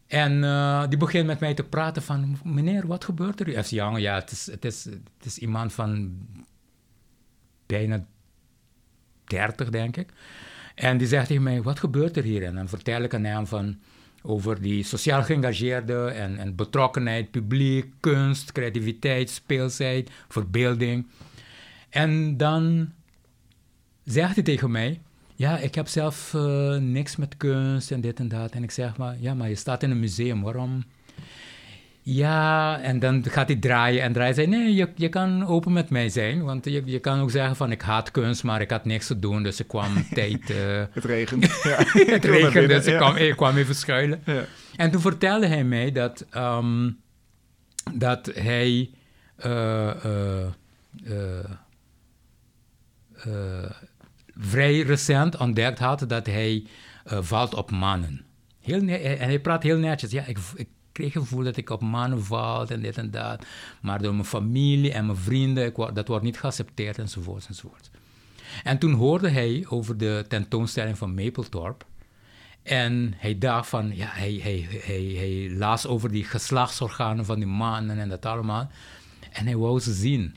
en 0.08 0.44
eh, 0.44 0.84
die 0.90 0.98
begint 0.98 1.28
met 1.28 1.40
mij 1.40 1.54
te 1.54 1.64
praten 1.64 2.02
van... 2.02 2.38
Meneer, 2.44 2.88
wat 2.88 3.04
gebeurt 3.04 3.40
er? 3.40 3.58
Als 3.58 3.70
jongen, 3.70 4.02
ja, 4.02 4.16
het 4.16 4.32
is, 4.32 4.46
het, 4.52 4.66
is, 4.66 4.84
het 4.86 5.26
is 5.26 5.38
iemand 5.38 5.74
van 5.74 6.18
bijna 7.66 8.06
30, 9.24 9.70
denk 9.70 9.98
ik. 9.98 10.10
En 10.76 10.98
die 10.98 11.08
zegt 11.08 11.28
tegen 11.28 11.44
mij, 11.44 11.62
wat 11.62 11.80
gebeurt 11.80 12.18
er 12.18 12.24
hier? 12.24 12.44
En 12.44 12.56
dan 12.56 12.70
vertel 12.70 13.02
ik 13.02 13.14
aan 13.14 13.24
hem 13.24 13.48
van, 13.48 13.80
over 14.24 14.62
die 14.62 14.84
sociaal 14.84 15.24
geëngageerde 15.24 16.06
en, 16.06 16.38
en 16.38 16.56
betrokkenheid, 16.56 17.32
publiek, 17.32 17.94
kunst, 18.00 18.52
creativiteit, 18.52 19.30
speelsheid, 19.30 20.10
verbeelding. 20.28 21.08
En 21.90 22.38
dan 22.38 22.92
zegt 24.04 24.36
hij 24.36 24.44
tegen 24.44 24.72
mij, 24.72 25.02
ja, 25.36 25.58
ik 25.58 25.76
heb 25.76 25.88
zelf 25.88 26.34
eh, 26.34 26.76
niks 26.78 27.16
met 27.16 27.38
kunst 27.38 27.92
en 27.92 28.02
dit 28.02 28.20
en 28.20 28.28
dat. 28.28 28.52
En 28.52 28.64
ik 28.64 28.72
zeg 28.72 28.98
maar, 28.98 29.16
ja, 29.20 29.34
maar 29.34 29.50
je 29.50 29.56
staat 29.56 29.84
in 29.84 29.92
een 29.92 30.00
museum, 30.00 30.42
waarom? 30.42 30.84
Ja, 32.06 32.80
en 32.82 33.00
dan 33.00 33.26
gaat 33.30 33.48
hij 33.48 33.58
draaien 33.58 34.02
en 34.02 34.14
draaien. 34.14 34.36
Zei, 34.36 34.48
nee, 34.48 34.74
je, 34.74 34.90
je 34.96 35.10
kan 35.10 35.46
open 35.46 35.74
met 35.74 35.90
mij 35.90 36.10
zijn. 36.10 36.44
Want 36.44 36.66
je, 36.66 36.82
je 36.86 37.00
kan 37.00 37.20
ook 37.20 37.32
zeggen 37.32 37.56
van, 37.56 37.72
ik 37.72 37.82
haat 37.82 38.12
kunst, 38.12 38.44
maar 38.44 38.62
ik 38.62 38.70
had 38.70 38.86
niks 38.86 39.08
te 39.08 39.20
doen. 39.20 39.44
Dus 39.44 39.60
ik 39.60 39.68
kwam 39.68 40.06
tijd... 40.14 40.50
Uh, 40.50 40.84
het 40.92 41.06
regent. 41.06 41.46
Ja. 41.64 41.78
het 41.94 42.26
regende, 42.26 42.68
dus 42.68 42.86
ik, 42.86 42.98
kwam, 42.98 43.16
ik 43.16 43.36
kwam 43.36 43.58
even 43.58 43.76
schuilen. 43.76 44.22
Ja. 44.26 44.46
En 44.76 44.92
toen 44.92 45.02
vertelde 45.02 45.48
hij 45.48 45.64
mij 45.64 45.92
dat, 45.92 46.26
um, 46.36 47.00
dat 47.94 48.32
hij... 48.34 48.90
Uh, 49.46 50.42
vrij 54.38 54.80
recent 54.80 55.38
ontdekt 55.38 55.80
had 55.80 56.06
dat 56.08 56.26
hij 56.26 56.66
valt 57.04 57.54
op 57.54 57.72
mannen. 57.72 58.26
Heel 58.62 58.88
en 58.88 59.18
hij 59.18 59.40
praat 59.40 59.64
heel 59.64 59.78
netjes. 59.78 60.12
Ja, 60.12 60.26
ik, 60.26 60.38
ik 60.56 60.68
kreeg 60.94 61.14
het 61.14 61.24
gevoel 61.24 61.44
dat 61.44 61.58
ik 61.58 61.70
op 61.70 61.82
mannen 61.82 62.24
val 62.24 62.68
en 62.68 62.82
dit 62.82 62.98
en 62.98 63.12
dat. 63.12 63.46
Maar 63.82 64.02
door 64.02 64.14
mijn 64.14 64.26
familie 64.26 64.94
en 64.94 65.06
mijn 65.06 65.18
vrienden, 65.18 65.66
ik, 65.66 65.76
dat 65.94 66.08
wordt 66.08 66.24
niet 66.24 66.40
geaccepteerd 66.40 66.98
enzovoort 66.98 67.48
enzovoort. 67.48 67.92
En 68.64 68.78
toen 68.78 68.94
hoorde 68.94 69.30
hij 69.30 69.66
over 69.70 69.98
de 69.98 70.26
tentoonstelling 70.28 70.98
van 70.98 71.14
Mapletorp. 71.14 71.86
En 72.64 73.14
hij 73.18 73.38
dacht 73.38 73.70
van, 73.70 73.96
ja, 73.96 74.08
hij, 74.10 74.40
hij, 74.42 74.68
hij, 74.70 75.14
hij 75.18 75.56
las 75.58 75.88
over 75.88 76.12
die 76.12 76.24
geslachtsorganen 76.24 77.26
van 77.26 77.36
die 77.36 77.48
mannen 77.48 78.00
en 78.00 78.10
dat 78.10 78.26
allemaal. 78.26 78.70
En 79.32 79.46
hij 79.46 79.58
wou 79.58 79.80
ze 79.80 79.94
zien. 79.94 80.36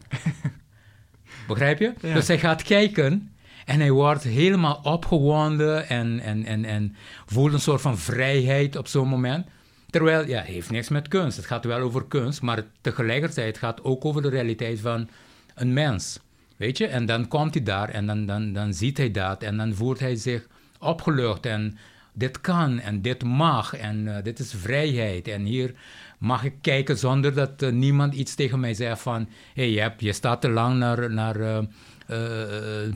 Begrijp 1.49 1.79
je? 1.79 1.93
Dus 2.01 2.29
hij 2.29 2.39
gaat 2.39 2.63
kijken 2.63 3.35
en 3.65 3.81
hij 3.81 3.91
wordt 3.91 4.23
helemaal 4.23 4.81
opgewonden 4.83 5.89
en, 5.89 6.21
en, 6.21 6.45
en, 6.45 6.65
en 6.65 6.97
voelt 7.27 7.53
een 7.53 7.61
soort 7.61 7.81
van 7.81 7.99
vrijheid 7.99 8.77
op 8.77 8.87
zo'n 8.87 9.09
moment. 9.09 9.47
Terwijl, 9.91 10.27
ja, 10.27 10.43
heeft 10.43 10.71
niks 10.71 10.89
met 10.89 11.09
kunst. 11.09 11.37
Het 11.37 11.47
gaat 11.47 11.65
wel 11.65 11.81
over 11.81 12.05
kunst, 12.05 12.43
maar 12.43 12.63
tegelijkertijd 12.81 13.59
gaat 13.59 13.77
het 13.77 13.87
ook 13.87 14.05
over 14.05 14.23
de 14.23 14.29
realiteit 14.29 14.81
van 14.81 15.09
een 15.55 15.73
mens. 15.73 16.21
Weet 16.57 16.79
je? 16.79 16.87
En 16.87 17.07
dan 17.07 17.29
komt 17.29 17.55
hij 17.55 17.63
daar 17.63 17.89
en 17.89 18.07
dan, 18.07 18.27
dan, 18.27 18.53
dan 18.53 18.75
ziet 18.75 18.97
hij 18.97 19.11
dat 19.11 19.43
en 19.43 19.57
dan 19.57 19.75
voelt 19.75 19.99
hij 19.99 20.17
zich 20.17 20.47
opgelucht 20.79 21.47
en 21.47 21.79
dit 22.13 22.41
kan 22.41 22.79
en 22.79 23.03
dit 23.03 23.25
mag 23.25 23.75
en 23.75 24.07
uh, 24.07 24.17
dit 24.23 24.39
is 24.39 24.55
vrijheid 24.57 25.29
en 25.29 25.45
hier 25.45 25.75
mag 26.19 26.45
ik 26.45 26.55
kijken 26.61 26.99
zonder 26.99 27.35
dat 27.35 27.63
uh, 27.63 27.71
niemand 27.71 28.15
iets 28.15 28.35
tegen 28.35 28.61
mij 28.61 28.75
zegt 28.75 29.01
van 29.01 29.29
hé, 29.55 29.63
hey, 29.63 29.71
je, 29.71 30.07
je 30.07 30.13
staat 30.13 30.41
te 30.41 30.49
lang 30.49 30.79
naar, 30.79 31.11
naar 31.11 31.41
uh, 31.41 31.59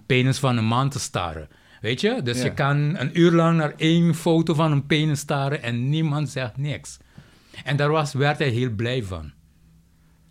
penis 0.07 0.39
van 0.39 0.57
een 0.57 0.65
man 0.65 0.91
te 0.91 0.99
staren. 0.99 1.49
Weet 1.81 2.01
je? 2.01 2.23
Dus 2.23 2.43
je 2.43 2.55
kan 2.55 2.77
een 2.99 3.21
uur 3.21 3.33
lang 3.33 3.57
naar 3.57 3.75
één 3.77 4.15
foto 4.15 4.55
van 4.55 4.73
een 4.73 4.87
penis 4.87 5.21
staren 5.21 5.63
en 5.63 5.89
niemand 5.89 6.31
zegt 6.31 6.57
niks. 6.57 6.99
En 7.65 7.77
daar 7.77 7.91
was, 7.91 8.13
werd 8.13 8.39
hij 8.39 8.49
heel 8.49 8.71
blij 8.71 9.03
van. 9.03 9.33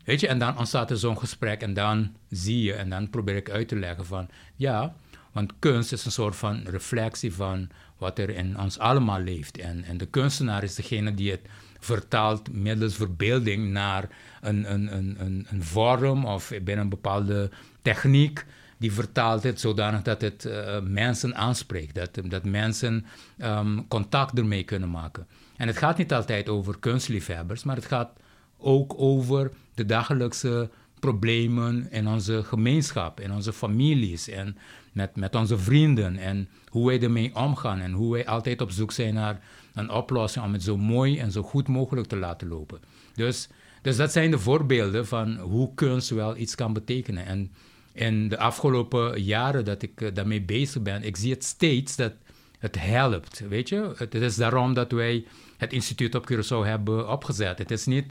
Weet 0.04 0.20
je, 0.20 0.28
en 0.28 0.40
dan 0.40 0.58
ontstaat 0.58 0.92
er 0.92 0.98
zo'n 0.98 1.18
gesprek 1.18 1.62
en 1.62 1.74
dan 1.74 2.16
zie 2.30 2.64
je 2.64 2.74
en 2.74 2.90
dan 2.90 3.10
probeer 3.10 3.36
ik 3.36 3.50
uit 3.50 3.68
te 3.68 3.76
leggen 3.76 4.06
van, 4.06 4.30
ja, 4.56 4.94
want 5.32 5.54
kunst 5.60 5.92
is 5.92 6.06
een 6.06 6.12
soort 6.12 6.36
van 6.36 6.64
reflectie 6.66 7.34
van 7.34 7.70
wat 7.98 8.20
er 8.20 8.30
in 8.30 8.60
ons 8.60 8.80
allemaal 8.80 9.20
leeft. 9.20 9.58
En, 9.58 9.84
en 9.84 9.98
de 9.98 10.06
kunstenaar 10.06 10.64
is 10.64 10.76
degene 10.76 11.14
die 11.14 11.32
het 11.32 11.42
vertaalt 11.80 12.54
middels 12.54 12.96
verbeelding 12.96 13.72
naar 13.72 14.08
een, 14.42 14.74
een, 14.74 14.96
een, 14.96 15.16
een, 15.20 15.48
een 15.50 15.64
vorm 15.64 16.26
of 16.26 16.50
binnen 16.50 16.78
een 16.78 16.90
bepaalde 16.90 17.50
techniek 17.82 18.46
die 18.80 18.92
vertaalt 18.92 19.44
het 19.44 19.60
zodanig 19.60 20.02
dat 20.02 20.22
het 20.22 20.46
uh, 20.46 20.80
mensen 20.82 21.36
aanspreekt, 21.36 21.96
dat, 21.96 22.10
dat 22.24 22.44
mensen 22.44 23.06
um, 23.38 23.88
contact 23.88 24.38
ermee 24.38 24.64
kunnen 24.64 24.90
maken. 24.90 25.28
En 25.58 25.68
het 25.68 25.78
gaat 25.78 25.98
niet 25.98 26.14
altijd 26.14 26.50
over 26.50 26.80
kunstliefhebbers, 26.80 27.64
maar 27.64 27.76
het 27.76 27.86
gaat 27.86 28.12
ook 28.58 28.94
over 28.98 29.52
de 29.74 29.86
dagelijkse 29.86 30.70
problemen 31.00 31.92
in 31.92 32.08
onze 32.08 32.44
gemeenschap, 32.44 33.20
in 33.20 33.32
onze 33.32 33.54
families 33.54 34.30
en 34.30 34.58
met, 34.92 35.16
met 35.16 35.36
onze 35.36 35.58
vrienden 35.58 36.18
en 36.18 36.50
hoe 36.68 36.88
wij 36.88 37.02
ermee 37.02 37.36
omgaan 37.36 37.80
en 37.80 37.92
hoe 37.92 38.12
wij 38.12 38.28
altijd 38.28 38.62
op 38.62 38.72
zoek 38.72 38.92
zijn 38.92 39.14
naar 39.14 39.42
een 39.74 39.90
oplossing 39.90 40.46
om 40.46 40.54
het 40.54 40.64
zo 40.64 40.78
mooi 40.78 41.20
en 41.20 41.32
zo 41.32 41.42
goed 41.42 41.68
mogelijk 41.68 42.08
te 42.08 42.18
laten 42.18 42.48
lopen. 42.48 42.80
Dus, 43.14 43.50
dus 43.82 43.98
dat 43.98 44.12
zijn 44.12 44.32
de 44.32 44.40
voorbeelden 44.40 45.08
van 45.08 45.38
hoe 45.38 45.74
kunst 45.74 46.10
wel 46.10 46.38
iets 46.38 46.56
kan 46.56 46.74
betekenen. 46.74 47.26
En 47.26 47.52
in 48.00 48.30
de 48.30 48.38
afgelopen 48.38 49.22
jaren 49.22 49.66
dat 49.66 49.82
ik 49.82 50.02
uh, 50.02 50.10
daarmee 50.14 50.42
bezig 50.42 50.82
ben, 50.82 51.04
ik 51.04 51.18
zie 51.18 51.32
het 51.32 51.44
steeds 51.44 51.96
dat 51.96 52.14
het 52.60 52.80
helpt, 52.80 53.44
weet 53.50 53.70
je. 53.70 53.94
Het, 53.96 54.16
is 54.16 54.36
daarom 54.36 54.74
dat 54.74 54.92
wij 54.92 55.26
het 55.58 55.74
instituut 55.74 56.16
op 56.16 56.32
Curaçao 56.32 56.66
hebben 56.66 57.10
opgezet. 57.10 57.58
Het 57.58 57.72
is 57.72 57.86
niet 57.86 58.06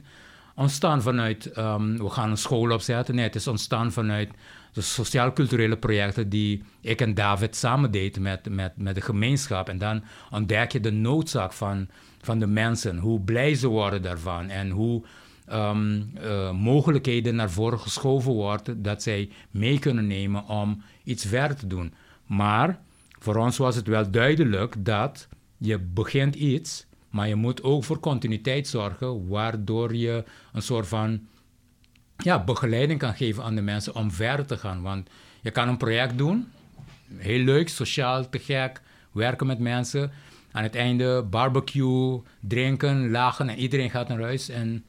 ontstaan 0.54 1.02
vanuit, 1.02 1.58
um, 1.58 1.98
we 1.98 2.10
gaan 2.10 2.30
een 2.30 2.36
school 2.36 2.70
opzetten. 2.70 3.14
Nee, 3.14 3.24
het 3.24 3.34
is 3.34 3.46
ontstaan 3.46 3.92
vanuit 3.92 4.30
de 4.72 4.80
sociaal-culturele 4.80 5.76
projecten 5.76 6.28
die 6.28 6.62
ik 6.80 7.00
en 7.00 7.14
David 7.14 7.56
samen 7.56 7.90
deden 7.90 8.22
met, 8.22 8.48
met, 8.50 8.72
met 8.76 8.94
de 8.94 9.00
gemeenschap. 9.00 9.68
En 9.68 9.78
dan 9.78 10.02
ontdek 10.30 10.72
je 10.72 10.80
de 10.80 10.92
noodzaak 10.92 11.52
van, 11.52 11.88
van 12.20 12.38
de 12.38 12.46
mensen, 12.46 12.98
hoe 12.98 13.20
blij 13.20 13.54
ze 13.54 13.68
worden 13.68 14.02
daarvan 14.02 14.48
en 14.48 14.70
hoe 14.70 15.02
um, 15.52 16.10
uh, 16.20 16.50
mogelijkheden 16.52 17.34
naar 17.34 17.50
voren 17.50 17.78
geschoven 17.78 18.32
worden 18.32 18.82
dat 18.82 19.02
zij 19.02 19.30
mee 19.50 19.78
kunnen 19.78 20.06
nemen 20.06 20.46
om 20.48 20.82
iets 21.04 21.24
verder 21.24 21.56
te 21.56 21.66
doen. 21.66 21.94
Maar 22.26 22.80
voor 23.18 23.36
ons 23.36 23.56
was 23.56 23.76
het 23.76 23.86
wel 23.86 24.10
duidelijk 24.10 24.84
dat 24.84 25.28
je 25.56 25.78
begint 25.78 26.34
iets, 26.34 26.86
maar 27.10 27.28
je 27.28 27.34
moet 27.34 27.62
ook 27.62 27.84
voor 27.84 28.00
continuïteit 28.00 28.68
zorgen, 28.68 29.28
waardoor 29.28 29.94
je 29.94 30.24
een 30.52 30.62
soort 30.62 30.88
van 30.88 31.20
ja, 32.16 32.44
begeleiding 32.44 32.98
kan 32.98 33.14
geven 33.14 33.42
aan 33.42 33.54
de 33.54 33.62
mensen 33.62 33.94
om 33.94 34.10
verder 34.10 34.46
te 34.46 34.56
gaan. 34.56 34.82
Want 34.82 35.08
je 35.40 35.50
kan 35.50 35.68
een 35.68 35.76
project 35.76 36.18
doen, 36.18 36.48
heel 37.16 37.44
leuk, 37.44 37.68
sociaal, 37.68 38.28
te 38.28 38.38
gek, 38.38 38.80
werken 39.12 39.46
met 39.46 39.58
mensen. 39.58 40.10
Aan 40.52 40.62
het 40.62 40.74
einde 40.74 41.22
barbecue, 41.22 42.20
drinken, 42.40 43.10
lachen 43.10 43.48
en 43.48 43.58
iedereen 43.58 43.90
gaat 43.90 44.08
naar 44.08 44.20
huis 44.20 44.48
en 44.48 44.84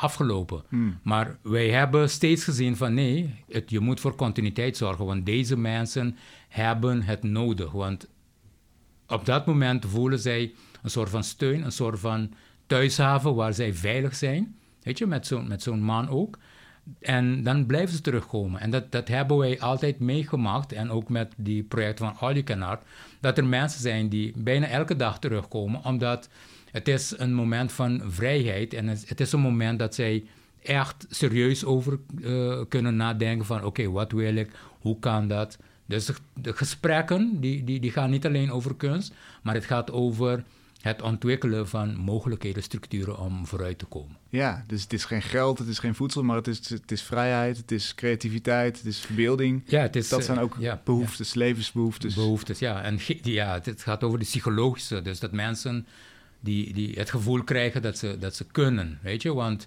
afgelopen. 0.00 0.62
Hmm. 0.68 0.98
Maar 1.02 1.36
wij 1.42 1.70
hebben 1.70 2.10
steeds 2.10 2.44
gezien 2.44 2.76
van 2.76 2.94
nee, 2.94 3.34
het, 3.48 3.70
je 3.70 3.80
moet 3.80 4.00
voor 4.00 4.14
continuïteit 4.14 4.76
zorgen, 4.76 5.04
want 5.04 5.26
deze 5.26 5.56
mensen 5.56 6.16
hebben 6.48 7.02
het 7.02 7.22
nodig. 7.22 7.72
Want 7.72 8.08
op 9.06 9.24
dat 9.24 9.46
moment 9.46 9.86
voelen 9.86 10.18
zij 10.18 10.52
een 10.82 10.90
soort 10.90 11.10
van 11.10 11.24
steun, 11.24 11.64
een 11.64 11.72
soort 11.72 11.98
van 11.98 12.32
thuishaven 12.66 13.34
waar 13.34 13.54
zij 13.54 13.74
veilig 13.74 14.14
zijn. 14.14 14.56
Weet 14.82 14.98
je, 14.98 15.06
met 15.06 15.26
zo'n 15.26 15.48
met 15.48 15.62
zo'n 15.62 15.82
man 15.82 16.08
ook. 16.08 16.38
En 17.00 17.42
dan 17.42 17.66
blijven 17.66 17.94
ze 17.94 18.00
terugkomen. 18.00 18.60
En 18.60 18.70
dat, 18.70 18.92
dat 18.92 19.08
hebben 19.08 19.36
wij 19.36 19.60
altijd 19.60 19.98
meegemaakt. 19.98 20.72
En 20.72 20.90
ook 20.90 21.08
met 21.08 21.32
die 21.36 21.62
projecten 21.62 22.04
van 22.06 22.16
All 22.18 22.32
You 22.32 22.44
Can 22.44 22.62
Art. 22.62 22.82
Dat 23.20 23.38
er 23.38 23.44
mensen 23.44 23.80
zijn 23.80 24.08
die 24.08 24.32
bijna 24.36 24.66
elke 24.66 24.96
dag 24.96 25.18
terugkomen. 25.18 25.84
Omdat 25.84 26.28
het 26.70 26.88
is 26.88 27.14
een 27.16 27.34
moment 27.34 27.72
van 27.72 28.02
vrijheid 28.06 28.74
en 28.74 28.86
het, 28.86 29.20
is 29.20 29.32
een 29.32 29.40
moment 29.40 29.78
dat 29.78 29.94
zij 29.94 30.24
echt 30.62 31.06
serieus 31.10 31.64
over 31.64 31.98
uh, 32.20 32.60
kunnen 32.68 32.96
nadenken 32.96 33.46
van 33.46 33.64
oké, 33.64 33.90
wat 33.90 34.12
wil 34.12 34.34
ik, 34.34 34.50
hoe 34.80 34.98
kan 34.98 35.28
dat? 35.28 35.58
Dus 35.86 36.10
de, 36.34 36.52
gesprekken 36.52 37.40
die, 37.40 37.64
die, 37.64 37.80
die 37.80 37.92
gaan 37.92 38.10
niet 38.10 38.26
alleen 38.26 38.52
over 38.52 38.76
kunst, 38.76 39.14
maar 39.42 39.54
het 39.54 39.64
gaat 39.64 39.92
over 39.92 40.44
het 40.80 41.02
ontwikkelen 41.02 41.68
van 41.68 41.96
mogelijkheden, 41.96 42.62
structuren 42.62 43.18
om 43.18 43.46
vooruit 43.46 43.78
te 43.78 43.84
komen. 43.84 44.16
Ja, 44.28 44.64
dus 44.66 44.82
het 44.82 44.92
is 44.92 45.04
geen 45.04 45.22
geld, 45.22 45.58
het 45.58 45.68
is 45.68 45.78
geen 45.78 45.94
voedsel, 45.94 46.22
maar 46.22 46.36
het 46.36 46.46
is, 46.46 46.68
het 46.68 46.92
is 46.92 47.02
vrijheid, 47.02 47.56
het 47.56 47.70
is 47.70 47.94
creativiteit, 47.94 48.76
het 48.76 48.86
is 48.86 48.98
verbeelding. 48.98 49.62
Ja, 49.66 49.80
het 49.80 49.96
is, 49.96 50.08
dat 50.08 50.24
zijn 50.24 50.38
ook 50.38 50.56
ja, 50.58 50.80
behoeftes, 50.84 51.34
levensbehoeftes. 51.34 52.14
Behoeftes, 52.14 52.58
ja. 52.58 52.82
En 52.82 52.98
ja, 53.22 53.60
het 53.62 53.82
gaat 53.82 54.04
over 54.04 54.18
de 54.18 54.24
psychologische, 54.24 55.02
dus 55.02 55.20
dat 55.20 55.32
mensen 55.32 55.86
die, 56.40 56.72
die 56.72 56.94
het 56.98 57.10
gevoel 57.10 57.44
krijgen 57.44 57.82
dat 57.82 57.98
ze, 57.98 58.18
dat 58.18 58.34
ze 58.34 58.44
kunnen, 58.44 58.98
weet 59.02 59.22
je. 59.22 59.34
Want 59.34 59.66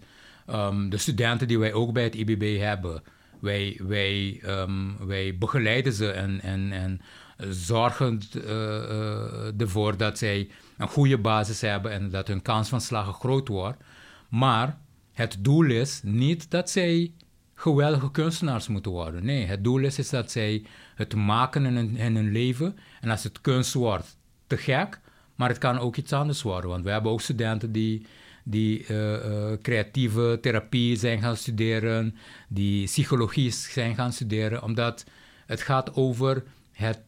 um, 0.50 0.90
de 0.90 0.98
studenten 0.98 1.48
die 1.48 1.60
wij 1.60 1.74
ook 1.74 1.94
bij 1.94 2.04
het 2.04 2.16
IBB 2.16 2.60
hebben, 2.60 3.04
wij, 3.40 3.80
wij, 3.84 4.42
um, 4.46 5.08
wij 5.08 5.38
begeleiden 5.38 5.94
ze 5.94 6.12
en, 6.12 6.42
en, 6.42 6.72
en 6.72 7.02
zorgen 7.50 8.22
uh, 8.36 9.62
ervoor 9.62 9.98
dat 9.98 10.18
zij 10.18 10.50
een 10.78 10.88
goede 10.88 11.18
basis 11.18 11.62
hebben 11.62 11.92
en 11.92 12.10
dat 12.10 12.28
hun 12.28 12.42
kans 12.42 12.70
van 12.70 12.82
slagen 12.82 13.14
groot 13.14 13.48
wordt. 13.48 13.84
Maar 14.30 14.78
het 15.12 15.38
doel 15.40 15.66
is 15.66 16.02
niet 16.04 16.52
dat 16.52 16.70
zij 16.70 17.12
geweldige 17.56 18.12
kunstenaars 18.12 18.68
moeten 18.68 18.92
worden. 18.92 19.26
Nee, 19.26 19.46
het 19.46 19.64
doel 19.64 19.80
is, 19.80 20.00
is 20.00 20.10
dat 20.10 20.32
zij 20.32 20.66
het 20.96 21.16
maken 21.16 21.66
in 21.66 21.76
hun, 21.76 21.96
in 21.96 22.16
hun 22.16 22.32
leven. 22.32 22.78
En 23.02 23.10
als 23.10 23.24
het 23.24 23.42
kunst 23.42 23.74
wordt, 23.74 24.18
te 24.48 24.58
gek. 24.58 25.00
Maar 25.44 25.52
het 25.52 25.62
kan 25.62 25.80
ook 25.80 25.96
iets 25.96 26.14
anders 26.14 26.42
worden, 26.42 26.70
want 26.70 26.84
we 26.84 26.90
hebben 26.90 27.12
ook 27.12 27.22
studenten 27.22 27.72
die, 27.72 28.06
die 28.44 28.88
uh, 28.88 29.12
uh, 29.12 29.52
creatieve 29.62 30.38
therapie 30.42 30.98
zijn 30.98 31.22
gaan 31.22 31.38
studeren, 31.38 32.16
die 32.48 32.86
psychologie 32.86 33.52
zijn 33.52 33.96
gaan 33.96 34.14
studeren, 34.14 34.64
omdat 34.64 35.06
het 35.46 35.62
gaat 35.62 35.96
over 35.96 36.44
het 36.72 37.00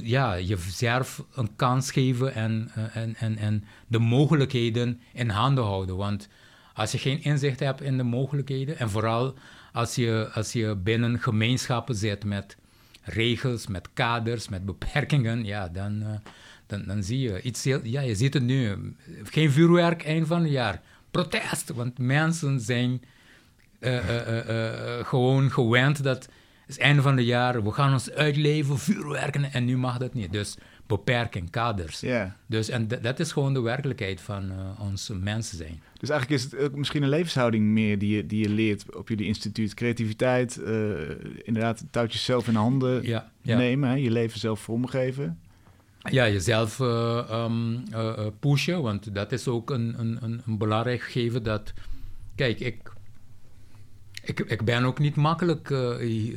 ja, 0.00 0.40
jezelf 0.40 1.24
een 1.34 1.56
kans 1.56 1.90
geven 1.90 2.34
en, 2.34 2.70
uh, 2.78 2.96
en, 2.96 3.14
en, 3.14 3.36
en 3.36 3.64
de 3.86 3.98
mogelijkheden 3.98 5.00
in 5.12 5.28
handen 5.28 5.64
houden. 5.64 5.96
Want 5.96 6.28
als 6.74 6.92
je 6.92 6.98
geen 6.98 7.22
inzicht 7.22 7.60
hebt 7.60 7.80
in 7.80 7.96
de 7.96 8.02
mogelijkheden 8.02 8.78
en 8.78 8.90
vooral 8.90 9.34
als 9.72 9.94
je, 9.94 10.30
als 10.34 10.52
je 10.52 10.76
binnen 10.76 11.20
gemeenschappen 11.20 11.94
zit 11.94 12.24
met 12.24 12.56
regels, 13.02 13.66
met 13.66 13.88
kaders, 13.92 14.48
met 14.48 14.64
beperkingen, 14.64 15.44
ja, 15.44 15.68
dan, 15.68 16.20
dan, 16.66 16.84
dan 16.86 17.02
zie 17.02 17.18
je 17.18 17.42
iets 17.42 17.64
heel, 17.64 17.80
ja, 17.82 18.00
je 18.00 18.14
ziet 18.14 18.34
het 18.34 18.42
nu. 18.42 18.76
Geen 19.22 19.50
vuurwerk 19.50 20.04
eind 20.04 20.26
van 20.26 20.42
het 20.42 20.50
jaar. 20.50 20.80
Protest, 21.10 21.72
want 21.72 21.98
mensen 21.98 22.60
zijn 22.60 23.02
uh, 23.80 23.98
gewoon 25.02 25.50
gewend 25.50 26.02
dat 26.02 26.28
het 26.66 26.78
einde 26.78 27.02
van 27.02 27.16
het 27.16 27.26
jaar, 27.26 27.64
we 27.64 27.72
gaan 27.72 27.92
ons 27.92 28.10
uitleven, 28.10 28.78
vuurwerken 28.78 29.52
en 29.52 29.64
nu 29.64 29.76
mag 29.76 29.98
dat 29.98 30.14
niet. 30.14 30.32
Dus 30.32 30.56
beperking, 30.86 31.50
kaders. 31.50 32.00
Yeah. 32.00 32.30
Dus, 32.46 32.68
en 32.68 32.88
dat 32.88 33.20
is 33.20 33.32
gewoon 33.32 33.54
de 33.54 33.60
werkelijkheid 33.60 34.20
van 34.20 34.52
ons 34.78 35.10
mensen 35.20 35.56
zijn. 35.56 35.82
Dus 35.98 36.08
eigenlijk 36.08 36.42
is 36.42 36.50
het 36.50 36.60
ook 36.60 36.74
misschien 36.74 37.02
een 37.02 37.08
levenshouding 37.08 37.64
meer 37.64 37.98
die 37.98 38.16
je, 38.16 38.26
die 38.26 38.42
je 38.42 38.48
leert 38.48 38.96
op 38.96 39.08
jullie 39.08 39.26
instituut. 39.26 39.74
Creativiteit, 39.74 40.56
inderdaad 41.42 41.84
touwtjes 41.90 42.24
zelf 42.24 42.48
in 42.48 42.54
handen 42.54 43.02
ja, 43.02 43.30
ja. 43.42 43.56
nemen, 43.56 43.88
hè? 43.88 43.94
je 43.94 44.10
leven 44.10 44.40
zelf 44.40 44.60
vormgeven. 44.60 45.38
Ja, 46.10 46.28
jezelf 46.28 46.78
uh, 46.78 47.28
um, 47.30 47.84
pushen, 48.40 48.82
want 48.82 49.14
dat 49.14 49.32
is 49.32 49.48
ook 49.48 49.70
een, 49.70 49.94
een, 49.98 50.18
een, 50.22 50.58
belangrijk 50.58 51.00
gegeven 51.00 51.42
dat... 51.42 51.72
Kijk, 52.34 52.60
ik, 52.60 52.92
ik, 54.22 54.40
ik 54.40 54.64
ben 54.64 54.84
ook 54.84 54.98
niet 54.98 55.16
makkelijk 55.16 55.68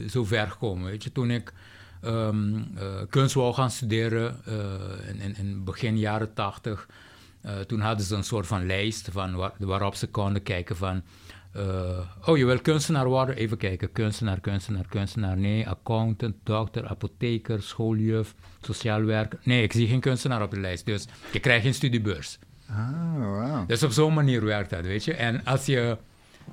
zo 0.09 0.26
ver 0.26 0.47
gekomen. 0.47 0.89
Weet 0.89 1.03
je, 1.03 1.11
toen 1.11 1.32
ik 1.32 1.53
um, 2.03 2.55
uh, 2.55 3.01
kunst 3.09 3.36
wou 3.36 3.53
gaan 3.53 3.72
studeren 3.72 4.39
uh, 4.47 5.24
in, 5.24 5.36
in, 5.36 5.63
begin 5.63 5.97
jaren 5.97 6.34
tachtig. 6.34 6.88
Toen 7.68 7.80
hadden 7.80 8.05
ze 8.05 8.16
een 8.16 8.24
soort 8.24 8.47
van 8.47 8.66
lijst 8.66 9.09
van 9.11 9.36
waar, 9.36 9.53
waarop 9.57 9.95
ze 9.95 10.07
konden 10.07 10.43
kijken 10.43 10.76
van... 10.76 11.03
oh, 12.26 12.38
je 12.38 12.45
wil 12.45 12.60
kunstenaar 12.60 13.08
worden? 13.08 13.36
Even 13.36 13.58
kijken. 13.58 13.91
Kunstenaar, 13.91 14.39
kunstenaar, 14.39 14.86
kunstenaar. 14.89 15.38
Nee, 15.38 15.70
accountant, 15.70 16.36
dokter, 16.43 16.88
apotheker, 16.88 17.62
schooljuf, 17.62 18.36
sociaal 18.62 19.03
werker. 19.03 19.39
Nee, 19.43 19.64
ik 19.64 19.74
zie 19.74 19.88
geen 19.88 19.99
kunstenaar 19.99 20.41
op 20.41 20.51
de 20.51 20.60
lijst. 20.60 20.86
Dus 20.86 21.08
je 21.32 21.39
krijgt 21.39 21.64
geen 21.64 21.74
studiebeurs. 21.74 22.39
Ah, 22.70 23.14
wow. 23.16 23.68
Dus 23.68 23.84
op 23.84 23.91
zo'n 23.91 24.14
manier 24.14 24.45
werkt 24.45 24.70
dat, 24.70 24.86
weet 24.86 25.03
je. 25.03 25.14
En 25.14 25.45
als 25.45 25.66
je 25.66 25.97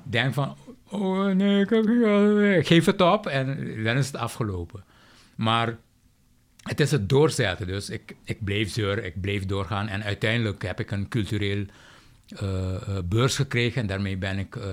denkt 0.03 0.33
van... 0.33 0.55
Oh 0.89 1.25
nee, 1.25 1.61
ik 1.61 1.69
heb, 1.69 1.85
geef 2.65 2.85
het 2.85 3.01
op 3.01 3.27
en 3.27 3.75
dan 3.83 3.97
is 3.97 4.07
het 4.07 4.15
afgelopen. 4.15 4.83
Maar 5.35 5.77
het 6.63 6.79
is 6.79 6.91
het 6.91 7.09
doorzetten. 7.09 7.67
Dus 7.67 7.89
ik, 7.89 8.15
ik 8.23 8.43
bleef 8.43 8.71
zeuren, 8.71 9.05
ik 9.05 9.21
bleef 9.21 9.45
doorgaan. 9.45 9.87
En 9.87 10.03
uiteindelijk 10.03 10.61
heb 10.61 10.79
ik 10.79 10.91
een 10.91 11.07
cultureel 11.07 11.65
beurs 13.05 13.35
gekregen. 13.35 13.81
En 13.81 13.87
daarmee 13.87 14.17
ben 14.17 14.37
ik 14.37 14.55
uh, 14.55 14.63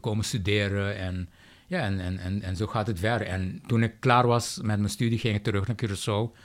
komen 0.00 0.24
studeren. 0.24 0.96
En, 0.96 1.28
ja, 1.66 1.80
en, 1.80 2.00
en, 2.00 2.18
en, 2.18 2.42
en, 2.42 2.56
zo 2.56 2.66
gaat 2.66 2.86
het 2.86 2.98
verder. 2.98 3.26
En 3.26 3.62
toen 3.66 3.82
ik 3.82 3.92
klaar 3.98 4.26
was 4.26 4.58
met 4.62 4.78
mijn 4.78 4.90
studie, 4.90 5.18
ging 5.18 5.36
ik 5.36 5.42
terug 5.42 5.66
naar 5.66 5.76
Curaçao. 5.84 6.36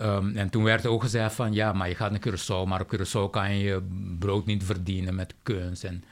Um, 0.00 0.36
en 0.36 0.50
toen 0.50 0.62
werd 0.62 0.86
ook 0.86 1.02
gezegd 1.02 1.34
van, 1.34 1.52
ja, 1.52 1.72
maar 1.72 1.88
je 1.88 1.94
gaat 1.94 2.10
naar 2.10 2.20
Curaçao. 2.28 2.68
Maar 2.68 2.80
op 2.80 2.94
Curaçao 2.94 3.30
kan 3.30 3.56
je 3.56 3.64
je 3.64 3.82
brood 4.18 4.46
niet 4.46 4.64
verdienen 4.64 5.14
met 5.14 5.34
kunst. 5.42 5.84
En, 5.84 6.04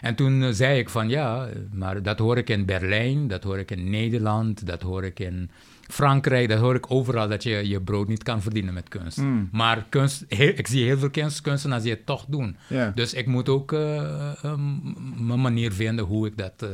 en 0.00 0.14
toen 0.14 0.54
zei 0.54 0.78
ik 0.78 0.88
van, 0.88 1.08
ja, 1.08 1.48
maar 1.72 2.02
dat 2.02 2.18
hoor 2.18 2.36
ik 2.36 2.50
in 2.50 2.64
Berlijn, 2.64 3.28
dat 3.28 3.42
hoor 3.42 3.58
ik 3.58 3.70
in 3.70 3.90
Nederland, 3.90 4.66
dat 4.66 4.82
hoor 4.82 5.04
ik 5.04 5.20
in 5.20 5.50
Frankrijk, 5.88 6.48
dat 6.48 6.58
hoor 6.58 6.74
ik 6.74 6.90
overal, 6.90 7.28
dat 7.28 7.42
je 7.42 7.68
je 7.68 7.80
brood 7.80 8.08
niet 8.08 8.22
kan 8.22 8.42
verdienen 8.42 8.74
met 8.74 8.88
kunst. 8.88 9.18
Mm. 9.18 9.48
Maar 9.52 9.86
kunst, 9.88 10.24
ik 10.28 10.66
zie 10.66 10.84
heel 10.84 10.98
veel 10.98 11.10
kunst, 11.10 11.40
kunstenaars 11.40 11.82
die 11.82 11.92
het 11.92 12.06
toch 12.06 12.24
doen. 12.28 12.56
Yeah. 12.68 12.94
Dus 12.94 13.14
ik 13.14 13.26
moet 13.26 13.48
ook 13.48 13.72
uh, 13.72 14.32
um, 14.44 14.96
mijn 15.26 15.40
manier 15.40 15.72
vinden 15.72 16.04
hoe 16.04 16.26
ik 16.26 16.36
dat 16.36 16.62
uh, 16.62 16.68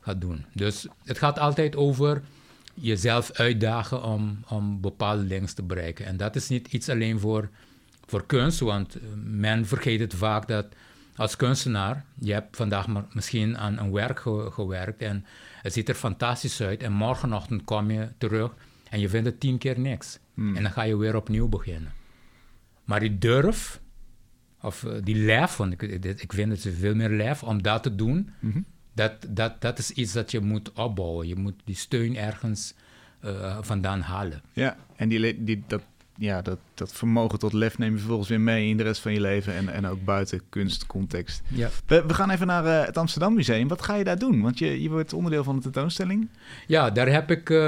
ga 0.00 0.14
doen. 0.14 0.44
Dus 0.52 0.86
het 1.04 1.18
gaat 1.18 1.38
altijd 1.38 1.76
over 1.76 2.22
jezelf 2.74 3.32
uitdagen 3.32 4.02
om, 4.02 4.38
om 4.48 4.80
bepaalde 4.80 5.26
dingen 5.26 5.54
te 5.54 5.62
bereiken. 5.62 6.06
En 6.06 6.16
dat 6.16 6.36
is 6.36 6.48
niet 6.48 6.72
iets 6.72 6.88
alleen 6.88 7.20
voor, 7.20 7.48
voor 8.06 8.26
kunst, 8.26 8.60
want 8.60 8.96
men 9.24 9.66
vergeet 9.66 10.00
het 10.00 10.14
vaak 10.14 10.48
dat 10.48 10.66
als 11.18 11.36
kunstenaar, 11.36 12.04
je 12.18 12.32
hebt 12.32 12.56
vandaag 12.56 12.86
maar 12.86 13.04
misschien 13.12 13.58
aan 13.58 13.78
een 13.78 13.92
werk 13.92 14.20
ge 14.20 14.48
gewerkt 14.50 15.00
en 15.00 15.24
het 15.62 15.72
ziet 15.72 15.88
er 15.88 15.94
fantastisch 15.94 16.60
uit. 16.60 16.82
En 16.82 16.92
morgenochtend 16.92 17.64
kom 17.64 17.90
je 17.90 18.08
terug 18.18 18.54
en 18.90 19.00
je 19.00 19.08
vindt 19.08 19.26
het 19.26 19.40
tien 19.40 19.58
keer 19.58 19.78
niks. 19.80 20.18
Hmm. 20.34 20.56
En 20.56 20.62
dan 20.62 20.72
ga 20.72 20.82
je 20.82 20.96
weer 20.96 21.16
opnieuw 21.16 21.48
beginnen. 21.48 21.92
Maar 22.84 23.00
die 23.00 23.18
durf, 23.18 23.80
of 24.60 24.82
uh, 24.82 24.92
die 25.02 25.16
lef, 25.16 25.56
want 25.56 25.72
ik, 25.72 25.82
ik 26.20 26.32
vind 26.32 26.64
het 26.64 26.74
veel 26.76 26.94
meer 26.94 27.10
lef 27.10 27.42
om 27.42 27.62
dat 27.62 27.82
te 27.82 27.94
doen, 27.94 28.30
mm 28.40 28.52
-hmm. 28.52 28.64
dat, 28.92 29.26
dat, 29.28 29.60
dat 29.60 29.78
is 29.78 29.90
iets 29.90 30.12
dat 30.12 30.30
je 30.30 30.40
moet 30.40 30.72
opbouwen. 30.72 31.26
Je 31.26 31.36
moet 31.36 31.60
die 31.64 31.76
steun 31.76 32.16
ergens 32.16 32.74
uh, 33.24 33.58
vandaan 33.60 34.00
halen. 34.00 34.42
Ja, 34.52 34.76
en 34.96 35.08
die, 35.08 35.44
die, 35.44 35.64
dat, 35.66 35.82
ja, 36.18 36.42
dat, 36.42 36.58
dat 36.74 36.92
vermogen 36.92 37.38
tot 37.38 37.52
lef 37.52 37.78
neem 37.78 37.92
je 37.92 37.98
vervolgens 37.98 38.28
weer 38.28 38.40
mee 38.40 38.68
in 38.68 38.76
de 38.76 38.82
rest 38.82 39.00
van 39.00 39.12
je 39.12 39.20
leven 39.20 39.54
en, 39.54 39.68
en 39.68 39.86
ook 39.86 40.04
buiten 40.04 40.40
kunstcontext. 40.48 41.42
Ja. 41.48 41.68
We, 41.86 42.06
we 42.06 42.14
gaan 42.14 42.30
even 42.30 42.46
naar 42.46 42.64
uh, 42.64 42.84
het 42.84 42.96
Amsterdam 42.96 43.34
Museum. 43.34 43.68
Wat 43.68 43.82
ga 43.82 43.94
je 43.94 44.04
daar 44.04 44.18
doen? 44.18 44.40
Want 44.42 44.58
je, 44.58 44.82
je 44.82 44.88
wordt 44.88 45.12
onderdeel 45.12 45.44
van 45.44 45.56
de 45.56 45.62
tentoonstelling. 45.62 46.28
Ja, 46.66 46.90
daar 46.90 47.08
heb 47.08 47.30
ik 47.30 47.48
uh, 47.48 47.58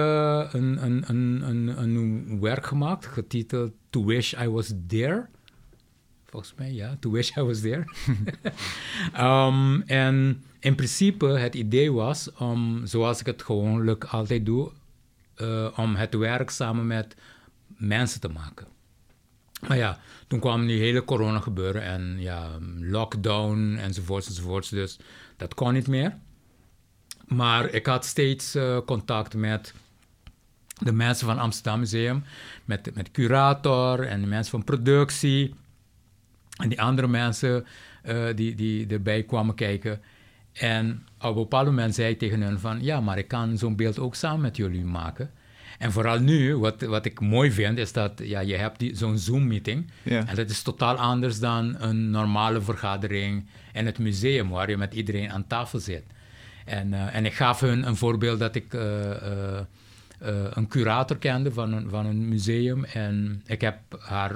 een, 0.52 0.84
een, 0.84 1.04
een, 1.06 1.42
een, 1.48 1.82
een 1.82 2.40
werk 2.40 2.66
gemaakt 2.66 3.06
getiteld 3.06 3.72
To 3.90 4.04
Wish 4.04 4.32
I 4.32 4.48
Was 4.48 4.72
There. 4.86 5.26
Volgens 6.26 6.54
mij, 6.56 6.72
ja, 6.72 6.96
To 7.00 7.10
Wish 7.10 7.36
I 7.36 7.42
Was 7.42 7.60
There. 7.60 7.84
um, 9.18 9.82
en 10.06 10.42
in 10.58 10.74
principe 10.74 11.26
het 11.26 11.54
idee 11.54 11.92
was 11.92 12.32
om, 12.32 12.80
zoals 12.84 13.20
ik 13.20 13.26
het 13.26 13.42
gewoonlijk 13.42 14.04
altijd 14.04 14.46
doe, 14.46 14.70
uh, 15.36 15.68
om 15.76 15.94
het 15.94 16.14
werk 16.14 16.50
samen 16.50 16.86
met 16.86 17.16
mensen 17.80 18.20
te 18.20 18.28
maken. 18.28 18.66
Maar 19.68 19.76
ja, 19.76 19.98
toen 20.26 20.40
kwam 20.40 20.66
die 20.66 20.80
hele 20.80 21.04
corona 21.04 21.40
gebeuren 21.40 21.82
en 21.82 22.16
ja, 22.18 22.48
lockdown 22.78 23.76
enzovoorts 23.76 24.28
enzovoorts. 24.28 24.68
Dus 24.68 24.98
dat 25.36 25.54
kon 25.54 25.72
niet 25.72 25.86
meer. 25.86 26.16
Maar 27.26 27.68
ik 27.68 27.86
had 27.86 28.04
steeds 28.04 28.56
uh, 28.56 28.78
contact 28.86 29.34
met 29.34 29.74
de 30.78 30.92
mensen 30.92 31.26
van 31.26 31.38
Amsterdam 31.38 31.78
Museum, 31.78 32.24
met, 32.64 32.94
met 32.94 33.10
curator 33.10 34.06
en 34.06 34.20
de 34.20 34.26
mensen 34.26 34.50
van 34.50 34.64
productie. 34.64 35.54
En 36.56 36.68
die 36.68 36.82
andere 36.82 37.08
mensen 37.08 37.66
uh, 38.04 38.26
die, 38.34 38.54
die 38.54 38.86
erbij 38.86 39.22
kwamen 39.22 39.54
kijken. 39.54 40.00
En 40.52 41.06
op 41.18 41.28
een 41.28 41.34
bepaald 41.34 41.66
moment 41.66 41.94
zei 41.94 42.12
ik 42.12 42.18
tegen 42.18 42.40
hen 42.40 42.60
van... 42.60 42.82
ja, 42.82 43.00
maar 43.00 43.18
ik 43.18 43.28
kan 43.28 43.58
zo'n 43.58 43.76
beeld 43.76 43.98
ook 43.98 44.14
samen 44.14 44.40
met 44.40 44.56
jullie 44.56 44.84
maken. 44.84 45.30
En 45.78 45.92
vooral 45.92 46.18
nu, 46.18 46.56
wat, 46.56 46.82
wat 46.82 47.04
ik 47.04 47.20
mooi 47.20 47.52
vind, 47.52 47.78
is 47.78 47.92
dat 47.92 48.12
ja, 48.24 48.40
je 48.40 48.56
hebt 48.56 48.84
zo'n 48.92 49.18
Zoom-meeting. 49.18 49.90
Ja. 50.02 50.26
En 50.26 50.34
dat 50.34 50.50
is 50.50 50.62
totaal 50.62 50.96
anders 50.96 51.38
dan 51.38 51.76
een 51.78 52.10
normale 52.10 52.60
vergadering 52.60 53.46
in 53.72 53.86
het 53.86 53.98
museum, 53.98 54.48
waar 54.48 54.70
je 54.70 54.76
met 54.76 54.94
iedereen 54.94 55.30
aan 55.30 55.46
tafel 55.46 55.78
zit. 55.78 56.02
En, 56.64 56.92
uh, 56.92 57.14
en 57.14 57.24
ik 57.24 57.34
gaf 57.34 57.60
hun 57.60 57.86
een 57.86 57.96
voorbeeld 57.96 58.38
dat 58.38 58.54
ik 58.54 58.74
uh, 58.74 58.82
uh, 58.82 59.60
een 60.50 60.68
curator 60.68 61.18
kende 61.18 61.52
van 61.52 61.72
een, 61.72 61.88
van 61.88 62.06
een 62.06 62.28
museum. 62.28 62.84
En 62.84 63.42
ik 63.46 63.60
heb 63.60 63.78
haar 63.98 64.34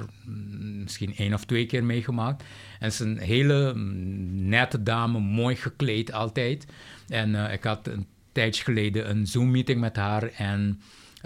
misschien 0.83 1.15
één 1.15 1.33
of 1.33 1.45
twee 1.45 1.65
keer 1.65 1.83
meegemaakt. 1.83 2.43
En 2.79 2.91
ze 2.91 3.03
is 3.03 3.09
een 3.09 3.19
hele 3.19 3.73
nette 4.31 4.83
dame, 4.83 5.19
mooi 5.19 5.55
gekleed 5.55 6.11
altijd. 6.11 6.65
En 7.07 7.51
ik 7.51 7.63
had 7.63 7.87
een 7.87 8.05
tijdje 8.31 8.63
geleden 8.63 9.09
een 9.09 9.27
Zoom-meeting 9.27 9.79
met 9.79 9.95
haar 9.95 10.31
en... 10.31 10.81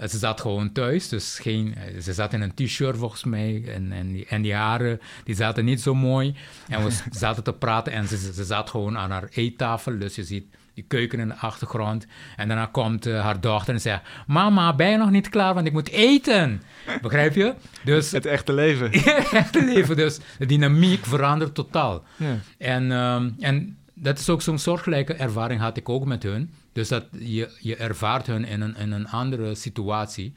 Ze 0.08 0.18
zat 0.18 0.40
gewoon 0.40 0.72
thuis, 0.72 1.08
dus 1.08 1.38
geen, 1.38 1.74
ze 2.02 2.12
zat 2.12 2.32
in 2.32 2.40
een 2.40 2.54
t-shirt 2.54 2.96
volgens 2.96 3.24
mij. 3.24 3.62
En, 3.66 3.92
en, 3.92 4.12
die, 4.12 4.26
en 4.26 4.42
die 4.42 4.54
haren, 4.54 5.00
die 5.24 5.34
zaten 5.34 5.64
niet 5.64 5.80
zo 5.80 5.94
mooi. 5.94 6.34
En 6.68 6.84
we 6.84 6.90
zaten 7.10 7.44
te 7.44 7.52
praten 7.52 7.92
en 7.92 8.08
ze, 8.08 8.32
ze 8.32 8.44
zat 8.44 8.70
gewoon 8.70 8.98
aan 8.98 9.10
haar 9.10 9.28
eettafel. 9.30 9.98
Dus 9.98 10.14
je 10.14 10.24
ziet 10.24 10.44
die 10.74 10.84
keuken 10.88 11.18
in 11.18 11.28
de 11.28 11.34
achtergrond. 11.34 12.06
En 12.36 12.48
daarna 12.48 12.66
komt 12.66 13.06
uh, 13.06 13.20
haar 13.20 13.40
dochter 13.40 13.74
en 13.74 13.80
zegt... 13.80 14.02
Mama, 14.26 14.74
ben 14.74 14.90
je 14.90 14.96
nog 14.96 15.10
niet 15.10 15.28
klaar, 15.28 15.54
want 15.54 15.66
ik 15.66 15.72
moet 15.72 15.88
eten. 15.88 16.62
Begrijp 17.02 17.34
je? 17.34 17.54
Dus, 17.84 18.10
het 18.18 18.26
echte 18.26 18.52
leven. 18.52 18.90
het 18.92 19.32
echte 19.32 19.64
leven, 19.64 19.96
dus 19.96 20.18
de 20.38 20.46
dynamiek 20.46 21.06
verandert 21.06 21.54
totaal. 21.54 22.04
Ja. 22.16 22.38
En, 22.58 22.90
um, 22.90 23.34
en 23.40 23.78
dat 23.94 24.18
is 24.18 24.28
ook 24.28 24.42
zo'n 24.42 24.58
soortgelijke 24.58 25.14
ervaring 25.14 25.60
had 25.60 25.76
ik 25.76 25.88
ook 25.88 26.04
met 26.04 26.22
hun. 26.22 26.50
Dus 26.72 26.88
dat 26.88 27.04
je, 27.18 27.56
je 27.60 27.76
ervaart 27.76 28.26
hun 28.26 28.44
in 28.44 28.60
een, 28.60 28.76
in 28.76 28.92
een 28.92 29.08
andere 29.08 29.54
situatie. 29.54 30.32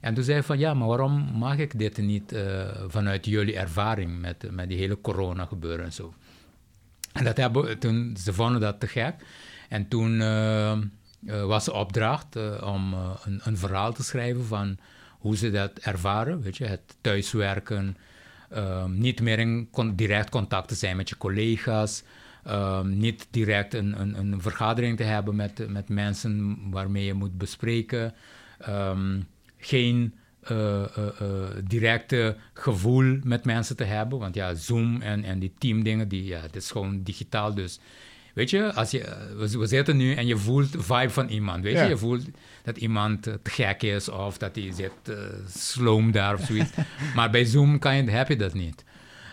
En 0.00 0.14
toen 0.14 0.24
zei 0.24 0.38
ik 0.38 0.44
van, 0.44 0.58
ja, 0.58 0.74
maar 0.74 0.88
waarom 0.88 1.12
mag 1.34 1.56
ik 1.56 1.78
dit 1.78 1.96
niet 1.96 2.32
uh, 2.32 2.40
vanuit 2.86 3.26
jullie 3.26 3.56
ervaring 3.56 4.20
met, 4.20 4.50
met 4.50 4.68
die 4.68 4.78
hele 4.78 5.00
corona 5.00 5.44
gebeuren 5.44 5.84
en 5.84 5.92
zo. 5.92 6.14
En 7.12 7.24
dat 7.24 7.36
hebben, 7.36 7.78
toen, 7.78 8.16
ze 8.20 8.32
vonden 8.32 8.60
dat 8.60 8.80
te 8.80 8.86
gek. 8.86 9.14
En 9.68 9.88
toen 9.88 10.20
uh, 10.20 10.72
uh, 11.24 11.44
was 11.44 11.64
de 11.64 11.72
opdracht 11.72 12.36
om 12.62 12.94
een, 13.24 13.40
een, 13.42 13.56
verhaal 13.56 13.92
te 13.92 14.02
schrijven 14.02 14.44
van 14.44 14.78
hoe 15.18 15.36
ze 15.36 15.50
dat 15.50 15.78
ervaren, 15.78 16.40
weet 16.40 16.56
je, 16.56 16.64
het 16.64 16.96
thuiswerken, 17.00 17.96
niet 18.86 19.20
meer 19.20 19.38
in 19.38 19.68
direct 19.94 20.30
contact 20.30 20.68
te 20.68 20.74
zijn 20.74 20.96
met 20.96 21.08
je 21.08 21.16
collega's, 21.16 22.02
Ehm, 22.46 22.98
niet 22.98 23.26
direct 23.30 23.74
een, 23.74 24.00
een, 24.00 24.18
een, 24.18 24.40
vergadering 24.40 24.96
te 24.96 25.02
hebben 25.02 25.36
met, 25.36 25.68
met 25.68 25.88
mensen 25.88 26.58
waarmee 26.70 27.04
je 27.04 27.14
moet 27.14 27.38
bespreken. 27.38 28.14
Ehm, 28.58 29.20
geen 29.58 30.14
uh, 30.50 30.84
directe 31.64 32.36
gevoel 32.52 33.18
met 33.22 33.44
mensen 33.44 33.76
te 33.76 33.84
hebben. 33.84 34.18
Want 34.18 34.34
ja, 34.34 34.54
Zoom 34.54 35.00
en, 35.02 35.24
en 35.24 35.38
die 35.38 35.52
teamdingen, 35.58 36.08
die, 36.08 36.24
ja, 36.24 36.40
het 36.40 36.56
is 36.56 36.70
gewoon 36.70 37.02
digitaal. 37.02 37.54
Dus 37.54 37.78
weet 38.34 38.50
je, 38.50 38.72
als 38.72 38.90
je, 38.90 39.04
we, 39.58 39.66
zitten 39.66 39.96
nu 39.96 40.14
en 40.14 40.26
je 40.26 40.36
voelt 40.36 40.72
de 40.72 40.82
vibe 40.82 41.10
van 41.10 41.28
iemand. 41.28 41.62
Weet 41.62 41.78
je, 41.78 41.84
je 41.84 41.96
voelt 41.96 42.24
dat 42.62 42.76
iemand 42.76 43.22
te 43.22 43.40
gek 43.42 43.82
is 43.82 44.08
of 44.08 44.38
dat 44.38 44.56
hij 44.56 44.72
zit 44.72 44.92
uh, 45.10 45.16
sloom 45.48 46.12
daar 46.12 46.34
of 46.34 46.44
zoiets. 46.44 46.70
maar 47.16 47.30
bij 47.30 47.44
Zoom 47.44 47.78
kan 47.78 47.96
je, 47.96 48.10
heb 48.10 48.28
je 48.28 48.36
dat 48.36 48.54
niet. 48.54 48.84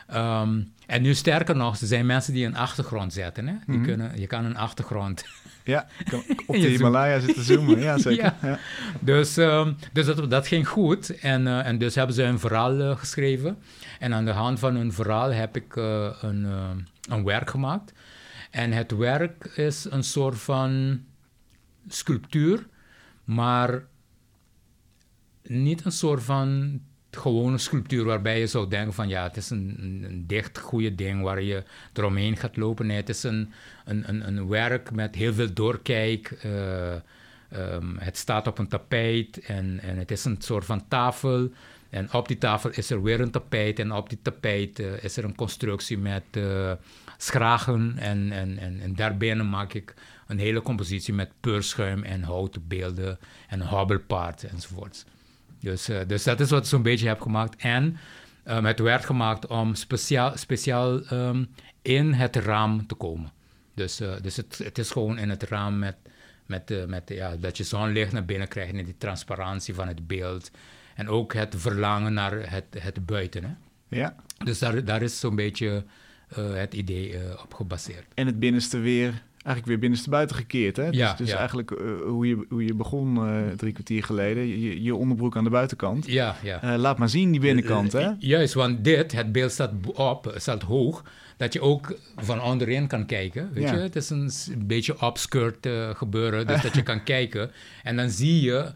Ehm, 0.07 0.61
en 0.88 1.01
nu 1.01 1.13
sterker 1.13 1.55
nog, 1.55 1.79
er 1.79 1.88
zijn 1.88 2.05
mensen 2.05 2.34
die 2.34 2.45
een 2.45 2.55
achtergrond 2.55 3.13
zetten. 3.13 3.47
Hè? 3.47 3.53
Die 3.65 3.77
mhm. 3.77 3.86
kunnen, 3.86 4.19
je 4.19 4.27
kan 4.27 4.45
een 4.45 4.57
achtergrond 4.57 5.25
ja, 5.63 5.88
op 6.47 6.55
de 6.55 6.67
Himalaya 6.67 7.19
zitten 7.19 7.43
zoomen. 7.43 7.79
Ja, 7.79 7.97
zeker. 8.09 8.34
Ja. 8.41 8.59
Dus, 8.99 9.38
um, 9.38 9.75
dus 9.93 10.05
dat, 10.05 10.29
dat 10.29 10.47
ging 10.47 10.67
goed. 10.67 11.19
En, 11.19 11.41
uh, 11.41 11.65
en 11.65 11.77
dus 11.77 11.95
hebben 11.95 12.15
ze 12.15 12.23
een 12.23 12.39
verhaal 12.39 12.79
uh, 12.79 12.97
geschreven. 12.97 13.57
En 13.99 14.13
aan 14.13 14.25
de 14.25 14.31
hand 14.31 14.59
van 14.59 14.75
hun 14.75 14.93
verhaal 14.93 15.29
heb 15.29 15.55
ik 15.55 15.75
uh, 15.75 16.09
een, 16.21 16.47
een 17.09 17.23
werk 17.23 17.49
gemaakt. 17.49 17.93
En 18.51 18.71
het 18.71 18.91
werk 18.91 19.45
is 19.45 19.88
een 19.89 20.03
soort 20.03 20.39
van 20.39 21.01
sculptuur, 21.88 22.67
maar 23.23 23.84
niet 25.43 25.86
een 25.86 25.91
soort 25.91 26.23
van 26.23 26.79
gewone 27.18 27.57
sculptuur 27.57 28.03
waarbij 28.03 28.39
je 28.39 28.47
zou 28.47 28.70
denken 28.70 28.93
van 28.93 29.07
ja, 29.07 29.24
het 29.24 29.38
is 29.38 29.49
een, 29.49 29.78
een, 29.80 30.24
dicht 30.28 30.57
goede 30.57 30.95
ding 30.95 31.22
waar 31.22 31.41
je 31.41 31.64
eromheen 31.93 32.38
gaat 32.38 32.57
lopen. 32.57 32.89
Het 32.89 33.09
is 33.09 33.24
een, 33.24 33.51
een, 33.86 34.28
een, 34.28 34.47
werk 34.47 34.91
met 34.91 35.16
heel 35.16 35.34
veel 35.34 35.53
doorkijk. 35.53 36.43
Uh, 36.45 36.93
um, 37.55 37.97
het 37.97 38.18
staat 38.18 38.47
op 38.47 38.57
een 38.57 38.68
tapijt 38.68 39.39
en, 39.39 39.80
en 39.82 39.97
het 39.97 40.11
is 40.11 40.26
een 40.26 40.38
soort 40.39 40.66
van 40.66 40.88
tafel. 40.88 41.49
En 41.89 42.14
op 42.14 42.28
die 42.28 42.38
tafel 42.38 42.70
is 42.70 42.89
er 42.89 43.03
weer 43.03 43.20
een 43.20 43.32
tapijt 43.32 43.80
en 43.80 43.91
op 43.91 44.09
die 44.09 44.20
tapijt 44.22 44.80
uh, 44.80 45.03
is 45.03 45.18
er 45.18 45.24
een 45.24 45.36
constructie 45.36 45.97
met 45.97 46.24
uh, 46.32 46.72
schragen. 47.18 47.97
En, 47.97 48.32
en, 48.32 48.57
en, 48.57 48.80
en 48.80 48.95
daarbinnen 48.95 49.49
maak 49.49 49.74
ik 49.74 49.93
een 50.28 50.39
hele 50.39 50.61
compositie 50.61 51.14
met 51.14 51.32
peurschuim 51.39 52.03
en 52.03 52.24
houten 52.24 52.68
beelden 52.68 53.20
en 53.47 53.61
hobbelpaard 53.61 54.43
enzovoorts. 54.43 55.05
Dus, 55.64 55.89
uh, 55.89 55.99
dus 56.07 56.24
dat 56.24 56.39
is 56.39 56.49
wat 56.49 56.61
ik 56.61 56.70
zo'n 56.70 56.82
beetje 56.82 57.07
heb 57.07 57.22
gemaakt. 57.22 57.61
En 57.61 57.97
um, 58.45 58.66
het 58.66 58.80
werd 58.80 59.05
gemaakt 59.05 59.47
om 59.47 59.76
speciaal, 59.76 60.38
speciaal 60.38 61.11
um, 61.11 61.49
in 61.82 62.14
het 62.14 62.36
raam 62.36 62.88
te 62.88 62.95
komen. 62.95 63.32
Dus, 63.74 64.01
uh, 64.01 64.14
dus 64.22 64.38
het, 64.38 64.57
het, 64.64 64.78
is 64.78 64.91
gewoon 64.91 65.18
in 65.18 65.30
het 65.30 65.43
raam 65.43 65.80
met, 65.80 65.95
met, 66.45 66.72
uh, 66.72 66.86
met 66.86 67.09
ja, 67.09 67.36
dat 67.36 67.57
je 67.57 67.64
zonlicht 67.64 68.11
naar 68.11 68.26
binnen 68.26 68.47
krijgt 68.47 68.74
en 68.74 68.86
die 68.86 68.97
transparantie 68.97 69.74
van 69.74 69.88
het 69.88 70.07
beeld. 70.07 70.51
En 70.95 71.09
ook 71.09 71.34
het 71.34 71.55
verlangen 71.57 72.14
naar 72.14 72.51
het, 72.51 72.66
het 72.78 73.05
buiten. 73.05 73.43
Hè? 73.43 73.53
Ja. 73.97 74.16
Dus 74.43 74.59
daar, 74.59 74.86
daar 74.86 75.01
is 75.01 75.20
zo'n 75.20 75.36
beetje 75.36 75.84
het 76.36 76.74
idee 76.74 77.20
op 77.43 77.53
gebaseerd. 77.53 78.05
En 78.14 78.26
het 78.26 78.39
binnenste 78.39 78.78
weer 78.78 79.24
eigenlijk 79.43 79.65
weer 79.65 79.79
binnenste 79.79 80.09
buiten 80.09 80.35
gekeerd. 80.35 80.75
Hè? 80.75 80.89
Dus, 80.89 80.99
ja, 80.99 81.13
dus 81.13 81.31
eigenlijk 81.31 81.71
uh, 81.71 82.01
hoe, 82.01 82.27
je, 82.27 82.45
hoe 82.49 82.65
je 82.65 82.73
begon 82.73 83.15
uh, 83.15 83.49
drie 83.55 83.73
kwartier 83.73 84.03
geleden, 84.03 84.47
je, 84.47 84.83
je, 84.83 84.95
onderbroek 84.95 85.37
aan 85.37 85.43
de 85.43 85.49
buitenkant. 85.49 86.07
Ja, 86.07 86.35
ja. 86.43 86.63
Uh, 86.63 86.79
laat 86.79 86.97
maar 86.97 87.09
zien 87.09 87.31
die 87.31 87.39
binnenkant. 87.39 87.91
Hè? 87.91 88.09
Juist, 88.19 88.53
want 88.53 88.83
dit, 88.83 89.11
het 89.11 89.31
beeld 89.31 89.51
staat 89.51 89.71
op, 89.93 90.33
staat 90.35 90.61
hoog, 90.61 91.03
dat 91.37 91.53
je 91.53 91.61
ook 91.61 91.97
van 92.15 92.41
onderin 92.41 92.87
kan 92.87 93.05
kijken. 93.05 93.49
Weet 93.53 93.69
je? 93.69 93.75
Het 93.75 93.95
is 93.95 94.09
een, 94.09 94.31
beetje 94.57 94.95
upskirt 95.03 95.67
gebeuren, 95.93 96.47
dus 96.47 96.61
dat 96.67 96.75
je 96.75 96.83
kan 96.83 97.03
kijken. 97.03 97.51
En 97.83 97.95
dan 97.95 98.09
zie 98.09 98.41
je 98.41 98.71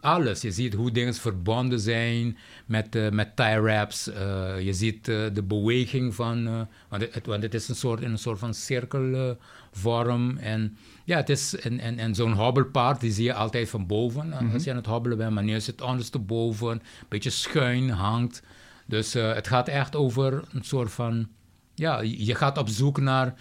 alles. 0.00 0.40
Je 0.40 0.52
ziet 0.52 0.74
hoe 0.74 0.90
dingen 0.90 1.14
verbonden 1.14 1.80
zijn 1.80 2.38
met, 2.66 2.96
uh, 2.96 3.10
met 3.10 3.36
tie 3.36 3.60
wraps. 3.60 4.08
Uh, 4.08 4.60
je 4.60 4.72
ziet 4.72 5.04
de 5.04 5.42
beweging 5.44 6.14
van, 6.14 6.66
want, 6.88 7.14
het, 7.14 7.26
want 7.26 7.42
het 7.42 7.54
is 7.54 7.68
een 7.68 7.74
soort, 7.74 8.00
in 8.00 8.10
een 8.10 8.18
soort 8.18 8.38
van 8.38 8.54
cirkelvorm. 8.54 10.36
en 10.36 10.76
ja, 11.04 11.16
het 11.16 11.28
is, 11.28 11.56
en, 11.56 11.80
en, 11.80 11.98
en 11.98 12.14
zo'n 12.14 12.32
hobbelpaard, 12.32 13.00
die 13.00 13.12
zie 13.12 13.24
je 13.24 13.34
altijd 13.34 13.68
van 13.68 13.86
boven. 13.86 14.26
Mm 14.26 14.32
-hmm. 14.32 14.52
Als 14.52 14.64
je 14.64 14.70
aan 14.70 14.76
het 14.76 14.86
hobbelen 14.86 15.18
bent, 15.18 15.32
maar 15.32 15.44
nu 15.44 15.54
is 15.54 15.66
het 15.66 15.80
ondersteboven, 15.80 16.70
een 16.70 16.82
beetje 17.08 17.30
schuin 17.30 17.90
hangt. 17.90 18.42
Dus 18.86 19.12
het 19.12 19.48
gaat 19.48 19.68
echt 19.68 19.96
over 19.96 20.44
een 20.52 20.64
soort 20.64 20.92
van, 20.92 21.28
ja, 21.74 22.00
je 22.00 22.34
gaat 22.34 22.58
op 22.58 22.68
zoek 22.68 23.00
naar, 23.00 23.34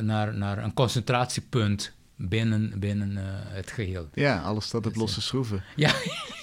naar, 0.00 0.34
naar 0.34 0.64
een 0.64 0.74
concentratiepunt 0.74 1.92
binnen, 2.28 2.72
binnen 2.78 3.10
uh, 3.10 3.22
het 3.48 3.70
geheel. 3.70 4.08
Ja, 4.14 4.40
alles 4.40 4.64
staat 4.64 4.86
op 4.86 4.96
losse 4.96 5.20
schroeven. 5.20 5.62
Ja. 5.76 5.92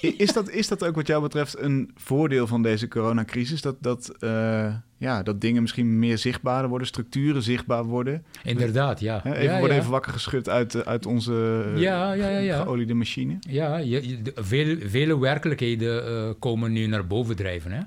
is, 0.00 0.32
dat, 0.32 0.50
is 0.50 0.68
dat 0.68 0.84
ook 0.84 0.94
wat 0.94 1.06
jou 1.06 1.22
betreft 1.22 1.58
een 1.58 1.90
voordeel 1.96 2.46
van 2.46 2.62
deze 2.62 2.88
coronacrisis? 2.88 3.62
Dat, 3.62 3.76
dat, 3.80 4.14
uh, 4.20 4.74
ja, 4.96 5.22
dat 5.22 5.40
dingen 5.40 5.62
misschien 5.62 5.98
meer 5.98 6.18
zichtbaar 6.18 6.68
worden, 6.68 6.86
structuren 6.86 7.42
zichtbaar 7.42 7.84
worden? 7.84 8.24
Inderdaad, 8.42 9.00
ja. 9.00 9.24
Even, 9.24 9.42
ja, 9.42 9.58
worden 9.58 9.76
even 9.76 9.90
wakker 9.90 10.12
geschud 10.12 10.48
uit, 10.48 10.86
uit 10.86 11.06
onze 11.06 11.32
ja, 11.76 12.12
ja, 12.12 12.28
ja, 12.28 12.38
ja. 12.38 12.62
geoliede 12.62 12.94
machine? 12.94 13.36
Ja, 13.40 13.76
je, 13.76 14.20
vele, 14.34 14.88
vele 14.88 15.18
werkelijkheden 15.18 16.10
uh, 16.10 16.30
komen 16.38 16.72
nu 16.72 16.86
naar 16.86 17.06
boven 17.06 17.36
drijven. 17.36 17.72
Hè? 17.72 17.80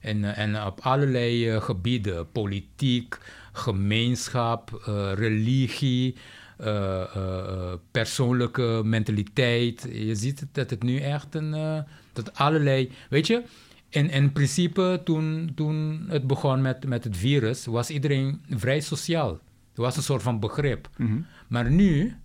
En, 0.00 0.24
en 0.36 0.64
op 0.64 0.80
allerlei 0.80 1.60
gebieden, 1.60 2.30
politiek, 2.32 3.18
gemeenschap, 3.52 4.82
religie... 5.14 6.16
Uh, 6.60 7.02
uh, 7.16 7.72
persoonlijke 7.90 8.80
mentaliteit. 8.84 9.88
Je 9.92 10.14
ziet 10.14 10.46
dat 10.52 10.70
het 10.70 10.82
nu 10.82 10.98
echt 10.98 11.34
een. 11.34 11.54
Uh, 11.54 11.78
dat 12.12 12.34
allerlei. 12.34 12.90
Weet 13.08 13.26
je, 13.26 13.42
in, 13.88 14.10
in 14.10 14.32
principe 14.32 15.00
toen, 15.04 15.52
toen 15.54 16.04
het 16.08 16.26
begon 16.26 16.62
met, 16.62 16.86
met 16.86 17.04
het 17.04 17.16
virus, 17.16 17.66
was 17.66 17.90
iedereen 17.90 18.42
vrij 18.48 18.80
sociaal. 18.80 19.30
Er 19.74 19.82
was 19.82 19.96
een 19.96 20.02
soort 20.02 20.22
van 20.22 20.40
begrip. 20.40 20.88
Mm 20.96 21.06
-hmm. 21.06 21.26
Maar 21.48 21.70
nu 21.70 22.16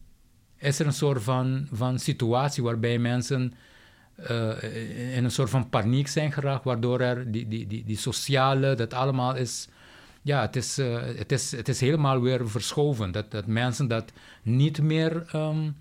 is 0.57 0.79
er 0.79 0.85
een 0.85 0.93
soort 0.93 1.23
van, 1.23 1.67
van 1.71 1.99
situatie 1.99 2.63
waarbij 2.63 2.99
mensen. 2.99 3.53
in 5.15 5.23
een 5.23 5.31
soort 5.31 5.49
van 5.49 5.69
paniek 5.69 6.07
zijn 6.07 6.31
geraakt, 6.31 6.63
waardoor 6.63 6.99
er 6.99 7.31
die, 7.31 7.47
die, 7.47 7.67
die, 7.67 7.83
die 7.83 7.97
sociale, 7.97 8.75
dat 8.75 8.93
allemaal 8.93 9.35
is 9.35 9.67
ja, 10.25 10.41
het 10.41 10.55
is, 10.55 10.79
uh, 10.79 11.01
het, 11.01 11.31
is, 11.31 11.51
het 11.51 11.67
is 11.67 11.79
helemaal 11.79 12.21
weer 12.21 12.49
verschoven. 12.49 13.11
Dat, 13.11 13.31
dat 13.31 13.45
mensen 13.45 13.87
dat 13.87 14.11
niet 14.43 14.81
meer 14.81 15.35
um, 15.35 15.75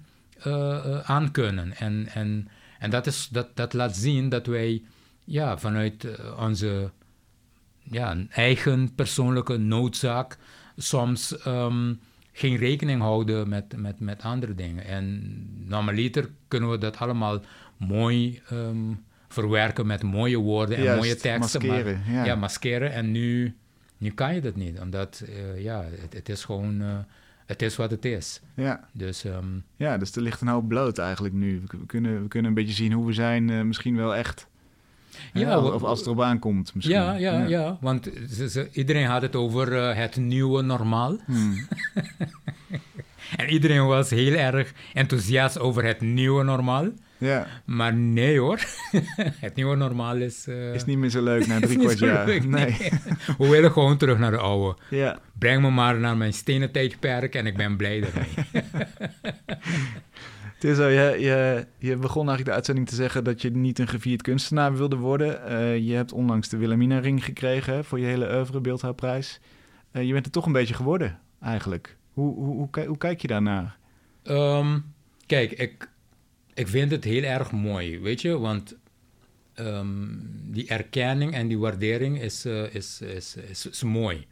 uh, 0.47 1.01
aankunnen. 1.01 1.77
En, 1.77 2.07
en, 2.07 2.49
en 2.79 2.91
dat, 2.91 3.07
is, 3.07 3.29
dat, 3.29 3.57
dat 3.57 3.73
laat 3.73 3.97
zien 3.97 4.29
dat 4.29 4.47
wij 4.47 4.83
ja, 5.25 5.59
vanuit 5.59 6.07
onze 6.39 6.91
ja, 7.83 8.17
eigen 8.31 8.95
persoonlijke 8.95 9.57
noodzaak 9.57 10.39
soms 10.77 11.47
um, 11.47 12.01
geen 12.33 12.57
rekening 12.57 13.01
houden 13.01 13.49
met, 13.49 13.77
met, 13.77 14.01
met 14.01 14.23
andere 14.23 14.55
dingen. 14.55 14.85
En 14.85 15.35
normaliter 15.69 16.31
kunnen 16.49 16.71
we 16.71 16.79
dat 16.79 16.97
allemaal 16.97 17.41
mooi 17.77 18.43
um, 18.53 19.05
verwerken 19.29 19.87
met 19.87 20.03
mooie 20.03 20.39
woorden 20.39 20.77
en 20.77 20.83
Juist, 20.83 21.01
mooie 21.01 21.17
teksten. 21.17 21.67
Maskeren, 21.67 22.03
maar, 22.07 22.15
ja. 22.15 22.25
ja, 22.25 22.35
maskeren. 22.35 22.93
En 22.93 23.13
nu 23.13 23.57
nu 24.05 24.11
kan 24.11 24.35
je 24.35 24.41
dat 24.41 24.57
niet, 24.57 24.81
omdat 24.81 25.25
uh, 25.29 25.63
ja, 25.63 25.85
het, 26.01 26.13
het, 26.13 26.29
is 26.29 26.45
gewoon, 26.45 26.83
uh, 26.83 26.99
het 27.47 27.63
is 27.63 27.77
wat 27.77 27.91
het 27.91 28.05
is. 28.05 28.41
Ja. 28.55 28.89
Dus, 28.93 29.25
um, 29.25 29.65
ja, 29.77 29.99
dus 29.99 30.17
er 30.17 30.23
ligt 30.23 30.41
een 30.41 30.49
hoop 30.49 30.69
bloot 30.69 30.99
eigenlijk 30.99 31.35
nu. 31.35 31.63
We, 31.71 31.87
kunnen, 31.87 32.23
we 32.23 32.29
kunnen 32.29 32.49
een 32.49 32.57
beetje 32.57 32.75
zien 32.75 32.93
hoe 32.93 33.07
we 33.07 33.13
zijn, 33.13 33.49
uh, 33.49 33.63
misschien 33.63 33.97
wel 33.97 34.15
echt. 34.15 34.47
Ja, 35.33 35.59
of, 35.59 35.75
of 35.75 35.83
als 35.83 35.99
het 35.99 36.07
erop 36.07 36.23
aankomt 36.23 36.75
misschien. 36.75 36.97
Ja, 36.97 37.13
ja, 37.13 37.39
ja. 37.39 37.47
ja 37.47 37.79
want 37.81 38.11
ze, 38.31 38.49
ze, 38.49 38.69
iedereen 38.73 39.07
had 39.07 39.23
het 39.23 39.37
over 39.37 39.97
het 39.97 40.17
nieuwe 40.17 40.63
normaal. 40.63 41.17
Hmm. 41.27 41.69
en 43.41 43.49
iedereen 43.49 43.87
was 43.87 44.11
heel 44.11 44.35
erg 44.35 44.73
enthousiast 44.95 45.59
over 45.59 45.85
het 45.85 46.01
nieuwe 46.01 46.45
normaal. 46.45 46.89
Ja. 47.25 47.47
Maar 47.65 47.95
nee 47.95 48.39
hoor, 48.39 48.61
het 49.47 49.55
nieuwe 49.55 49.77
normaal 49.77 50.17
is... 50.17 50.47
Uh, 50.49 50.75
is 50.75 50.85
niet 50.85 50.99
meer 50.99 51.11
zo 51.11 51.23
leuk 51.23 51.47
na 51.47 51.61
drie 51.67 51.79
kwart 51.79 51.99
jaar. 51.99 52.27
Leuk, 52.27 52.45
nee. 52.45 52.65
nee. 52.65 52.91
We 53.39 53.49
willen 53.49 53.73
gewoon 53.73 53.97
terug 53.97 54.19
naar 54.19 54.31
de 54.31 54.37
oude. 54.37 54.79
Ja. 54.91 55.19
Breng 55.39 55.63
me 55.63 55.71
maar 55.71 55.99
naar 55.99 56.17
mijn 56.17 56.33
stenen 56.33 56.73
tijdperk 56.73 57.35
en 57.35 57.47
ik 57.47 57.57
ben 57.57 57.77
blij 57.77 58.01
daarmee. 58.01 58.29
Het 60.55 60.65
is 60.65 60.77
zo, 60.77 60.89
je, 60.89 61.17
je, 61.19 61.67
je 61.79 61.97
begon 61.97 62.29
eigenlijk 62.29 62.45
de 62.45 62.55
uitzending 62.55 62.89
te 62.89 62.95
zeggen 62.95 63.25
dat 63.25 63.43
je 63.43 63.51
niet 63.51 63.79
een 63.79 63.89
gevierd 63.89 64.23
kunstenaar 64.23 64.77
wilde 64.77 64.97
worden. 64.97 65.41
Uh, 65.49 65.79
je 65.79 65.95
hebt 65.95 66.13
onlangs 66.13 66.49
de 66.49 66.57
Wilhelmina 66.57 66.99
ring 66.99 67.25
gekregen 67.25 67.85
voor 67.85 67.99
je 67.99 68.07
hele 68.07 68.35
oeuvre 68.35 68.61
beeldhouwprijs. 68.61 69.41
Uh, 69.93 70.03
je 70.03 70.13
bent 70.13 70.27
er 70.27 70.33
toch 70.33 70.47
een 70.47 70.53
beetje 70.53 70.75
geworden 70.75 71.19
eigenlijk. 71.41 71.97
Hoe, 72.13 72.35
hoe, 72.35 72.69
hoe, 72.71 72.87
hoe 72.87 72.99
kijk 72.99 73.21
je 73.21 73.29
daarnaar? 73.29 73.77
Um, 74.25 74.95
kijk, 75.27 75.53
ik, 75.53 75.89
ik 76.55 76.69
vind 76.69 76.91
het 76.91 77.05
heel 77.05 77.23
erg 77.23 77.53
mooi, 77.53 78.01
weet 78.01 78.21
je, 78.21 78.39
want 78.39 78.77
um, 79.57 80.21
die 80.51 80.69
erkenning 80.69 81.33
en 81.33 81.49
die 81.49 81.59
waardering 81.59 82.21
is, 82.21 82.47
uh, 82.47 82.75
is, 82.75 83.01
is, 83.01 83.37
is, 83.37 83.67
is, 83.67 83.83
mooi. 83.83 84.27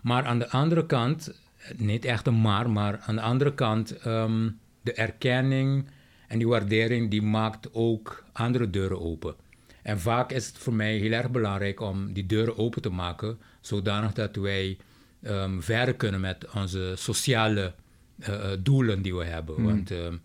Maar 0.00 0.24
aan 0.24 0.38
de 0.38 0.50
andere 0.50 0.86
kant, 0.86 1.40
niet 1.76 2.04
echt 2.04 2.26
een 2.26 2.40
maar, 2.40 2.70
maar 2.70 2.98
aan 2.98 3.14
de 3.14 3.20
andere 3.20 3.54
kant, 3.54 3.98
ehm, 3.98 4.48
de 4.82 4.92
erkenning 4.92 5.88
en 6.28 6.38
die 6.38 6.48
waardering 6.48 7.10
die 7.10 7.22
maakt 7.22 7.68
ook 7.72 8.24
andere 8.32 8.70
deuren 8.70 9.00
open. 9.00 9.34
En 9.82 10.00
vaak 10.00 10.32
is 10.32 10.46
het 10.46 10.58
voor 10.58 10.74
mij 10.74 10.96
heel 10.96 11.12
erg 11.12 11.30
belangrijk 11.30 11.80
om 11.80 12.12
die 12.12 12.26
deuren 12.26 12.58
open 12.58 12.82
te 12.82 12.90
maken, 12.90 13.38
zodanig 13.60 14.12
dat 14.12 14.36
wij 14.36 14.78
um, 15.22 15.62
verder 15.62 15.94
kunnen 15.94 16.20
met 16.20 16.46
onze 16.54 16.92
sociale 16.96 17.74
uh, 18.28 18.50
doelen 18.58 19.02
die 19.02 19.14
we 19.14 19.24
hebben. 19.24 19.60
Mm. 19.60 19.64
Want 19.64 19.90
um, 19.90 20.20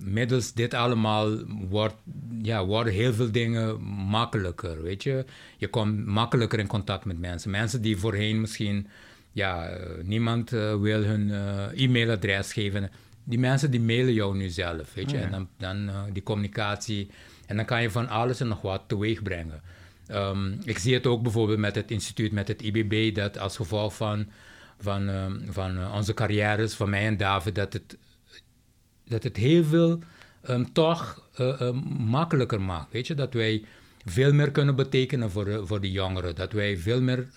middels 0.00 0.52
dit 0.52 0.74
allemaal 0.74 1.44
wordt, 1.46 1.94
ja, 2.42 2.64
worden 2.64 2.92
heel 2.92 3.12
veel 3.14 3.32
dingen 3.32 3.82
makkelijker, 3.84 4.82
weet 4.82 5.02
je. 5.02 5.24
Je 5.56 5.68
komt 5.68 6.06
makkelijker 6.06 6.58
in 6.58 6.66
contact 6.66 7.04
met 7.04 7.18
mensen. 7.18 7.50
Mensen 7.50 7.82
die 7.82 7.96
voorheen 7.96 8.40
misschien, 8.40 8.86
ja, 9.32 9.78
niemand 10.02 10.52
uh, 10.52 10.80
wil 10.80 11.02
hun 11.02 11.30
e-mailadres 11.74 12.52
geven. 12.52 12.90
Die 13.24 13.38
mensen 13.38 13.70
die 13.70 13.80
mailen 13.80 14.12
jou 14.12 14.36
nu 14.36 14.48
zelf, 14.48 14.94
weet 14.94 15.10
je. 15.10 15.16
Oh, 15.16 15.22
en 15.22 15.30
dan, 15.30 15.48
dan 15.58 15.90
die 16.12 16.22
communicatie 16.22 17.10
en 17.46 17.56
dan 17.56 17.64
kan 17.64 17.82
je 17.82 17.90
van 17.90 18.08
alles 18.08 18.40
en 18.40 18.48
nog 18.48 18.60
wat 18.60 18.82
teweeg 18.86 19.22
brengen. 19.22 19.60
Um, 20.10 20.58
ik 20.64 20.78
zie 20.78 20.94
het 20.94 21.06
ook 21.06 21.22
bijvoorbeeld 21.22 21.58
met 21.58 21.74
het 21.74 21.90
instituut, 21.90 22.32
met 22.32 22.48
het 22.48 22.62
IBB, 22.62 23.14
dat 23.14 23.38
als 23.38 23.56
gevolg 23.56 23.94
van, 23.94 24.26
van, 24.80 25.08
um, 25.08 25.42
van 25.50 25.78
uh, 25.78 25.94
onze 25.94 26.14
carrières, 26.14 26.74
van 26.74 26.90
mij 26.90 27.06
en 27.06 27.16
David, 27.16 27.54
dat 27.54 27.72
het, 27.72 27.96
dat 29.08 29.22
het 29.22 29.36
heel 29.36 29.64
veel 29.64 29.98
um, 30.50 30.72
toch 30.72 31.28
uh, 31.40 31.70
makkelijker 31.98 32.60
maakt. 32.60 32.92
Weet 32.92 33.06
je, 33.06 33.14
dat 33.14 33.34
wij 33.34 33.64
veel 34.04 34.32
meer 34.32 34.50
kunnen 34.50 34.76
betekenen 34.76 35.30
voor, 35.30 35.48
uh, 35.48 35.58
voor 35.62 35.80
de 35.80 35.90
jongeren, 35.90 36.34
dat 36.34 36.52
wij 36.52 36.76
veel 36.76 37.00
meer 37.00 37.28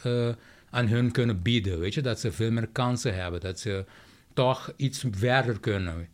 aan 0.70 0.88
hun 0.88 1.12
kunnen 1.12 1.42
bieden. 1.42 1.80
Weet 1.80 1.94
je, 1.94 2.02
dat 2.02 2.20
ze 2.20 2.32
veel 2.32 2.52
meer 2.52 2.68
kansen 2.68 3.16
hebben, 3.16 3.40
dat 3.40 3.60
ze 3.60 3.86
toch 4.34 4.74
iets 4.76 5.06
verder 5.12 5.60
kunnen. 5.60 6.08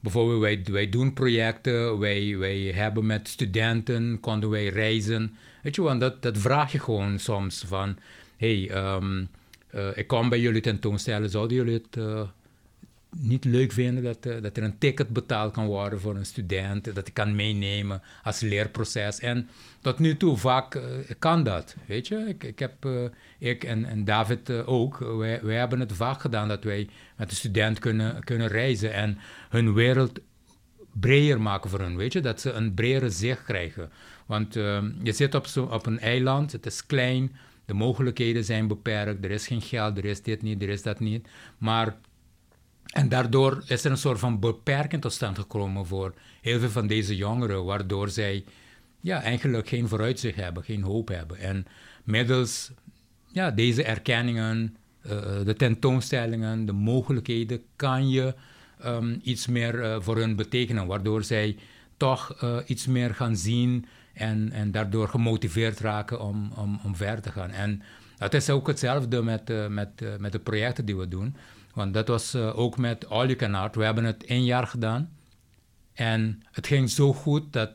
Bijvoorbeeld, 0.00 0.40
wij, 0.40 0.64
wij 0.70 0.88
doen 0.88 1.12
projecten, 1.12 1.98
wij, 1.98 2.36
wij 2.38 2.58
hebben 2.60 3.06
met 3.06 3.28
studenten, 3.28 4.20
konden 4.20 4.50
wij 4.50 4.68
reizen. 4.68 5.36
Weet 5.62 5.74
je 5.74 5.82
wel, 5.82 5.98
dat, 5.98 6.22
dat 6.22 6.38
vraag 6.38 6.72
je 6.72 6.78
gewoon 6.78 7.18
soms 7.18 7.64
van... 7.66 7.98
hey, 8.36 8.70
ik 9.94 10.06
kom 10.06 10.28
bij 10.28 10.40
jullie 10.40 10.60
tentoonstellen, 10.60 11.30
zouden 11.30 11.56
jullie 11.56 11.74
het 11.74 12.28
niet 13.10 13.44
leuk 13.44 13.72
vinden 13.72 14.02
dat, 14.02 14.26
uh, 14.26 14.42
dat 14.42 14.56
er 14.56 14.62
een 14.62 14.78
ticket 14.78 15.08
betaald 15.08 15.52
kan 15.52 15.66
worden 15.66 16.00
voor 16.00 16.16
een 16.16 16.26
student, 16.26 16.94
dat 16.94 17.08
ik 17.08 17.14
kan 17.14 17.34
meenemen 17.34 18.02
als 18.22 18.40
leerproces. 18.40 19.20
En 19.20 19.48
tot 19.80 19.98
nu 19.98 20.16
toe 20.16 20.36
vaak 20.36 20.74
uh, 20.74 20.82
kan 21.18 21.42
dat, 21.42 21.76
weet 21.86 22.08
je. 22.08 22.16
Ik, 22.16 22.44
ik, 22.44 22.58
heb, 22.58 22.84
uh, 22.84 23.04
ik 23.38 23.64
en, 23.64 23.84
en 23.84 24.04
David 24.04 24.50
ook, 24.50 24.98
wij, 24.98 25.40
wij 25.42 25.56
hebben 25.56 25.80
het 25.80 25.92
vaak 25.92 26.20
gedaan 26.20 26.48
dat 26.48 26.64
wij 26.64 26.88
met 27.16 27.30
de 27.30 27.36
student 27.36 27.78
kunnen, 27.78 28.24
kunnen 28.24 28.48
reizen 28.48 28.92
en 28.92 29.18
hun 29.48 29.74
wereld 29.74 30.18
breder 30.92 31.40
maken 31.40 31.70
voor 31.70 31.80
hen, 31.80 31.96
weet 31.96 32.12
je. 32.12 32.20
Dat 32.20 32.40
ze 32.40 32.52
een 32.52 32.74
bredere 32.74 33.10
zicht 33.10 33.44
krijgen. 33.44 33.90
Want 34.26 34.54
je 35.02 35.12
zit 35.12 35.34
op, 35.34 35.46
zo, 35.46 35.64
op 35.64 35.86
een 35.86 36.00
eiland, 36.00 36.52
het 36.52 36.66
is 36.66 36.86
klein, 36.86 37.36
de 37.64 37.74
mogelijkheden 37.74 38.44
zijn 38.44 38.66
beperkt, 38.66 39.24
er 39.24 39.30
is 39.30 39.46
geen 39.46 39.62
geld, 39.62 39.98
er 39.98 40.04
is 40.04 40.22
dit 40.22 40.42
niet, 40.42 40.62
er 40.62 40.68
is 40.68 40.82
dat 40.82 41.00
niet. 41.00 41.28
Maar 41.58 41.96
en 42.92 43.08
daardoor 43.08 43.62
is 43.66 43.84
er 43.84 43.90
een 43.90 43.96
soort 43.96 44.18
van 44.18 44.40
beperking 44.40 45.02
tot 45.02 45.12
stand 45.12 45.38
gekomen 45.38 45.86
voor 45.86 46.14
heel 46.40 46.58
veel 46.58 46.70
van 46.70 46.86
deze 46.86 47.16
jongeren, 47.16 47.64
waardoor 47.64 48.08
zij 48.08 48.44
ja, 49.00 49.22
eigenlijk 49.22 49.68
geen 49.68 49.88
vooruitzicht 49.88 50.36
hebben, 50.36 50.64
geen 50.64 50.82
hoop 50.82 51.08
hebben. 51.08 51.38
En 51.38 51.66
middels 52.04 52.70
ja, 53.26 53.50
deze 53.50 53.84
erkenningen, 53.84 54.76
uh, 55.06 55.10
de 55.44 55.54
tentoonstellingen, 55.56 56.66
de 56.66 56.72
mogelijkheden, 56.72 57.62
kan 57.76 58.08
je 58.08 58.34
um, 58.84 59.20
iets 59.22 59.46
meer 59.46 59.74
uh, 59.74 59.96
voor 60.00 60.16
hun 60.16 60.36
betekenen, 60.36 60.86
waardoor 60.86 61.24
zij 61.24 61.56
toch 61.96 62.42
iets 62.66 62.86
meer 62.86 63.14
gaan 63.14 63.36
zien 63.36 63.86
en, 64.12 64.52
en 64.52 64.70
daardoor 64.70 65.08
gemotiveerd 65.08 65.80
raken 65.80 66.20
om, 66.20 66.52
om, 66.56 66.80
om 66.84 66.96
verder 66.96 67.22
te 67.22 67.30
gaan. 67.30 67.50
En 67.50 67.82
het 68.18 68.34
is 68.34 68.50
ook 68.50 68.66
hetzelfde 68.66 69.22
met, 69.22 69.68
met, 69.68 70.18
met 70.18 70.32
de 70.32 70.38
projecten 70.38 70.84
die 70.84 70.96
we 70.96 71.08
doen. 71.08 71.36
Want 71.76 71.94
dat 71.94 72.08
was 72.08 72.34
uh, 72.34 72.58
ook 72.58 72.78
met 72.78 73.08
All 73.08 73.24
You 73.24 73.36
Can 73.36 73.54
Art. 73.54 73.74
We 73.74 73.84
hebben 73.84 74.04
het 74.04 74.24
één 74.24 74.44
jaar 74.44 74.66
gedaan. 74.66 75.16
En 75.92 76.42
het 76.50 76.66
ging 76.66 76.90
zo 76.90 77.12
goed 77.12 77.52
dat 77.52 77.70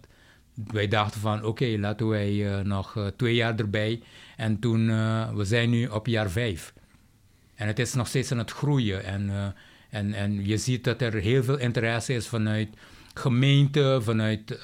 wij 0.53 0.87
dachten 0.87 1.21
van... 1.21 1.43
oké, 1.45 1.75
laten 1.79 2.07
wij 2.07 2.31
uh, 2.33 2.59
nog 2.59 2.95
uh, 2.95 3.07
twee 3.07 3.35
jaar 3.35 3.59
erbij. 3.59 4.01
En 4.37 4.59
toen, 4.59 4.87
we 5.35 5.45
zijn 5.45 5.69
nu 5.69 5.87
op 5.87 6.07
jaar 6.07 6.29
vijf. 6.29 6.73
En 7.55 7.67
het 7.67 7.79
is 7.79 7.93
nog 7.93 8.07
steeds 8.07 8.31
aan 8.31 8.37
het 8.37 8.51
groeien. 8.51 9.03
En, 9.03 9.53
en, 9.89 10.13
en 10.13 10.45
je 10.45 10.57
ziet 10.57 10.83
dat 10.83 11.01
er 11.01 11.13
heel 11.13 11.43
veel 11.43 11.57
interesse 11.57 12.13
is 12.13 12.27
vanuit 12.27 12.69
gemeenten, 13.13 14.03
vanuit 14.03 14.59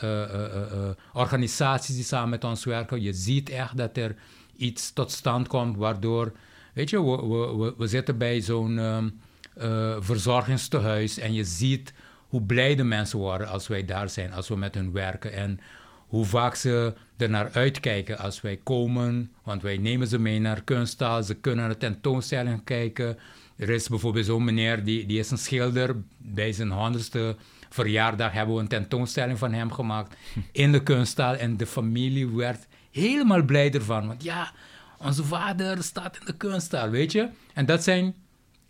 organisaties 1.14 1.96
die 1.96 2.04
samen 2.04 2.30
met 2.30 2.44
ons 2.44 2.66
werken. 2.66 3.02
Je 3.02 3.14
ziet 3.14 3.50
echt 3.50 3.78
dat 3.78 3.98
er 3.98 4.16
iets 4.56 4.94
tot 4.94 5.12
stand 5.12 5.48
komt 5.48 5.78
waardoor... 5.78 6.32
Weet 6.74 6.90
je, 6.90 7.04
we, 7.04 7.28
we, 7.58 7.74
we 7.78 7.88
zitten 7.88 8.18
bij 8.18 8.42
zo'n... 8.42 8.78
Um, 8.78 9.20
uh, 9.62 9.96
verzorgingstehuis. 10.00 11.18
En 11.18 11.34
je 11.34 11.44
ziet 11.44 11.94
hoe 12.28 12.42
blij 12.42 12.76
de 12.76 12.84
mensen 12.84 13.20
worden 13.20 13.48
als 13.48 13.68
wij 13.68 13.86
daar 13.86 14.10
zijn, 14.10 14.34
als 14.34 14.48
we 14.48 14.56
met 14.56 14.76
hen 14.76 14.92
werken. 14.92 15.34
En 15.34 15.60
hoe 16.08 16.26
vaak 16.26 16.56
ze 16.56 16.94
er 17.18 17.30
naar 17.30 17.50
uitkijken 17.54 18.18
als 18.18 18.42
wij 18.42 18.60
komen. 18.64 19.32
Want 19.44 19.62
wij 19.62 19.78
nemen 19.78 20.08
ze 20.08 20.20
mee 20.20 20.40
naar 20.40 20.64
kunsttaal. 20.64 21.24
Ze 21.24 21.36
kunnen 21.36 21.60
naar 21.60 21.74
de 21.74 21.78
tentoonstelling 21.78 22.64
kijken. 22.64 23.18
Er 23.58 23.70
is 23.70 23.88
bijvoorbeeld 23.88 24.26
zo'n 24.26 24.44
meneer, 24.44 24.84
die, 24.84 25.06
die 25.06 25.20
is 25.20 25.32
een 25.32 25.38
schilder. 25.38 25.96
Bij 26.18 26.52
zijn 26.52 26.72
honderdste 26.72 27.36
verjaardag 27.70 28.32
hebben 28.32 28.56
we 28.56 28.62
een 28.62 28.68
tentoonstelling 28.68 29.38
van 29.38 29.54
hem 29.54 29.72
gemaakt 29.72 30.16
in 30.52 30.72
de 30.72 30.84
kunsttaal. 30.84 31.36
En 31.36 31.58
de 31.58 31.66
familie 31.66 32.30
werd 32.30 32.68
helemaal 32.92 33.44
blij 33.44 33.72
ervan. 33.72 34.08
Want 34.08 34.24
ja, 34.24 34.52
onze 34.98 35.24
vader 35.24 35.84
staat 35.84 36.18
in 36.20 36.26
de 36.26 36.38
kunsttaal, 36.38 36.90
weet 36.90 37.12
je. 37.12 37.30
En 37.54 37.66
dat 37.66 37.84
zijn 37.84 38.16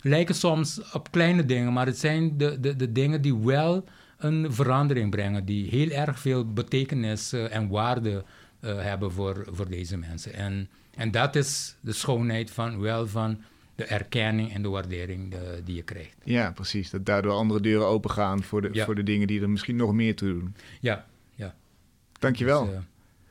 lijken 0.08 0.36
soms 0.36 0.91
op 0.93 1.12
kleine 1.12 1.45
dingen, 1.45 1.74
maar 1.74 1.86
het 1.86 1.97
zijn 1.97 2.38
de, 2.38 2.60
de, 2.60 2.76
de 2.76 2.91
dingen 2.91 3.22
die 3.22 3.38
wel 3.38 3.84
een 4.18 4.53
verandering 4.53 5.12
brengen, 5.12 5.45
die 5.45 5.70
heel 5.70 5.89
erg 5.89 6.20
veel 6.20 6.53
betekenis 6.53 7.34
uh, 7.34 7.55
en 7.55 7.68
waarde 7.68 8.24
uh, 8.62 8.82
hebben 8.82 9.12
voor, 9.12 9.47
voor 9.51 9.70
deze 9.70 9.97
mensen. 9.97 10.34
En, 10.34 10.70
en 10.95 11.12
dat 11.12 11.36
is 11.36 11.76
de 11.80 11.93
schoonheid 11.93 12.51
van 12.51 12.80
wel 12.80 13.08
van 13.08 13.41
de 13.76 13.86
erkenning 13.86 14.53
en 14.53 14.62
de 14.62 14.70
waardering 14.70 15.32
de, 15.32 15.38
eh, 15.38 15.66
die 15.66 15.76
je 15.76 15.82
krijgt. 15.82 16.16
Ja, 16.24 16.51
precies. 16.51 16.89
Dat 16.89 17.05
daardoor 17.05 17.32
andere 17.32 17.62
deuren 17.62 17.88
opengaan 17.88 18.43
voor 18.43 18.62
de, 18.62 18.70
ja. 18.72 18.86
voor 18.86 18.95
de 18.95 19.03
dingen 19.03 19.28
die 19.28 19.41
er 19.41 19.49
misschien 19.49 19.76
nog 19.76 19.93
meer 19.93 20.16
toe 20.16 20.30
doen. 20.30 20.55
Ja, 20.80 21.05
ja. 21.36 21.55
Dankjewel. 22.20 22.66
Dus, 22.66 22.74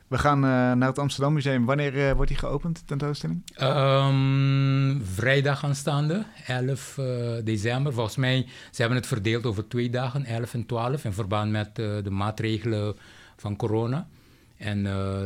we 0.09 0.19
gaan 0.19 0.39
uh, 0.39 0.51
naar 0.51 0.89
het 0.89 0.99
Amsterdam 0.99 1.33
Museum. 1.33 1.65
Wanneer 1.65 1.95
uh, 1.95 2.13
wordt 2.13 2.29
die 2.29 2.39
geopend, 2.39 2.79
de 2.79 2.85
tentoonstelling? 2.85 3.43
Um, 3.63 5.03
vrijdag 5.05 5.65
aanstaande, 5.65 6.25
11 6.47 6.97
uh, 7.01 7.07
december. 7.45 7.93
Volgens 7.93 8.17
mij, 8.17 8.47
ze 8.71 8.81
hebben 8.81 8.99
het 8.99 9.07
verdeeld 9.07 9.47
over 9.47 9.69
twee 9.69 9.91
dagen, 9.91 10.25
11 10.25 10.55
en 10.55 10.67
12, 10.67 11.05
in 11.05 11.13
verband 11.13 11.51
met 11.51 11.75
de 11.75 12.11
maatregelen 12.11 12.97
van 13.37 13.57
corona. 13.57 14.09
En 14.57 14.83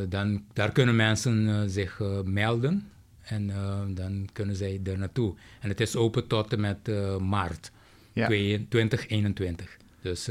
dan, 0.08 0.42
daar 0.52 0.72
kunnen 0.72 0.96
mensen 0.96 1.70
zich 1.70 2.00
melden 2.24 2.90
en 3.22 3.52
dan 3.94 4.28
kunnen 4.32 4.56
zij 4.56 4.80
er 4.84 4.98
naartoe. 4.98 5.34
En 5.60 5.68
het 5.68 5.80
is 5.80 5.96
open 5.96 6.26
tot 6.26 6.52
en 6.52 6.60
met 6.60 6.90
maart 7.20 7.70
ja. 8.12 8.26
2021. 8.26 9.76
Dus... 10.02 10.28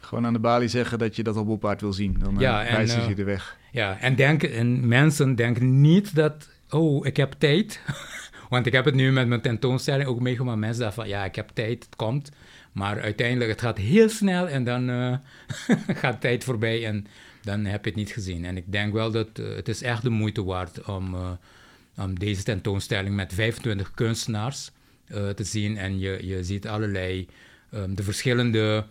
Gewoon 0.00 0.26
aan 0.26 0.32
de 0.32 0.38
balie 0.38 0.68
zeggen 0.68 0.98
dat 0.98 1.16
je 1.16 1.22
dat 1.22 1.36
op 1.36 1.76
wil 1.80 1.92
zien. 1.92 2.16
Dan 2.18 2.36
ja, 2.38 2.62
wijzen 2.62 3.02
ze 3.02 3.08
je 3.08 3.14
de 3.14 3.24
weg. 3.24 3.60
Ja, 3.72 4.00
en, 4.00 4.16
en 4.40 4.88
mensen 4.88 5.34
denken 5.34 5.80
niet 5.80 6.14
dat, 6.14 6.48
oh, 6.70 7.06
ik 7.06 7.16
heb 7.16 7.34
tijd. 7.38 7.80
Want 8.50 8.66
ik 8.66 8.72
heb 8.72 8.84
het 8.84 8.94
nu 8.94 9.12
met 9.12 9.28
mijn 9.28 9.40
tentoonstelling 9.40 10.08
ook 10.08 10.20
meegemaakt. 10.20 10.58
Mensen 10.58 10.82
zeggen 10.82 11.02
van, 11.02 11.08
ja, 11.08 11.24
ik 11.24 11.34
heb 11.34 11.50
tijd, 11.54 11.84
het 11.84 11.96
komt. 11.96 12.30
Maar 12.72 13.00
uiteindelijk, 13.00 13.50
het 13.50 13.60
gaat 13.60 13.78
heel 13.78 14.08
snel 14.08 14.48
en 14.48 14.64
dan 14.64 14.90
uh, 14.90 15.16
gaat 16.02 16.20
tijd 16.20 16.44
voorbij 16.44 16.86
en 16.86 17.06
dan 17.42 17.64
heb 17.64 17.84
je 17.84 17.90
het 17.90 17.98
niet 17.98 18.10
gezien. 18.10 18.44
En 18.44 18.56
ik 18.56 18.72
denk 18.72 18.92
wel 18.92 19.10
dat 19.10 19.28
uh, 19.40 19.54
het 19.56 19.68
is 19.68 19.82
echt 19.82 20.02
de 20.02 20.10
moeite 20.10 20.44
waard 20.44 20.84
om, 20.84 21.14
uh, 21.14 21.30
om 21.96 22.18
deze 22.18 22.42
tentoonstelling 22.42 23.14
met 23.14 23.32
25 23.34 23.94
kunstenaars 23.94 24.70
te 25.34 25.44
zien. 25.44 25.76
En 25.76 25.98
je, 25.98 26.26
je 26.26 26.44
ziet 26.44 26.68
allerlei, 26.68 27.28
um, 27.74 27.94
de 27.94 28.02
verschillende 28.02 28.84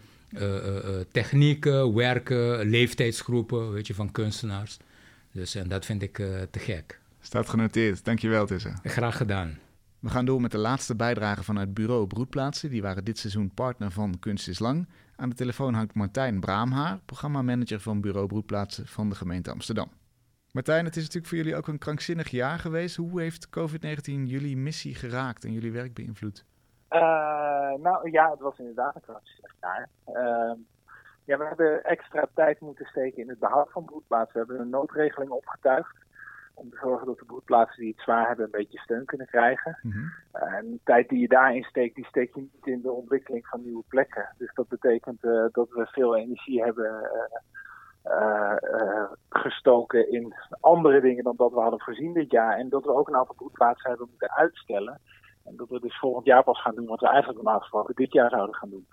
technieken, 1.12 1.94
werken, 1.94 2.70
leeftijdsgroepen, 2.70 3.72
weet 3.72 3.88
je, 3.88 3.94
van 3.94 4.12
kunstenaars. 4.12 4.78
Dus 5.32 5.56
en 5.56 5.68
dat 5.68 5.86
vind 5.86 6.02
ik 6.02 6.16
te 6.52 6.60
gek. 6.60 7.00
Staat 7.22 7.50
genoteerd. 7.50 8.06
Dankjewel, 8.06 8.46
Tisse. 8.46 8.74
Graag 8.84 9.18
gedaan. 9.18 9.60
We 10.00 10.10
gaan 10.10 10.26
door 10.26 10.42
met 10.42 10.52
de 10.52 10.58
laatste 10.58 10.96
bijdrage 10.96 11.44
van 11.44 11.56
het 11.56 11.74
bureau 11.74 12.08
Broedplaatsen. 12.08 12.70
Die 12.70 12.82
waren 12.82 13.04
dit 13.04 13.18
seizoen 13.18 13.54
partner 13.54 13.92
van 13.92 14.20
Kunst 14.20 14.48
is 14.48 14.60
Lang. 14.60 14.88
Aan 15.16 15.30
de 15.30 15.36
telefoon 15.36 15.74
hangt 15.74 15.94
Martijn 15.94 16.40
Braamhaar, 16.40 17.00
programmamanager 17.06 17.80
van 17.80 18.02
bureau 18.02 18.28
Broedplaatsen 18.28 18.88
van 18.88 19.10
de 19.10 19.16
gemeente 19.16 19.52
Amsterdam. 19.52 19.92
Martijn, 20.52 20.86
het 20.86 20.96
is 20.96 21.02
natuurlijk 21.02 21.28
voor 21.28 21.38
jullie 21.38 21.56
ook 21.56 21.68
een 21.68 21.78
krankzinnig 21.78 22.30
jaar 22.30 22.60
geweest. 22.60 22.96
Hoe 22.96 23.22
heeft 23.22 23.48
COVID-19 23.60 24.04
jullie 24.04 24.58
missie 24.58 24.96
geraakt 24.96 25.46
en 25.46 25.54
jullie 25.54 25.72
werk 25.72 25.94
beïnvloed? 25.94 26.46
Nou 27.80 28.12
ja, 28.12 28.32
het 28.32 28.40
was 28.40 28.58
inderdaad 28.58 28.96
een 28.96 29.02
krankzinnig 29.02 29.56
jaar. 29.62 29.90
Ehm, 30.06 30.58
ja, 31.26 31.38
we 31.38 31.46
hebben 31.46 31.84
extra 31.84 32.28
tijd 32.34 32.60
moeten 32.60 32.86
steken 32.86 33.22
in 33.22 33.30
het 33.30 33.40
behoud 33.40 33.72
van 33.72 33.86
broedplaatsen. 33.86 34.34
We 34.34 34.40
hebben 34.40 34.60
een 34.60 34.70
noodregeling 34.70 35.32
opgetuigd 35.32 35.96
om 36.54 36.70
te 36.70 36.78
zorgen 36.82 37.08
dat 37.08 37.20
de 37.20 37.26
broedplaatsen 37.26 37.82
die 37.82 37.92
het 37.92 38.04
zwaar 38.04 38.28
hebben 38.28 38.46
een 38.46 38.52
beetje 38.52 38.80
steun 38.80 39.06
kunnen 39.06 39.28
krijgen. 39.28 39.78
Mhm. 39.82 40.06
en 40.32 40.72
de 40.72 40.80
tijd 40.84 41.10
die 41.10 41.20
je 41.20 41.28
daarin 41.28 41.64
steekt, 41.64 41.96
die 41.96 42.06
steek 42.06 42.36
je 42.36 42.42
niet 42.42 42.66
in 42.66 42.82
de 42.82 42.92
ontwikkeling 42.92 43.48
van 43.48 43.64
nieuwe 43.64 43.84
plekken. 43.88 44.36
Dus 44.38 44.54
dat 44.54 44.68
betekent 44.68 45.24
uh, 45.24 45.46
dat 45.52 45.70
we 45.70 45.86
veel 45.86 46.16
energie 46.16 46.64
hebben 46.64 47.10
uh, 48.06 48.56
uh, 48.62 49.12
gestoken 49.30 50.12
in 50.12 50.34
andere 50.60 51.02
dingen 51.02 51.24
dan 51.24 51.36
dat 51.36 51.52
we 51.52 51.60
hadden 51.60 51.80
voorzien 51.80 52.14
dit 52.14 52.32
jaar. 52.32 52.58
En 52.58 52.70
dat 52.70 52.84
we 52.84 52.94
ook 52.94 53.08
een 53.08 53.16
aantal 53.16 53.36
broedplaatsen 53.36 53.90
hebben 53.90 54.08
moeten 54.10 54.32
uitstellen. 54.32 55.00
En 55.46 55.56
dat 55.56 55.70
we 55.70 55.80
dus 55.80 56.00
volgend 56.00 56.26
jaar 56.26 56.44
pas 56.44 56.62
gaan 56.62 56.76
doen 56.76 56.86
wat 56.86 57.00
we 57.00 57.08
eigenlijk 57.08 57.42
normaal 57.44 57.60
gesproken 57.60 57.96
dit 57.96 58.14
jaar 58.14 58.30
zouden 58.30 58.56
gaan 58.56 58.70
doen. 58.70 58.88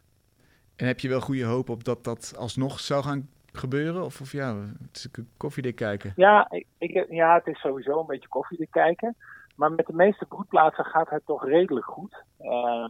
En 0.76 0.86
heb 0.86 1.00
je 1.00 1.08
wel 1.08 1.20
goede 1.20 1.44
hoop 1.44 1.68
op 1.68 1.84
dat 1.84 2.04
dat 2.04 2.34
alsnog 2.38 2.80
zou 2.80 3.02
gaan 3.02 3.28
gebeuren? 3.52 4.04
Of, 4.04 4.20
of 4.20 4.32
ja, 4.32 4.54
het 4.82 4.96
is 4.96 5.08
koffiedik 5.36 5.76
kijken. 5.76 6.12
Ja, 6.16 6.50
ik, 6.78 7.06
ja, 7.08 7.34
het 7.34 7.46
is 7.46 7.60
sowieso 7.60 8.00
een 8.00 8.06
beetje 8.06 8.28
koffiedik 8.28 8.70
kijken. 8.70 9.16
Maar 9.56 9.72
met 9.72 9.86
de 9.86 9.94
meeste 9.94 10.26
broedplaatsen 10.26 10.84
gaat 10.84 11.10
het 11.10 11.26
toch 11.26 11.44
redelijk 11.44 11.86
goed. 11.86 12.24
Uh, 12.40 12.88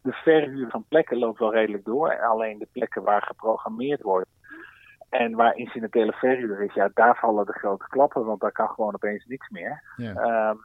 de 0.00 0.12
verhuur 0.12 0.70
van 0.70 0.84
plekken 0.88 1.18
loopt 1.18 1.38
wel 1.38 1.52
redelijk 1.52 1.84
door. 1.84 2.20
Alleen 2.20 2.58
de 2.58 2.68
plekken 2.72 3.02
waar 3.02 3.22
geprogrammeerd 3.22 4.02
wordt 4.02 4.28
en 5.08 5.34
waar 5.34 5.56
incidentele 5.56 6.12
verhuur 6.12 6.62
is, 6.62 6.74
ja, 6.74 6.90
daar 6.94 7.16
vallen 7.16 7.46
de 7.46 7.52
grote 7.52 7.86
klappen, 7.88 8.24
want 8.24 8.40
daar 8.40 8.52
kan 8.52 8.68
gewoon 8.68 8.94
opeens 8.94 9.24
niks 9.26 9.48
meer. 9.48 9.82
Ja. 9.96 10.50
Um, 10.50 10.64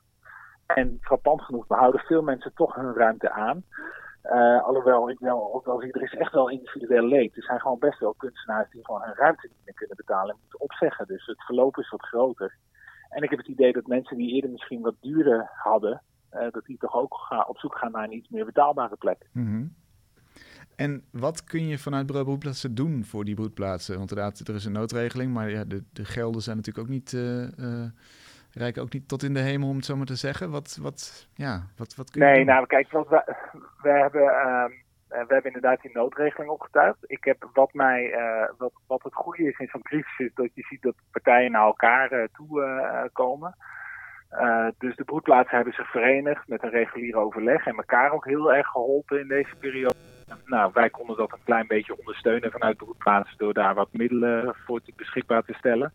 en 0.66 0.98
frappant 1.02 1.42
genoeg 1.42 1.68
behouden 1.68 2.02
veel 2.02 2.22
mensen 2.22 2.54
toch 2.54 2.76
hun 2.76 2.94
ruimte 2.94 3.32
aan. 3.32 3.64
Uh, 4.26 4.64
alhoewel 4.64 5.10
ik 5.10 5.20
wel 5.20 5.54
ook 5.54 5.84
er 5.84 6.02
is 6.02 6.14
echt 6.16 6.34
wel 6.34 6.50
individueel 6.50 7.08
leed. 7.08 7.36
Er 7.36 7.44
zijn 7.44 7.60
gewoon 7.60 7.80
best 7.80 8.00
wel 8.00 8.14
kunstenaars 8.14 8.72
die 8.72 8.86
gewoon 8.86 9.02
hun 9.02 9.16
ruimte 9.16 9.48
niet 9.48 9.66
meer 9.66 9.74
kunnen 9.74 9.96
betalen 9.96 10.30
en 10.30 10.40
moeten 10.42 10.60
opzeggen. 10.60 11.08
Dus 11.08 11.26
het 11.26 11.44
verloop 11.44 11.78
is 11.78 11.90
wat 11.90 12.06
groter. 12.06 12.58
En 13.10 13.24
ik 13.24 13.30
heb 13.30 13.40
het 13.40 13.48
idee 13.48 13.74
dat 13.74 13.88
mensen 13.88 14.18
die 14.18 14.34
eerder 14.34 14.50
misschien 14.50 14.82
wat 14.82 14.96
duurder 15.02 15.50
hadden, 15.54 16.02
uh, 16.34 16.52
dat 16.52 16.66
die 16.66 16.78
toch 16.78 16.96
ook 16.96 17.14
gaan, 17.14 17.48
op 17.48 17.58
zoek 17.58 17.78
gaan 17.78 17.92
naar 17.92 18.04
een 18.04 18.16
iets 18.16 18.30
meer 18.30 18.46
betaalbare 18.46 18.96
plek. 18.96 19.28
-hmm. 19.32 19.76
En 20.76 21.04
wat 21.12 21.44
kun 21.44 21.68
je 21.68 21.78
vanuit 21.78 22.06
broedplaatsen 22.06 22.76
doen 22.76 23.06
voor 23.06 23.26
die 23.26 23.36
broedplaatsen? 23.36 23.98
Want 23.98 24.10
inderdaad, 24.10 24.48
er 24.48 24.56
is 24.56 24.66
een 24.66 24.72
noodregeling, 24.72 25.34
maar 25.34 25.50
ja, 25.50 25.64
de, 25.64 25.84
de 25.94 26.06
gelden 26.06 26.42
zijn 26.42 26.56
natuurlijk 26.56 26.86
ook 26.86 26.94
niet, 26.94 27.12
uh, 27.12 27.86
rijken 28.54 28.82
ook 28.82 28.94
niet 28.94 29.08
tot 29.08 29.24
in 29.24 29.34
de 29.34 29.40
hemel, 29.40 29.70
om 29.70 29.76
het 29.76 29.86
zo 29.86 29.96
maar 29.96 30.06
te 30.06 30.16
zeggen. 30.16 30.52
Wat, 30.52 30.80
wat, 30.82 31.28
ja, 31.34 31.64
wat, 31.78 31.96
wat 31.96 32.12
kun 32.12 32.22
je 32.22 32.28
Nee, 32.28 32.36
doen? 32.36 32.46
nou 32.46 32.66
kijk, 32.66 32.92
we, 32.92 33.24
we, 33.82 33.90
hebben, 33.90 34.22
uh, 34.22 34.66
we 35.08 35.34
hebben 35.34 35.54
inderdaad 35.54 35.82
die 35.82 35.92
noodregeling 35.94 36.52
opgetuigd. 36.52 36.98
Ik 37.02 37.24
heb 37.24 37.50
wat 37.54 37.74
mij, 37.74 38.12
uh, 38.12 38.50
wat, 38.58 38.74
wat 38.88 39.04
het 39.04 39.14
goede 39.14 39.44
is 39.44 39.58
in 39.60 39.68
zo'n 39.72 39.82
crisis, 39.82 40.18
is 40.18 40.34
dat 40.34 40.50
je 40.54 40.62
ziet 40.70 40.82
dat 40.82 40.96
partijen 41.12 41.52
naar 41.52 41.66
elkaar 41.66 42.28
toe 42.34 43.10
komen. 43.14 43.56
Dus 44.78 44.96
de 44.96 45.04
broedplaatsen 45.04 45.56
hebben 45.56 45.74
zich 45.74 45.92
verenigd 45.92 46.48
met 46.48 46.64
een 46.64 46.70
regulier 46.70 47.16
overleg 47.16 47.66
en 47.66 47.76
elkaar 47.76 48.12
ook 48.12 48.26
heel 48.26 48.54
erg 48.54 48.68
geholpen 48.68 49.20
in 49.20 49.28
deze 49.28 49.56
periode. 49.60 49.96
Nou, 50.46 50.72
wij 50.74 50.90
konden 50.90 51.18
dat 51.18 51.32
een 51.32 51.44
klein 51.44 51.68
beetje 51.68 51.98
ondersteunen 51.98 52.52
vanuit 52.52 52.80
de 52.80 52.84
broedplaatsen 52.86 53.38
door 53.38 53.54
daar 53.54 53.74
wat 53.74 53.90
middelen 53.92 54.56
voor 54.66 54.82
te 54.82 54.94
beschikbaar 54.96 55.44
te 55.44 55.54
stellen. 55.54 55.94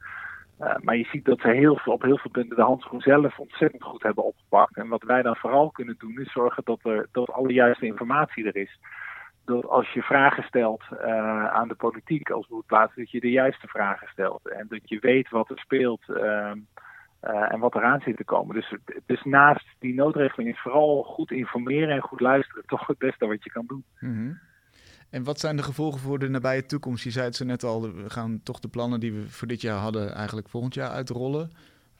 Uh, 0.60 0.74
maar 0.82 0.96
je 0.96 1.04
ziet 1.04 1.24
dat 1.24 1.40
ze 1.40 1.48
heel 1.48 1.76
veel, 1.76 1.92
op 1.92 2.02
heel 2.02 2.18
veel 2.18 2.30
punten 2.30 2.56
de 2.56 2.62
handschoen 2.62 3.00
zelf 3.00 3.38
ontzettend 3.38 3.82
goed 3.82 4.02
hebben 4.02 4.24
opgepakt. 4.24 4.76
En 4.76 4.88
wat 4.88 5.02
wij 5.02 5.22
dan 5.22 5.36
vooral 5.36 5.70
kunnen 5.70 5.94
doen 5.98 6.18
is 6.20 6.32
zorgen 6.32 6.62
dat, 6.64 6.78
er, 6.82 7.08
dat 7.12 7.30
alle 7.30 7.52
juiste 7.52 7.86
informatie 7.86 8.46
er 8.46 8.56
is. 8.56 8.78
Dat 9.44 9.66
als 9.66 9.92
je 9.92 10.02
vragen 10.02 10.42
stelt 10.42 10.82
uh, 10.92 11.46
aan 11.46 11.68
de 11.68 11.74
politiek 11.74 12.30
als 12.30 12.46
broedplaats, 12.46 12.94
dat 12.94 13.10
je 13.10 13.20
de 13.20 13.30
juiste 13.30 13.66
vragen 13.66 14.08
stelt. 14.08 14.48
En 14.48 14.66
dat 14.68 14.80
je 14.84 14.98
weet 15.00 15.28
wat 15.28 15.50
er 15.50 15.58
speelt. 15.58 16.04
Uh, 16.08 16.52
uh, 17.24 17.52
en 17.52 17.58
wat 17.58 17.74
eraan 17.74 18.00
zit 18.00 18.16
te 18.16 18.24
komen. 18.24 18.54
Dus, 18.54 18.74
dus 19.06 19.24
naast 19.24 19.66
die 19.78 19.94
noodregeling 19.94 20.50
is 20.50 20.60
vooral 20.60 21.02
goed 21.02 21.30
informeren 21.30 21.94
en 21.94 22.00
goed 22.00 22.20
luisteren 22.20 22.62
toch 22.66 22.86
het 22.86 22.98
beste 22.98 23.26
wat 23.26 23.44
je 23.44 23.50
kan 23.50 23.66
doen. 23.66 23.84
Mm. 24.00 24.38
En 25.10 25.24
wat 25.24 25.40
zijn 25.40 25.56
de 25.56 25.62
gevolgen 25.62 26.00
voor 26.00 26.18
de 26.18 26.28
nabije 26.28 26.66
toekomst? 26.66 27.04
Je 27.04 27.10
zei 27.10 27.24
het 27.26 27.36
zo 27.36 27.44
net 27.44 27.62
al, 27.62 27.82
we 27.82 28.10
gaan 28.10 28.40
toch 28.42 28.58
de 28.58 28.68
plannen 28.68 29.00
die 29.00 29.12
we 29.12 29.28
voor 29.28 29.48
dit 29.48 29.60
jaar 29.60 29.78
hadden 29.78 30.14
eigenlijk 30.14 30.48
volgend 30.48 30.74
jaar 30.74 30.90
uitrollen. 30.90 31.50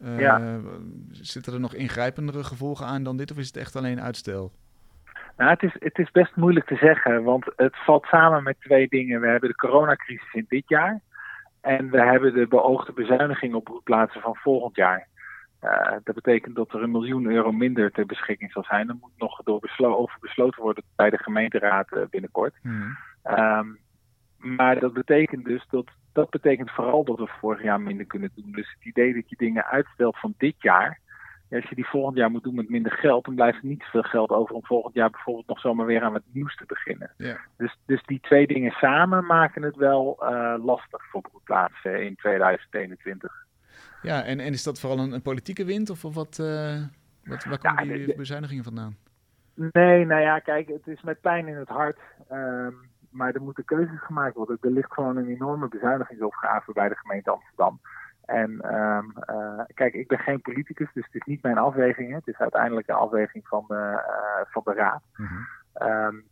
Uh, 0.02 0.20
ja. 0.20 0.60
Zitten 1.10 1.52
er 1.52 1.60
nog 1.60 1.74
ingrijpendere 1.74 2.44
gevolgen 2.44 2.86
aan 2.86 3.02
dan 3.02 3.16
dit 3.16 3.30
of 3.30 3.36
is 3.36 3.46
het 3.46 3.56
echt 3.56 3.76
alleen 3.76 4.00
uitstel? 4.00 4.52
Nou, 5.36 5.50
het 5.50 5.62
is, 5.62 5.76
het 5.78 5.98
is 5.98 6.10
best 6.10 6.36
moeilijk 6.36 6.66
te 6.66 6.76
zeggen, 6.76 7.22
want 7.22 7.44
het 7.56 7.76
valt 7.84 8.06
samen 8.06 8.42
met 8.42 8.60
twee 8.60 8.88
dingen. 8.88 9.20
We 9.20 9.28
hebben 9.28 9.48
de 9.48 9.54
coronacrisis 9.54 10.32
in 10.32 10.46
dit 10.48 10.68
jaar. 10.68 11.00
En 11.60 11.90
we 11.90 12.00
hebben 12.00 12.34
de 12.34 12.46
beoogde 12.46 12.92
bezuiniging 12.92 13.54
op 13.54 13.64
broedplaatsen 13.64 14.20
van 14.20 14.34
volgend 14.34 14.76
jaar. 14.76 15.06
Uh, 15.62 15.96
dat 16.04 16.14
betekent 16.14 16.56
dat 16.56 16.72
er 16.72 16.82
een 16.82 16.90
miljoen 16.90 17.26
euro 17.26 17.52
minder 17.52 17.90
ter 17.90 18.06
beschikking 18.06 18.52
zal 18.52 18.64
zijn. 18.64 18.88
Er 18.88 18.96
moet 19.00 19.12
nog 19.16 19.42
door 19.42 19.60
beslo 19.60 19.94
over 19.94 20.18
besloten 20.20 20.62
worden 20.62 20.84
bij 20.96 21.10
de 21.10 21.18
gemeenteraad 21.18 21.92
uh, 21.92 22.02
binnenkort. 22.10 22.54
Mm. 22.62 22.96
Um, 23.24 23.78
maar 24.36 24.80
dat 24.80 24.92
betekent 24.92 25.44
dus 25.44 25.66
dat 25.70 25.90
dat 26.12 26.30
betekent 26.30 26.70
vooral 26.70 27.04
dat 27.04 27.18
we 27.18 27.26
vorig 27.40 27.62
jaar 27.62 27.80
minder 27.80 28.06
kunnen 28.06 28.30
doen. 28.34 28.52
Dus 28.52 28.74
het 28.74 28.84
idee 28.84 29.14
dat 29.14 29.28
je 29.28 29.36
dingen 29.36 29.64
uitstelt 29.64 30.18
van 30.18 30.34
dit 30.36 30.54
jaar. 30.58 31.00
Ja, 31.48 31.56
als 31.56 31.68
je 31.68 31.74
die 31.74 31.88
volgend 31.88 32.16
jaar 32.16 32.30
moet 32.30 32.42
doen 32.42 32.54
met 32.54 32.68
minder 32.68 32.92
geld, 32.92 33.24
dan 33.24 33.34
blijft 33.34 33.58
er 33.58 33.68
niet 33.68 33.84
veel 33.84 34.02
geld 34.02 34.30
over 34.30 34.54
om 34.54 34.64
volgend 34.64 34.94
jaar 34.94 35.10
bijvoorbeeld 35.10 35.46
nog 35.46 35.60
zomaar 35.60 35.86
weer 35.86 36.02
aan 36.02 36.14
het 36.14 36.22
nieuws 36.32 36.56
te 36.56 36.64
beginnen. 36.66 37.10
Yeah. 37.16 37.38
Dus, 37.56 37.76
dus 37.86 38.02
die 38.02 38.20
twee 38.20 38.46
dingen 38.46 38.70
samen 38.70 39.26
maken 39.26 39.62
het 39.62 39.76
wel 39.76 40.18
uh, 40.20 40.54
lastig 40.64 41.04
voor 41.10 41.20
broedplaatsen 41.20 42.04
in 42.04 42.16
2021. 42.16 43.46
Ja, 44.02 44.24
en, 44.24 44.40
en 44.40 44.52
is 44.52 44.62
dat 44.62 44.80
vooral 44.80 44.98
een, 44.98 45.12
een 45.12 45.22
politieke 45.22 45.64
wind 45.64 45.90
of, 45.90 46.04
of 46.04 46.14
wat, 46.14 46.38
uh, 46.40 46.82
wat, 47.24 47.44
waar 47.44 47.58
komen 47.58 47.98
ja, 47.98 48.06
die 48.06 48.16
bezuinigingen 48.16 48.64
vandaan? 48.64 48.96
Nee, 49.54 50.06
nou 50.06 50.20
ja, 50.20 50.38
kijk, 50.38 50.68
het 50.68 50.86
is 50.86 51.02
met 51.02 51.20
pijn 51.20 51.48
in 51.48 51.56
het 51.56 51.68
hart. 51.68 51.98
Um, 52.32 52.76
maar 53.10 53.34
er 53.34 53.42
moeten 53.42 53.64
keuzes 53.64 54.00
gemaakt 54.00 54.34
worden. 54.34 54.58
Er 54.60 54.70
ligt 54.70 54.92
gewoon 54.92 55.16
een 55.16 55.28
enorme 55.28 55.68
bezuinigingsopgave 55.68 56.72
bij 56.72 56.88
de 56.88 56.96
gemeente 56.96 57.30
Amsterdam. 57.30 57.80
En 58.24 58.74
um, 58.74 59.12
uh, 59.30 59.60
kijk, 59.74 59.94
ik 59.94 60.08
ben 60.08 60.18
geen 60.18 60.40
politicus, 60.40 60.92
dus 60.92 61.04
het 61.04 61.14
is 61.14 61.26
niet 61.26 61.42
mijn 61.42 61.58
afweging. 61.58 62.08
Hè. 62.08 62.14
Het 62.14 62.26
is 62.26 62.38
uiteindelijk 62.38 62.88
een 62.88 62.94
afweging 62.94 63.48
van 63.48 63.64
de, 63.68 63.74
uh, 63.74 64.52
van 64.52 64.62
de 64.64 64.72
raad. 64.72 65.02
Mm 65.16 65.26
-hmm. 65.26 65.88
um, 65.88 66.24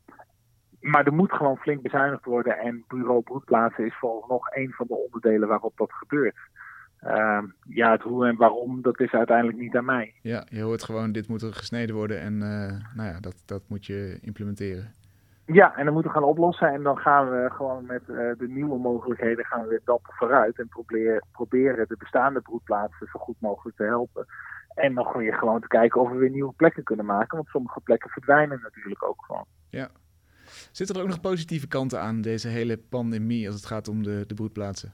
maar 0.81 1.07
er 1.07 1.13
moet 1.15 1.33
gewoon 1.33 1.57
flink 1.57 1.83
bezuinigd 1.83 2.25
worden. 2.25 2.59
En 2.59 2.85
bureau 2.89 3.23
broedplaatsen 3.23 3.87
is 3.87 3.97
vooralsnog 3.99 4.55
een 4.55 4.73
van 4.73 4.87
de 4.87 4.95
onderdelen 4.95 5.49
waarop 5.49 5.77
dat 5.77 5.93
gebeurt. 5.93 6.37
Uh, 7.05 7.43
ja, 7.69 7.91
het 7.91 8.03
hoe 8.03 8.27
en 8.27 8.37
waarom, 8.37 8.83
dat 8.83 9.01
is 9.01 9.13
uiteindelijk 9.13 9.59
niet 9.59 9.77
aan 9.77 9.85
mij. 9.85 10.15
Ja, 10.23 10.47
je 10.51 10.63
hoort 10.63 10.83
gewoon, 10.83 11.13
dit 11.13 11.29
moet 11.29 11.43
er 11.43 11.55
gesneden 11.55 11.95
worden 11.95 12.21
en 12.21 12.33
uh, 12.33 12.95
nou 12.95 13.09
ja, 13.09 13.21
dat, 13.21 13.43
dat 13.45 13.63
moet 13.69 13.87
je 13.87 14.19
implementeren. 14.21 14.95
Ja, 15.47 15.77
en 15.77 15.85
dan 15.85 15.95
moeten 15.95 16.13
we 16.13 16.19
gaan 16.19 16.29
oplossen 16.29 16.73
en 16.73 16.83
dan 16.83 16.99
gaan 16.99 17.31
we 17.31 17.51
gewoon 17.51 17.87
met 17.87 18.03
uh, 18.09 18.17
de 18.39 18.49
nieuwe 18.49 18.79
mogelijkheden 18.79 19.45
gaan 19.45 19.63
we 19.63 19.69
weer 19.69 19.81
dapper 19.85 20.15
vooruit 20.15 20.59
en 20.59 20.69
proberen, 20.69 21.27
proberen 21.33 21.89
de 21.89 21.97
bestaande 21.99 22.41
broedplaatsen 22.41 23.09
zo 23.13 23.19
goed 23.19 23.37
mogelijk 23.41 23.77
te 23.77 23.85
helpen. 23.85 24.27
En 24.75 24.93
nog 24.93 25.13
weer 25.13 25.35
gewoon 25.35 25.61
te 25.61 25.67
kijken 25.67 26.01
of 26.01 26.11
we 26.11 26.17
weer 26.17 26.31
nieuwe 26.31 26.53
plekken 26.53 26.83
kunnen 26.83 27.05
maken, 27.05 27.37
want 27.37 27.49
sommige 27.49 27.81
plekken 27.81 28.11
verdwijnen 28.11 28.61
natuurlijk 28.63 29.05
ook 29.05 29.25
gewoon. 29.25 29.45
Ja. 29.69 29.89
Zitten 30.73 30.97
er 30.97 31.03
ook 31.03 31.09
nog 31.09 31.21
positieve 31.21 31.69
kanten 31.69 32.01
aan 32.01 32.21
deze 32.21 32.49
hele 32.49 32.79
pandemie 32.79 33.47
als 33.47 33.55
het 33.55 33.67
gaat 33.67 33.89
om 33.89 34.03
de, 34.03 34.25
de 34.27 34.35
broedplaatsen? 34.35 34.93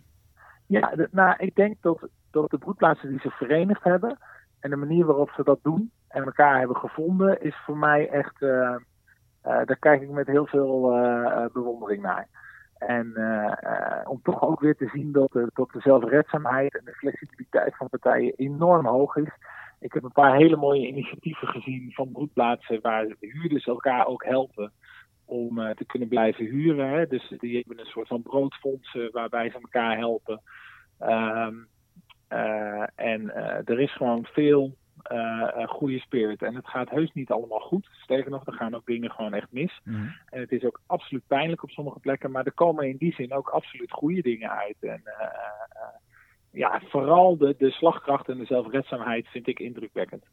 Ja, 0.66 0.92
nou, 1.10 1.34
ik 1.38 1.54
denk 1.54 1.76
dat, 1.80 2.08
dat 2.30 2.50
de 2.50 2.58
broedplaatsen 2.58 3.08
die 3.08 3.20
zich 3.20 3.36
verenigd 3.36 3.84
hebben 3.84 4.18
en 4.60 4.70
de 4.70 4.76
manier 4.76 5.06
waarop 5.06 5.30
ze 5.30 5.44
dat 5.44 5.58
doen 5.62 5.90
en 6.08 6.24
elkaar 6.24 6.58
hebben 6.58 6.76
gevonden, 6.76 7.42
is 7.42 7.56
voor 7.64 7.76
mij 7.76 8.08
echt. 8.08 8.40
Uh, 8.40 8.50
uh, 8.50 8.76
daar 9.42 9.78
kijk 9.78 10.02
ik 10.02 10.10
met 10.10 10.26
heel 10.26 10.46
veel 10.46 10.98
uh, 10.98 11.46
bewondering 11.52 12.02
naar. 12.02 12.26
En 12.78 13.06
om 14.04 14.20
toch 14.22 14.42
ook 14.42 14.60
weer 14.60 14.76
te 14.76 14.90
zien 14.92 15.12
dat 15.12 15.32
dat 15.32 15.70
de 15.72 15.80
zelfredzaamheid 15.80 16.78
en 16.78 16.84
de 16.84 16.92
flexibiliteit 16.92 17.76
van 17.76 17.88
partijen 17.88 18.34
enorm 18.36 18.86
hoog 18.86 19.16
is. 19.16 19.30
Ik 19.80 19.92
heb 19.92 20.02
een 20.02 20.12
paar 20.12 20.36
hele 20.36 20.56
mooie 20.56 20.86
initiatieven 20.86 21.48
gezien 21.48 21.92
van 21.92 22.12
broedplaatsen 22.12 22.80
waar 22.80 23.06
huurders 23.20 23.66
elkaar 23.66 24.06
ook 24.06 24.24
helpen 24.24 24.72
om 25.32 25.58
uh, 25.58 25.70
te 25.70 25.84
kunnen 25.84 26.08
blijven 26.08 26.44
huren. 26.44 26.88
Hè. 26.88 27.06
Dus 27.06 27.34
die 27.38 27.56
hebben 27.56 27.78
een 27.78 27.90
soort 27.90 28.08
van 28.08 28.22
broodfondsen 28.22 29.12
waarbij 29.12 29.50
ze 29.50 29.54
elkaar 29.54 29.96
helpen. 29.96 30.42
Um, 31.00 31.68
uh, 32.28 32.86
en 32.94 33.34
er 33.64 33.80
is 33.80 33.92
gewoon 33.92 34.24
veel 34.24 34.76
goede 35.66 35.98
spirit. 35.98 36.42
En 36.42 36.54
het 36.54 36.68
gaat 36.68 36.90
heus 36.90 37.12
niet 37.12 37.30
allemaal 37.30 37.60
goed. 37.60 37.88
Sterker 37.92 38.30
nog, 38.30 38.46
er 38.46 38.52
gaan 38.52 38.74
ook 38.74 38.86
dingen 38.86 39.10
gewoon 39.10 39.34
echt 39.34 39.52
mis. 39.52 39.80
Mm. 39.84 40.14
En 40.30 40.40
het 40.40 40.52
is 40.52 40.64
ook 40.64 40.80
absoluut 40.86 41.26
pijnlijk 41.26 41.62
op 41.62 41.70
sommige 41.70 42.00
plekken. 42.00 42.30
Maar 42.30 42.44
er 42.44 42.52
komen 42.52 42.88
in 42.88 42.96
die 42.96 43.14
zin 43.14 43.32
ook 43.32 43.48
absoluut 43.48 43.90
goede 43.90 44.22
dingen 44.22 44.50
uit. 44.50 44.76
En 44.80 45.02
ja, 46.52 46.82
vooral 46.88 47.36
de, 47.36 47.54
de 47.58 47.70
slagkracht 47.70 48.28
en 48.28 48.38
de 48.38 48.44
zelfredzaamheid 48.44 49.28
vind 49.28 49.48
ik 49.48 49.58
indrukwekkend. 49.58 50.24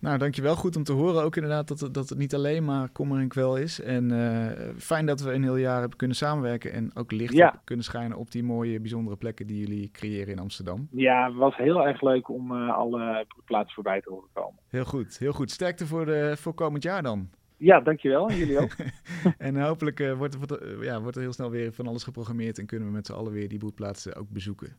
Nou, 0.00 0.18
dankjewel. 0.18 0.56
Goed 0.56 0.76
om 0.76 0.82
te 0.82 0.92
horen 0.92 1.22
ook 1.22 1.36
inderdaad 1.36 1.68
dat, 1.68 1.94
dat 1.94 2.08
het 2.08 2.18
niet 2.18 2.34
alleen 2.34 2.64
maar 2.64 2.88
kommer 2.88 3.20
en 3.20 3.28
kwel 3.28 3.56
is. 3.56 3.80
En 3.80 4.12
uh, 4.12 4.46
fijn 4.78 5.06
dat 5.06 5.20
we 5.20 5.32
een 5.32 5.42
heel 5.42 5.56
jaar 5.56 5.80
hebben 5.80 5.98
kunnen 5.98 6.16
samenwerken 6.16 6.72
en 6.72 6.90
ook 6.94 7.12
licht 7.12 7.32
ja. 7.32 7.60
kunnen 7.64 7.84
schijnen 7.84 8.16
op 8.16 8.30
die 8.30 8.44
mooie, 8.44 8.80
bijzondere 8.80 9.16
plekken 9.16 9.46
die 9.46 9.58
jullie 9.58 9.90
creëren 9.90 10.32
in 10.32 10.38
Amsterdam. 10.38 10.88
Ja, 10.90 11.26
het 11.26 11.34
was 11.34 11.56
heel 11.56 11.86
erg 11.86 12.02
leuk 12.02 12.28
om 12.28 12.52
uh, 12.52 12.76
alle 12.76 13.26
plaatsen 13.44 13.74
voorbij 13.74 14.00
te 14.00 14.10
horen 14.10 14.28
komen. 14.32 14.60
Heel 14.68 14.84
goed, 14.84 15.18
heel 15.18 15.32
goed. 15.32 15.50
Sterkte 15.50 15.86
voor, 15.86 16.06
de, 16.06 16.36
voor 16.36 16.54
komend 16.54 16.82
jaar 16.82 17.02
dan. 17.02 17.28
Ja, 17.56 17.80
dankjewel. 17.80 18.28
En 18.28 18.36
jullie 18.36 18.58
ook. 18.58 18.76
en 19.38 19.62
hopelijk 19.62 20.00
uh, 20.00 20.12
wordt, 20.12 20.36
wordt, 20.36 20.64
ja, 20.80 21.00
wordt 21.00 21.16
er 21.16 21.22
heel 21.22 21.32
snel 21.32 21.50
weer 21.50 21.72
van 21.72 21.86
alles 21.86 22.04
geprogrammeerd 22.04 22.58
en 22.58 22.66
kunnen 22.66 22.88
we 22.88 22.94
met 22.94 23.06
z'n 23.06 23.12
allen 23.12 23.32
weer 23.32 23.48
die 23.48 23.58
boetplaatsen 23.58 24.16
ook 24.16 24.30
bezoeken. 24.30 24.76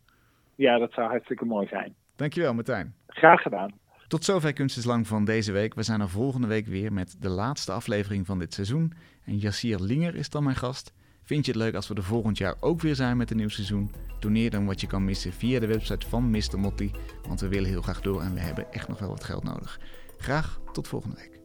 Ja, 0.55 0.77
dat 0.77 0.91
zou 0.91 1.09
hartstikke 1.09 1.45
mooi 1.45 1.67
zijn. 1.67 1.95
Dankjewel, 2.15 2.53
Martijn. 2.53 2.95
Graag 3.07 3.41
gedaan. 3.41 3.71
Tot 4.07 4.25
zover 4.25 4.53
Kunst 4.53 4.77
is 4.77 4.83
Lang 4.83 5.07
van 5.07 5.25
deze 5.25 5.51
week. 5.51 5.73
We 5.73 5.83
zijn 5.83 6.01
er 6.01 6.09
volgende 6.09 6.47
week 6.47 6.67
weer 6.67 6.93
met 6.93 7.15
de 7.19 7.29
laatste 7.29 7.71
aflevering 7.71 8.25
van 8.25 8.39
dit 8.39 8.53
seizoen. 8.53 8.93
En 9.23 9.37
Yassir 9.37 9.79
Linger 9.79 10.15
is 10.15 10.29
dan 10.29 10.43
mijn 10.43 10.55
gast. 10.55 10.93
Vind 11.23 11.45
je 11.45 11.51
het 11.51 11.61
leuk 11.61 11.75
als 11.75 11.87
we 11.87 11.95
er 11.95 12.03
volgend 12.03 12.37
jaar 12.37 12.55
ook 12.59 12.81
weer 12.81 12.95
zijn 12.95 13.17
met 13.17 13.31
een 13.31 13.37
nieuw 13.37 13.49
seizoen? 13.49 13.91
Doneer 14.19 14.49
dan 14.49 14.65
wat 14.65 14.81
je 14.81 14.87
kan 14.87 15.05
missen 15.05 15.33
via 15.33 15.59
de 15.59 15.67
website 15.67 16.07
van 16.07 16.29
Mr. 16.29 16.59
Motti. 16.59 16.91
Want 17.27 17.39
we 17.39 17.47
willen 17.47 17.69
heel 17.69 17.81
graag 17.81 18.01
door 18.01 18.21
en 18.21 18.33
we 18.33 18.39
hebben 18.39 18.73
echt 18.73 18.87
nog 18.87 18.99
wel 18.99 19.09
wat 19.09 19.23
geld 19.23 19.43
nodig. 19.43 19.79
Graag 20.17 20.59
tot 20.71 20.87
volgende 20.87 21.15
week. 21.15 21.36